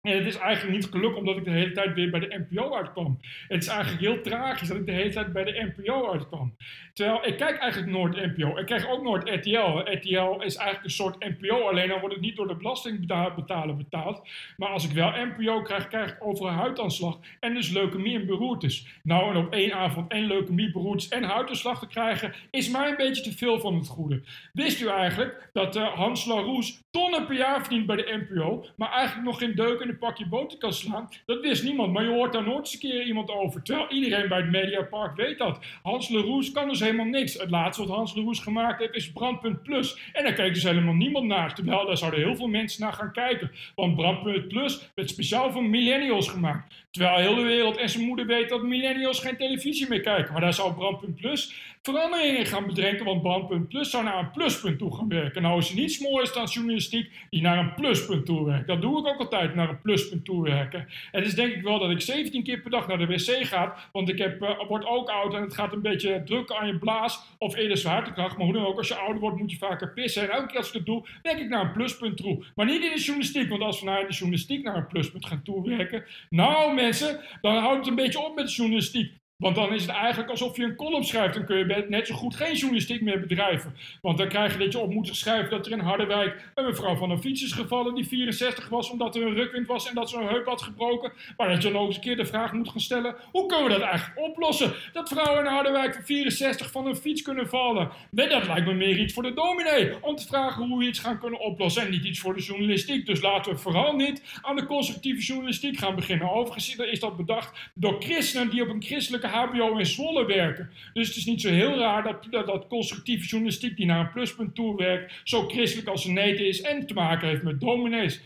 En 0.07 0.16
het 0.16 0.27
is 0.27 0.37
eigenlijk 0.38 0.77
niet 0.77 0.88
gelukt 0.90 1.16
omdat 1.16 1.37
ik 1.37 1.45
de 1.45 1.51
hele 1.51 1.73
tijd 1.73 1.95
weer 1.95 2.11
bij 2.11 2.21
de 2.21 2.47
NPO 2.49 2.75
uitkwam. 2.75 3.19
Het 3.49 3.62
is 3.62 3.69
eigenlijk 3.69 4.01
heel 4.01 4.21
tragisch 4.21 4.69
dat 4.69 4.77
ik 4.77 4.87
de 4.87 4.92
hele 4.92 5.11
tijd 5.11 5.33
bij 5.33 5.45
de 5.45 5.73
NPO 5.77 6.12
uitkwam. 6.12 6.57
Terwijl 6.92 7.27
ik 7.27 7.37
kijk 7.37 7.59
eigenlijk 7.59 7.92
nooit 7.92 8.37
NPO. 8.37 8.59
Ik 8.59 8.66
krijg 8.66 8.88
ook 8.88 9.03
nooit 9.03 9.29
RTL. 9.29 9.79
RTL 9.79 10.42
is 10.42 10.57
eigenlijk 10.57 10.85
een 10.85 10.90
soort 10.90 11.19
NPO, 11.19 11.69
alleen 11.69 11.88
dan 11.88 12.01
wordt 12.01 12.14
het 12.14 12.25
niet 12.25 12.37
door 12.37 12.49
de 12.49 12.57
belastingbetaler 12.57 13.77
betaald. 13.77 14.29
Maar 14.57 14.69
als 14.69 14.85
ik 14.85 14.90
wel 14.90 15.11
NPO 15.11 15.62
krijg, 15.62 15.88
krijg 15.88 16.11
ik 16.11 16.16
overal 16.21 16.53
huidaanslag 16.53 17.19
en 17.40 17.55
dus 17.55 17.71
leukemie 17.71 18.19
en 18.19 18.27
beroertes. 18.27 18.87
Nou, 19.03 19.31
en 19.31 19.37
op 19.37 19.53
één 19.53 19.73
avond 19.73 20.11
één 20.11 20.27
leukemie, 20.27 20.73
beroertes 20.73 21.09
en 21.09 21.23
huidaanslag 21.23 21.79
te 21.79 21.87
krijgen, 21.87 22.35
is 22.51 22.71
mij 22.71 22.88
een 22.88 22.97
beetje 22.97 23.23
te 23.23 23.37
veel 23.37 23.61
van 23.61 23.75
het 23.75 23.88
goede. 23.88 24.23
Wist 24.53 24.81
u 24.81 24.88
eigenlijk 24.88 25.51
dat 25.53 25.77
uh, 25.77 25.88
Hans 25.95 26.25
Laroes 26.25 26.83
tonnen 26.90 27.27
per 27.27 27.37
jaar 27.37 27.61
verdient 27.61 27.87
bij 27.87 27.97
de 27.97 28.27
NPO, 28.29 28.66
maar 28.77 28.90
eigenlijk 28.90 29.27
nog 29.27 29.38
geen 29.38 29.55
deuk 29.55 29.81
in 29.81 29.87
de 29.87 29.95
pakje 29.99 30.27
boter 30.27 30.59
kan 30.59 30.73
slaan. 30.73 31.09
Dat 31.27 31.41
wist 31.41 31.65
niemand, 31.65 31.93
maar 31.93 32.03
je 32.03 32.11
hoort 32.11 32.33
daar 32.33 32.43
nooit 32.43 32.59
eens 32.59 32.73
een 32.73 32.79
keer 32.79 33.07
iemand 33.07 33.31
over. 33.31 33.63
Terwijl 33.63 33.91
iedereen 33.91 34.29
bij 34.29 34.39
het 34.39 34.51
Mediapark 34.51 35.17
weet 35.17 35.39
dat. 35.39 35.59
Hans 35.83 36.09
Leroes 36.09 36.53
kan 36.53 36.69
dus 36.69 36.81
helemaal 36.81 37.07
niks. 37.07 37.35
Het 37.35 37.51
laatste 37.51 37.87
wat 37.87 37.97
Hans 37.97 38.15
Leroes 38.15 38.39
gemaakt 38.39 38.81
heeft 38.81 38.95
is 38.95 39.13
Brandpunt 39.13 39.63
Plus. 39.63 39.99
En 40.13 40.25
daar 40.25 40.33
kijkt 40.33 40.55
dus 40.55 40.63
helemaal 40.63 40.95
niemand 40.95 41.27
naar. 41.27 41.55
Terwijl 41.55 41.87
daar 41.87 41.97
zouden 41.97 42.21
heel 42.21 42.37
veel 42.37 42.49
mensen 42.49 42.83
naar 42.83 42.93
gaan 42.93 43.13
kijken. 43.13 43.51
Want 43.75 43.97
Brandpunt 43.97 44.49
Plus 44.49 44.91
werd 44.95 45.11
speciaal 45.11 45.51
voor 45.51 45.65
millennials 45.65 46.29
gemaakt. 46.29 46.75
Terwijl 46.91 47.17
heel 47.17 47.35
de 47.35 47.43
wereld 47.43 47.77
en 47.77 47.89
zijn 47.89 48.05
moeder 48.05 48.27
weet 48.27 48.49
dat 48.49 48.63
millennials 48.63 49.21
geen 49.21 49.37
televisie 49.37 49.89
meer 49.89 50.01
kijken. 50.01 50.33
Maar 50.33 50.43
daar 50.43 50.55
zou 50.55 50.75
Brandpunt 50.75 51.15
Plus 51.15 51.76
veranderingen 51.87 52.46
gaan 52.46 52.66
bedenken. 52.66 53.05
Want 53.05 53.22
Brandpunt 53.22 53.68
Plus 53.68 53.90
zou 53.90 54.05
naar 54.05 54.18
een 54.18 54.31
pluspunt 54.31 54.79
toe 54.79 54.96
gaan 54.96 55.09
werken. 55.09 55.42
Nou 55.42 55.59
is 55.59 55.68
er 55.68 55.77
niets 55.77 55.99
moois 55.99 56.33
dan 56.33 56.44
journalistiek 56.44 57.11
die 57.31 57.40
naar 57.42 57.59
een 57.59 57.75
pluspunt 57.75 58.27
toe 58.27 58.44
werkt. 58.44 58.66
Dat 58.66 58.83
doe 58.83 58.99
ik 58.99 59.07
ook 59.07 59.20
altijd, 59.20 59.55
naar 59.55 59.68
een 59.68 59.81
pluspunt 59.81 60.25
toe 60.25 60.42
werken. 60.42 60.88
En 61.12 61.22
dus 61.22 61.35
denk 61.35 61.55
ik 61.55 61.62
wel 61.62 61.79
dat 61.79 61.90
ik 61.90 62.01
17 62.01 62.42
keer 62.42 62.61
per 62.61 62.70
dag 62.70 62.87
naar 62.87 62.99
de 62.99 63.07
wc 63.07 63.46
ga. 63.46 63.77
Want 63.92 64.09
ik 64.09 64.18
heb, 64.18 64.42
uh, 64.42 64.68
word 64.68 64.87
ook 64.87 65.09
oud 65.09 65.35
en 65.35 65.42
het 65.42 65.55
gaat 65.55 65.72
een 65.72 65.83
beetje 65.83 66.22
drukken 66.25 66.59
aan 66.59 66.66
je 66.66 66.79
blaas. 66.79 67.20
Of 67.38 67.57
eerder 67.57 67.77
zwaartekracht. 67.77 68.37
Maar 68.37 68.44
hoe 68.44 68.55
dan 68.55 68.66
ook, 68.66 68.79
als 68.79 68.88
je 68.88 68.94
ouder 68.94 69.20
wordt 69.20 69.38
moet 69.38 69.51
je 69.51 69.57
vaker 69.57 69.92
pissen. 69.92 70.22
En 70.22 70.31
elke 70.31 70.46
keer 70.46 70.59
als 70.59 70.66
ik 70.66 70.72
dat 70.72 70.87
doe, 70.87 71.07
denk 71.22 71.38
ik 71.38 71.49
naar 71.49 71.64
een 71.64 71.72
pluspunt 71.72 72.16
toe. 72.16 72.44
Maar 72.55 72.66
niet 72.66 72.85
in 72.85 72.94
de 72.94 73.01
journalistiek. 73.01 73.49
Want 73.49 73.62
als 73.62 73.81
we 73.81 73.87
naar 73.87 74.07
de 74.07 74.14
journalistiek 74.14 74.62
naar 74.62 74.77
een 74.77 74.87
pluspunt 74.87 75.27
gaan 75.27 75.42
toewerken. 75.42 76.05
Nou 76.31 76.75
mensen, 76.75 77.20
dan 77.40 77.57
houdt 77.57 77.79
het 77.79 77.87
een 77.87 77.94
beetje 77.94 78.25
op 78.25 78.35
met 78.35 78.46
de 78.46 78.53
journalistiek. 78.53 79.12
Want 79.37 79.55
dan 79.55 79.75
is 79.75 79.83
het 79.83 79.90
eigenlijk 79.90 80.31
alsof 80.31 80.57
je 80.57 80.62
een 80.62 80.77
column 80.77 81.05
schrijft. 81.05 81.35
Dan 81.35 81.44
kun 81.44 81.57
je 81.57 81.87
net 81.88 82.07
zo 82.07 82.14
goed 82.14 82.37
geen 82.37 82.55
journalistiek 82.55 83.03
meer 83.03 83.20
bedrijven. 83.20 83.77
Want 84.03 84.18
dan 84.18 84.29
krijg 84.29 84.53
je 84.53 84.59
dat 84.59 84.72
je 84.72 84.79
op 84.79 84.92
moet 84.92 85.16
schrijven 85.16 85.51
dat 85.51 85.66
er 85.66 85.72
in 85.72 85.79
Harderwijk 85.79 86.51
een 86.55 86.64
mevrouw 86.64 86.96
van 86.96 87.11
een 87.11 87.20
fiets 87.20 87.42
is 87.42 87.53
gevallen 87.53 87.94
die 87.94 88.07
64 88.07 88.68
was 88.68 88.90
omdat 88.90 89.16
er 89.16 89.22
een 89.22 89.35
rukwind 89.35 89.66
was 89.66 89.88
en 89.88 89.94
dat 89.94 90.11
ze 90.11 90.16
een 90.16 90.27
heup 90.27 90.46
had 90.46 90.62
gebroken. 90.62 91.12
Maar 91.37 91.49
dat 91.49 91.62
je 91.62 91.70
dan 91.70 91.81
ook 91.81 91.87
eens 91.87 91.96
een 91.96 92.03
keer 92.03 92.16
de 92.16 92.27
vraag 92.27 92.53
moet 92.53 92.68
gaan 92.68 92.81
stellen, 92.81 93.14
hoe 93.31 93.46
kunnen 93.46 93.66
we 93.66 93.72
dat 93.72 93.81
eigenlijk 93.81 94.20
oplossen? 94.20 94.72
Dat 94.92 95.09
vrouwen 95.09 95.44
in 95.44 95.51
Harderwijk 95.51 95.94
van 95.94 96.05
64 96.05 96.70
van 96.70 96.87
een 96.87 96.96
fiets 96.96 97.22
kunnen 97.22 97.49
vallen. 97.49 97.90
Nee, 98.11 98.29
dat 98.29 98.46
lijkt 98.46 98.66
me 98.66 98.75
meer 98.75 98.99
iets 98.99 99.12
voor 99.12 99.22
de 99.22 99.35
dominee. 99.35 100.05
Om 100.05 100.16
te 100.16 100.27
vragen 100.27 100.68
hoe 100.68 100.79
we 100.79 100.85
iets 100.85 100.99
gaan 100.99 101.18
kunnen 101.18 101.40
oplossen 101.40 101.83
en 101.83 101.90
niet 101.90 102.05
iets 102.05 102.20
voor 102.20 102.35
de 102.35 102.42
journalistiek. 102.42 103.07
Dus 103.07 103.20
laten 103.20 103.53
we 103.53 103.59
vooral 103.59 103.96
niet 103.96 104.22
aan 104.42 104.57
de 104.57 104.66
constructieve 104.66 105.22
journalistiek 105.22 105.79
gaan 105.79 105.94
beginnen. 105.94 106.31
Overigens 106.31 106.77
is 106.77 107.01
dat 107.01 107.16
bedacht 107.16 107.70
door 107.75 108.03
christenen 108.03 108.51
die 108.51 108.62
op 108.62 108.68
een 108.68 108.83
christelijke 108.83 109.25
HBO 109.29 109.77
in 109.79 109.87
Zwolle 109.87 110.27
werken. 110.27 110.71
Dus 110.93 111.09
het 111.09 111.17
is 111.17 111.27
niet 111.27 111.41
zo 111.41 111.51
heel 111.51 111.79
raar 111.79 112.03
dat, 112.03 112.27
dat, 112.31 112.47
dat 112.47 112.67
constructieve 112.67 113.27
journalistiek 113.27 113.77
die 113.77 113.87
naar 113.87 114.01
een 114.01 114.12
pluspunt 114.12 114.55
toe 114.55 114.77
werkt, 114.77 115.21
zo 115.25 115.49
christelijk 115.49 115.89
als 115.89 116.05
een 116.05 116.15
neet 116.15 116.41
is 116.41 116.61
en 116.61 116.87
te 116.87 116.95
maken 116.95 117.29
heeft 117.29 117.43
met 117.43 117.61
dominees. 117.61 118.21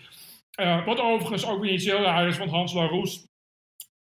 Uh, 0.60 0.86
wat 0.86 1.00
overigens 1.00 1.46
ook 1.46 1.60
weer 1.60 1.72
iets 1.72 1.84
heel 1.84 2.02
raar 2.02 2.28
is, 2.28 2.38
want 2.38 2.50
Hans 2.50 2.72
Laroes 2.72 3.29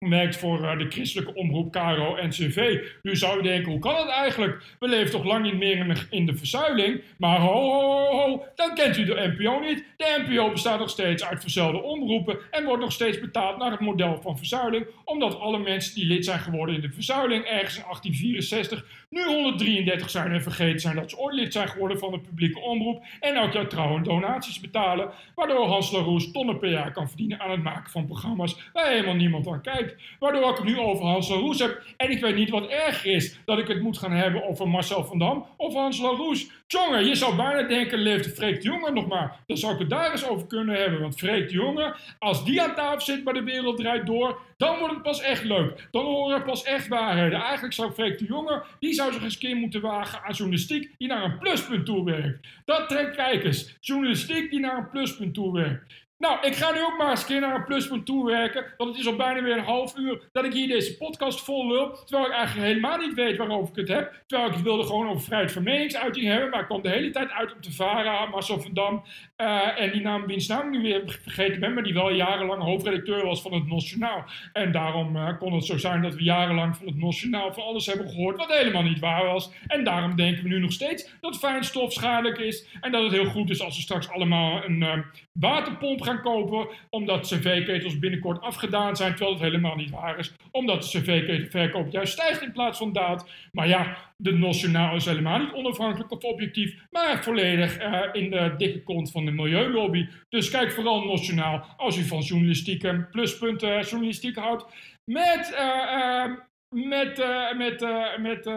werkt 0.09 0.37
voor 0.37 0.61
uh, 0.61 0.79
de 0.79 0.89
christelijke 0.89 1.35
omroep 1.35 1.73
Caro 1.73 2.17
NCV. 2.27 2.79
Nu 3.03 3.17
zou 3.17 3.37
je 3.37 3.43
denken, 3.43 3.71
hoe 3.71 3.81
kan 3.81 3.97
het 3.97 4.09
eigenlijk? 4.09 4.63
We 4.79 4.89
leven 4.89 5.11
toch 5.11 5.25
lang 5.25 5.45
niet 5.45 5.59
meer 5.59 5.77
in 5.77 5.89
de, 5.89 6.01
in 6.11 6.27
de 6.27 6.37
verzuiling? 6.37 7.03
Maar 7.17 7.39
ho, 7.41 7.71
ho, 7.71 8.07
ho, 8.11 8.45
dan 8.55 8.75
kent 8.75 8.97
u 8.97 9.05
de 9.05 9.35
NPO 9.37 9.59
niet. 9.61 9.85
De 9.97 10.25
NPO 10.27 10.51
bestaat 10.51 10.79
nog 10.79 10.91
steeds 10.91 11.25
uit 11.25 11.41
verzelde 11.41 11.83
omroepen 11.83 12.39
en 12.51 12.65
wordt 12.65 12.83
nog 12.83 12.93
steeds 12.93 13.21
betaald 13.21 13.59
naar 13.59 13.71
het 13.71 13.81
model 13.81 14.21
van 14.23 14.39
verzuiling, 14.39 14.87
omdat 15.05 15.39
alle 15.39 15.59
mensen 15.59 15.95
die 15.95 16.07
lid 16.07 16.25
zijn 16.25 16.39
geworden 16.39 16.75
in 16.75 16.81
de 16.81 16.93
verzuiling 16.93 17.45
ergens 17.45 17.77
in 17.77 17.83
1864 17.83 19.04
nu 19.15 19.25
133 19.25 20.11
zijn 20.11 20.33
en 20.33 20.43
vergeten 20.43 20.81
zijn 20.81 20.97
dat 20.97 21.11
ze 21.11 21.19
ooit 21.19 21.35
lid 21.35 21.53
zijn 21.53 21.69
geworden 21.69 21.99
van 21.99 22.11
de 22.11 22.19
publieke 22.19 22.61
omroep 22.61 23.05
en 23.21 23.35
elk 23.35 23.53
jaar 23.53 23.69
trouw 23.69 24.01
donaties 24.01 24.61
betalen, 24.61 25.11
waardoor 25.35 25.67
Hans 25.67 25.91
Laroes 25.91 26.33
tonnen 26.33 26.59
per 26.59 26.71
jaar 26.71 26.93
kan 26.93 27.09
verdienen 27.09 27.41
aan 27.41 27.51
het 27.51 27.63
maken 27.63 27.91
van 27.91 28.07
programma's 28.07 28.57
waar 28.73 28.91
helemaal 28.91 29.15
niemand 29.15 29.47
aan 29.47 29.63
kijkt. 29.63 30.03
Waardoor 30.19 30.51
ik 30.51 30.57
het 30.57 30.65
nu 30.65 30.79
over 30.79 31.05
Hans 31.05 31.29
Laroes 31.29 31.59
heb. 31.59 31.83
En 31.97 32.11
ik 32.11 32.21
weet 32.21 32.37
niet 32.37 32.51
wat 32.51 32.67
erger 32.67 33.11
is. 33.11 33.39
Dat 33.45 33.59
ik 33.59 33.69
het 33.69 33.83
moet 33.83 33.99
gaan 33.99 34.13
hebben 34.13 34.49
over 34.49 34.69
Marcel 34.69 35.05
van 35.05 35.19
Dam 35.19 35.47
of 35.57 35.75
Hans 35.75 36.01
Laroes. 36.01 36.51
Jongen, 36.67 37.07
je 37.07 37.15
zou 37.15 37.37
bijna 37.37 37.63
denken, 37.63 37.99
leeft 37.99 38.35
Freek 38.35 38.63
de 38.63 38.69
Jonge 38.69 38.91
nog 38.91 39.07
maar. 39.07 39.41
Dan 39.47 39.57
zou 39.57 39.73
ik 39.73 39.79
het 39.79 39.91
daar 39.91 40.11
eens 40.11 40.29
over 40.29 40.47
kunnen 40.47 40.77
hebben. 40.77 41.01
Want 41.01 41.19
Freek 41.19 41.49
de 41.49 41.55
Jonge, 41.55 41.97
als 42.19 42.45
die 42.45 42.63
aan 42.63 42.75
tafel 42.75 43.01
zit 43.01 43.25
bij 43.25 43.33
de 43.33 43.43
wereld 43.43 43.77
draait 43.77 44.07
door, 44.07 44.39
dan 44.57 44.79
wordt 44.79 44.95
het 44.95 45.03
pas 45.03 45.21
echt 45.21 45.45
leuk. 45.45 45.89
Dan 45.91 46.05
horen 46.05 46.39
we 46.39 46.45
pas 46.45 46.63
echt 46.63 46.89
waarheden. 46.89 47.41
Eigenlijk 47.41 47.75
zou 47.75 47.93
Freek 47.93 48.19
de 48.19 48.25
Jonge, 48.25 48.65
die 48.79 48.93
zou 48.93 49.13
zich 49.13 49.23
eens 49.23 49.35
een 49.35 49.41
keer 49.41 49.57
moeten 49.57 49.81
wagen 49.81 50.23
aan 50.23 50.33
journalistiek 50.33 50.95
die 50.99 51.09
naar 51.09 51.25
een 51.25 51.39
pluspunt 51.39 51.87
toe 51.87 52.05
werkt. 52.05 52.49
Dat 52.65 52.89
trekt 52.89 53.17
kijkers. 53.17 53.77
Journalistiek 53.81 54.51
die 54.51 54.61
naar 54.61 54.79
een 54.79 54.91
pluspunt 54.91 55.35
toe 55.35 55.53
werkt. 55.53 56.05
Nou, 56.19 56.47
ik 56.47 56.55
ga 56.55 56.73
nu 56.73 56.85
ook 56.85 56.99
maar 56.99 57.11
eens 57.11 57.21
een 57.21 57.27
keer 57.27 57.41
naar 57.41 57.55
een 57.55 57.65
pluspunt 57.65 58.07
toe 58.07 58.27
werken. 58.27 58.65
Want 58.77 58.91
het 58.91 58.99
is 58.99 59.07
al 59.07 59.17
bijna 59.17 59.43
weer 59.43 59.57
een 59.57 59.65
half 59.65 59.97
uur 59.97 60.29
dat 60.33 60.45
ik 60.45 60.53
hier 60.53 60.69
deze 60.69 60.97
podcast 60.97 61.45
vol 61.45 61.67
lul. 61.67 61.93
Terwijl 62.05 62.27
ik 62.27 62.33
eigenlijk 62.33 62.67
helemaal 62.67 62.99
niet 62.99 63.15
weet 63.15 63.37
waarover 63.37 63.69
ik 63.69 63.89
het 63.89 63.97
heb. 63.97 64.23
Terwijl 64.27 64.51
ik 64.51 64.57
wilde 64.57 64.83
gewoon 64.83 65.09
over 65.09 65.23
vrijheid 65.23 65.53
van 65.53 65.63
meningsuiting 65.63 66.27
hebben. 66.27 66.51
Maar 66.51 66.61
ik 66.61 66.67
kwam 66.67 66.83
de 66.83 66.89
hele 66.89 67.11
tijd 67.11 67.31
uit 67.31 67.53
op 67.53 67.63
de 67.63 67.73
VARA, 67.73 68.27
Marcel 68.27 68.61
van 68.61 68.75
Dam. 68.75 69.05
Uh, 69.37 69.81
en 69.81 69.93
die 69.93 70.01
naam, 70.01 70.27
wiens 70.27 70.47
naam 70.47 70.71
nu 70.71 71.03
vergeten 71.07 71.61
ben. 71.61 71.75
Maar 71.75 71.83
die 71.83 71.95
wel 71.95 72.13
jarenlang 72.13 72.63
hoofdredacteur 72.63 73.25
was 73.27 73.43
van 73.43 73.53
het 73.53 73.67
Nationaal. 73.67 74.25
En 74.53 74.73
daarom 74.73 75.17
uh, 75.17 75.39
kon 75.39 75.53
het 75.53 75.65
zo 75.65 75.79
zijn 75.79 76.03
dat 76.03 76.15
we 76.15 76.23
jarenlang 76.23 76.77
van 76.77 76.87
het 76.87 76.97
Nationaal 76.97 77.53
van 77.53 77.63
alles 77.63 77.87
hebben 77.87 78.09
gehoord. 78.09 78.37
Wat 78.37 78.57
helemaal 78.57 78.83
niet 78.83 78.99
waar 78.99 79.25
was. 79.25 79.53
En 79.67 79.85
daarom 79.85 80.17
denken 80.17 80.43
we 80.43 80.49
nu 80.49 80.59
nog 80.59 80.73
steeds 80.73 81.17
dat 81.21 81.39
fijnstof 81.39 81.93
schadelijk 81.93 82.39
is. 82.39 82.69
En 82.81 82.93
dat 82.93 83.03
het 83.03 83.13
heel 83.13 83.25
goed 83.25 83.51
is 83.51 83.61
als 83.61 83.77
we 83.77 83.83
straks 83.83 84.11
allemaal 84.11 84.65
een 84.65 84.81
uh, 84.81 84.99
waterpomp 85.33 86.01
gaan 86.01 86.23
kopen. 86.23 86.69
Omdat 86.91 87.27
cv-ketels 87.27 87.99
binnenkort 87.99 88.41
afgedaan 88.41 88.97
zijn. 88.97 89.11
Terwijl 89.11 89.33
het 89.33 89.43
helemaal 89.43 89.77
niet 89.77 89.91
waar 89.91 90.19
is. 90.19 90.35
Omdat 90.51 90.83
de 90.83 90.89
cv-ketelverkoop 90.89 91.93
juist 91.93 92.13
stijgt 92.13 92.43
in 92.43 92.53
plaats 92.53 92.79
van 92.79 92.93
daalt. 92.93 93.31
Maar 93.53 93.69
ja, 93.69 93.97
de 94.17 94.33
Nationaal 94.33 94.97
is 94.97 95.05
helemaal 95.05 95.39
niet 95.39 95.53
onafhankelijk 95.53 96.11
of 96.11 96.23
objectief. 96.23 96.75
Maar 96.91 97.23
volledig 97.23 97.79
in 98.13 98.31
de 98.31 98.55
dikke 98.57 98.83
kont 98.83 99.11
van 99.11 99.24
de 99.25 99.31
milieulobby. 99.31 100.09
Dus 100.29 100.51
kijk 100.51 100.73
vooral 100.73 101.05
Nationaal 101.05 101.75
als 101.77 101.97
u 101.97 102.05
van 102.05 102.21
journalistieke 102.21 103.07
pluspunten 103.11 103.83
journalistiek 103.83 104.37
houdt. 104.37 104.65
Met, 105.05 105.53
uh, 105.59 106.27
met, 106.69 107.25
met, 107.57 107.81
met 108.19 108.49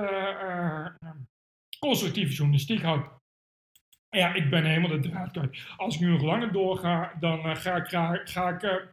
constructieve 1.80 2.34
journalistiek 2.34 2.82
houdt. 2.82 3.15
Ja, 4.10 4.34
ik 4.34 4.49
ben 4.49 4.65
helemaal 4.65 5.01
de 5.01 5.10
draad 5.10 5.32
kwijt. 5.32 5.58
Als 5.77 5.95
ik 5.95 6.01
nu 6.01 6.08
nog 6.08 6.21
langer 6.21 6.51
doorga, 6.51 7.13
dan 7.19 7.58
ga 7.58 7.75
ik, 7.75 7.88
ga, 7.88 8.21
ga, 8.23 8.49
ik, 8.49 8.88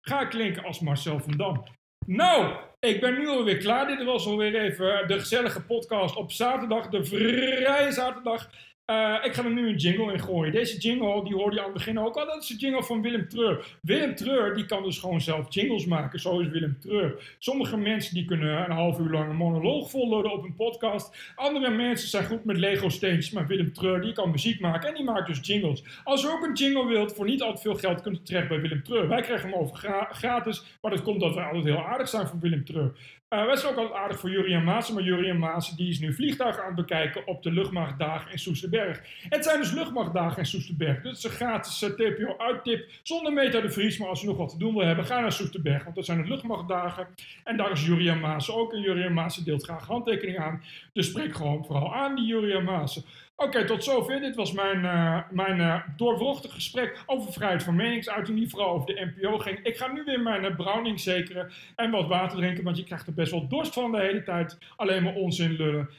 ga 0.00 0.20
ik 0.20 0.28
klinken 0.28 0.64
als 0.64 0.80
Marcel 0.80 1.20
van 1.20 1.36
Dam. 1.36 1.64
Nou, 2.06 2.56
ik 2.78 3.00
ben 3.00 3.18
nu 3.18 3.28
alweer 3.28 3.56
klaar. 3.56 3.86
Dit 3.86 4.04
was 4.04 4.26
alweer 4.26 4.54
even 4.54 5.08
de 5.08 5.18
gezellige 5.18 5.62
podcast 5.62 6.16
op 6.16 6.32
zaterdag, 6.32 6.88
de 6.88 7.04
vrije 7.04 7.92
zaterdag. 7.92 8.50
Uh, 8.90 9.14
ik 9.22 9.32
ga 9.34 9.44
er 9.44 9.52
nu 9.52 9.68
een 9.68 9.76
jingle 9.76 10.12
in 10.12 10.20
gooien. 10.20 10.52
Deze 10.52 10.78
jingle, 10.78 11.24
die 11.24 11.34
hoorde 11.34 11.54
je 11.54 11.60
aan 11.60 11.68
het 11.68 11.76
begin 11.76 11.98
ook 11.98 12.16
al. 12.16 12.26
Dat 12.26 12.42
is 12.42 12.48
de 12.48 12.56
jingle 12.56 12.82
van 12.82 13.02
Willem 13.02 13.28
Treur. 13.28 13.78
Willem 13.82 14.14
Treur, 14.14 14.54
die 14.54 14.66
kan 14.66 14.82
dus 14.82 14.98
gewoon 14.98 15.20
zelf 15.20 15.54
jingles 15.54 15.86
maken. 15.86 16.20
Zo 16.20 16.38
is 16.38 16.48
Willem 16.48 16.78
Treur. 16.80 17.34
Sommige 17.38 17.76
mensen 17.76 18.14
die 18.14 18.24
kunnen 18.24 18.64
een 18.64 18.76
half 18.76 18.98
uur 18.98 19.10
lang 19.10 19.30
een 19.30 19.36
monoloog 19.36 19.90
volloden 19.90 20.32
op 20.32 20.44
een 20.44 20.54
podcast. 20.54 21.32
Andere 21.34 21.70
mensen 21.70 22.08
zijn 22.08 22.24
goed 22.24 22.44
met 22.44 22.56
Lego 22.56 22.88
steentjes. 22.88 23.30
Maar 23.30 23.46
Willem 23.46 23.72
Treur, 23.72 24.00
die 24.00 24.12
kan 24.12 24.30
muziek 24.30 24.60
maken 24.60 24.88
en 24.88 24.94
die 24.94 25.04
maakt 25.04 25.26
dus 25.26 25.38
jingles. 25.42 25.84
Als 26.04 26.22
je 26.22 26.30
ook 26.30 26.44
een 26.44 26.54
jingle 26.54 26.86
wilt 26.86 27.14
voor 27.14 27.24
niet 27.24 27.42
al 27.42 27.54
te 27.54 27.60
veel 27.60 27.74
geld, 27.74 28.02
kunt 28.02 28.18
u 28.18 28.22
terecht 28.22 28.48
bij 28.48 28.60
Willem 28.60 28.82
Treur. 28.82 29.08
Wij 29.08 29.22
krijgen 29.22 29.50
hem 29.50 29.58
over 29.58 29.76
gra 29.76 30.08
gratis. 30.12 30.64
Maar 30.80 30.90
dat 30.90 31.02
komt 31.02 31.20
dat 31.20 31.34
we 31.34 31.40
altijd 31.40 31.64
heel 31.64 31.84
aardig 31.84 32.08
zijn 32.08 32.26
voor 32.26 32.38
Willem 32.38 32.64
Treur. 32.64 32.92
Uh, 33.34 33.44
wij 33.44 33.56
zijn 33.56 33.72
ook 33.72 33.78
altijd 33.78 34.00
aardig 34.00 34.18
voor 34.18 34.30
Jurien 34.30 34.64
Maassen, 34.64 34.94
maar 34.94 35.02
Jurien 35.02 35.38
Maassen 35.38 35.76
die 35.76 35.88
is 35.88 35.98
nu 35.98 36.14
vliegtuigen 36.14 36.62
aan 36.62 36.66
het 36.66 36.86
bekijken 36.86 37.26
op 37.26 37.42
de 37.42 37.52
luchtmachtdagen 37.52 38.32
in 38.32 38.38
Soesterberg. 38.38 39.02
Het 39.28 39.44
zijn 39.44 39.60
dus 39.60 39.72
luchtmachtdagen 39.72 40.38
in 40.38 40.46
Soesterberg. 40.46 41.02
Dit 41.02 41.16
is 41.16 41.24
een 41.24 41.30
gratis 41.30 41.82
uh, 41.82 41.90
TPO-uittip 41.90 42.90
zonder 43.02 43.32
Meta 43.32 43.60
de 43.60 43.70
Vries, 43.70 43.98
maar 43.98 44.08
als 44.08 44.20
je 44.20 44.26
nog 44.26 44.36
wat 44.36 44.48
te 44.48 44.58
doen 44.58 44.74
wil 44.74 44.86
hebben, 44.86 45.04
ga 45.04 45.20
naar 45.20 45.32
Soesterberg, 45.32 45.84
want 45.84 45.96
dat 45.96 46.04
zijn 46.04 46.22
de 46.22 46.28
luchtmachtdagen. 46.28 47.08
En 47.44 47.56
daar 47.56 47.70
is 47.70 47.86
Jurien 47.86 48.20
Maassen 48.20 48.54
ook 48.54 48.72
en 48.72 48.80
Jurien 48.80 49.12
Maassen 49.12 49.44
deelt 49.44 49.64
graag 49.64 49.86
handtekeningen 49.86 50.42
aan. 50.42 50.62
Dus 50.92 51.06
spreek 51.06 51.34
gewoon 51.34 51.64
vooral 51.64 51.94
aan 51.94 52.14
die 52.14 52.26
Jurien 52.26 52.64
Maassen. 52.64 53.04
Oké, 53.40 53.64
tot 53.64 53.84
zover. 53.84 54.20
Dit 54.20 54.34
was 54.34 54.52
mijn, 54.52 54.84
uh, 54.84 55.20
mijn 55.30 55.84
doorwrochtig 55.96 56.52
gesprek 56.52 57.02
over 57.06 57.32
vrijheid 57.32 57.62
van 57.62 57.76
meningsuiting, 57.76 58.38
die 58.38 58.48
vooral 58.48 58.70
over 58.70 58.86
de 58.86 59.12
NPO 59.14 59.38
ging. 59.38 59.58
Ik 59.62 59.76
ga 59.76 59.92
nu 59.92 60.04
weer 60.04 60.20
mijn 60.20 60.44
uh, 60.44 60.56
browning 60.56 61.00
zekeren 61.00 61.50
en 61.76 61.90
wat 61.90 62.08
water 62.08 62.38
drinken, 62.38 62.64
want 62.64 62.76
je 62.76 62.84
krijgt 62.84 63.06
er 63.06 63.14
best 63.14 63.30
wel 63.30 63.48
dorst 63.48 63.72
van 63.72 63.92
de 63.92 64.00
hele 64.00 64.22
tijd. 64.22 64.58
Alleen 64.76 65.02
maar 65.02 65.14
onzin 65.14 65.52
lullen. 65.52 65.90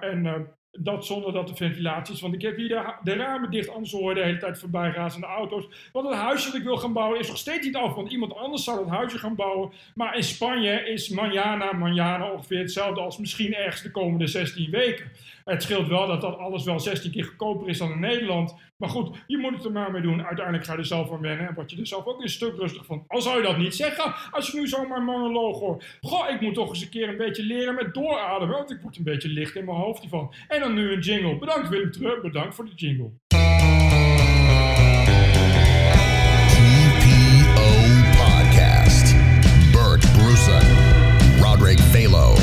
en 0.00 0.48
dat 0.72 1.06
zonder 1.06 1.32
dat 1.32 1.48
de 1.48 1.54
ventilatie 1.54 2.14
is. 2.14 2.20
Want 2.20 2.34
ik 2.34 2.42
heb 2.42 2.56
hier 2.56 2.68
de, 2.68 2.94
de 3.02 3.14
ramen 3.14 3.50
dicht, 3.50 3.68
anders 3.68 3.92
hoor 3.92 4.08
je 4.08 4.14
de 4.14 4.24
hele 4.24 4.38
tijd 4.38 4.58
voorbij 4.58 4.90
razende 4.90 5.26
auto's. 5.26 5.90
Want 5.92 6.08
het 6.08 6.16
huisje 6.16 6.46
dat 6.46 6.60
ik 6.60 6.62
wil 6.62 6.76
gaan 6.76 6.92
bouwen 6.92 7.20
is 7.20 7.28
nog 7.28 7.38
steeds 7.38 7.66
niet 7.66 7.76
af. 7.76 7.94
Want 7.94 8.12
iemand 8.12 8.34
anders 8.34 8.64
zou 8.64 8.78
het 8.78 8.88
huisje 8.88 9.18
gaan 9.18 9.34
bouwen. 9.34 9.72
Maar 9.94 10.16
in 10.16 10.22
Spanje 10.22 10.88
is 10.88 11.08
manjana, 11.08 11.72
manjana 11.72 12.30
ongeveer 12.30 12.58
hetzelfde 12.58 13.00
als 13.00 13.18
misschien 13.18 13.54
ergens 13.54 13.82
de 13.82 13.90
komende 13.90 14.26
16 14.26 14.70
weken. 14.70 15.10
Het 15.50 15.62
scheelt 15.62 15.88
wel 15.88 16.06
dat 16.06 16.20
dat 16.20 16.38
alles 16.38 16.64
wel 16.64 16.80
16 16.80 17.10
keer 17.10 17.24
goedkoper 17.24 17.68
is 17.68 17.78
dan 17.78 17.90
in 17.90 18.00
Nederland. 18.00 18.54
Maar 18.76 18.88
goed, 18.88 19.16
je 19.26 19.38
moet 19.38 19.54
het 19.54 19.64
er 19.64 19.72
maar 19.72 19.90
mee 19.90 20.02
doen. 20.02 20.24
Uiteindelijk 20.24 20.66
ga 20.66 20.72
je 20.72 20.78
er 20.78 20.84
zelf 20.86 21.12
aan 21.12 21.20
wennen 21.20 21.48
en 21.48 21.54
word 21.54 21.70
je 21.70 21.76
er 21.76 21.86
zelf 21.86 22.06
ook 22.06 22.22
een 22.22 22.28
stuk 22.28 22.56
rustig 22.56 22.84
van. 22.86 23.04
Al 23.06 23.20
zou 23.20 23.36
je 23.36 23.42
dat 23.42 23.58
niet 23.58 23.74
zeggen, 23.74 24.14
als 24.30 24.50
je 24.50 24.58
nu 24.58 24.68
zomaar 24.68 25.02
monoloog 25.02 25.58
hoor. 25.58 25.84
Goh, 26.00 26.30
ik 26.30 26.40
moet 26.40 26.54
toch 26.54 26.68
eens 26.68 26.82
een 26.82 26.88
keer 26.88 27.08
een 27.08 27.16
beetje 27.16 27.42
leren 27.42 27.74
met 27.74 27.94
doorademen, 27.94 28.56
want 28.56 28.70
ik 28.70 28.80
word 28.82 28.96
een 28.96 29.02
beetje 29.02 29.28
licht 29.28 29.54
in 29.54 29.64
mijn 29.64 29.76
hoofd 29.76 30.00
hiervan. 30.00 30.34
En 30.48 30.60
dan 30.60 30.74
nu 30.74 30.92
een 30.92 31.00
jingle. 31.00 31.38
Bedankt 31.38 31.68
Willem 31.68 31.90
Treur, 31.90 32.20
bedankt 32.20 32.54
voor 32.54 32.64
de 32.64 32.74
jingle. 32.74 33.10
TPO 33.28 33.40
Podcast. 38.16 39.14
Bert 41.58 41.80
Velo, 41.80 42.34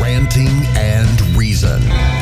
Ranting 0.00 0.66
and 0.76 1.36
Reason. 1.36 2.21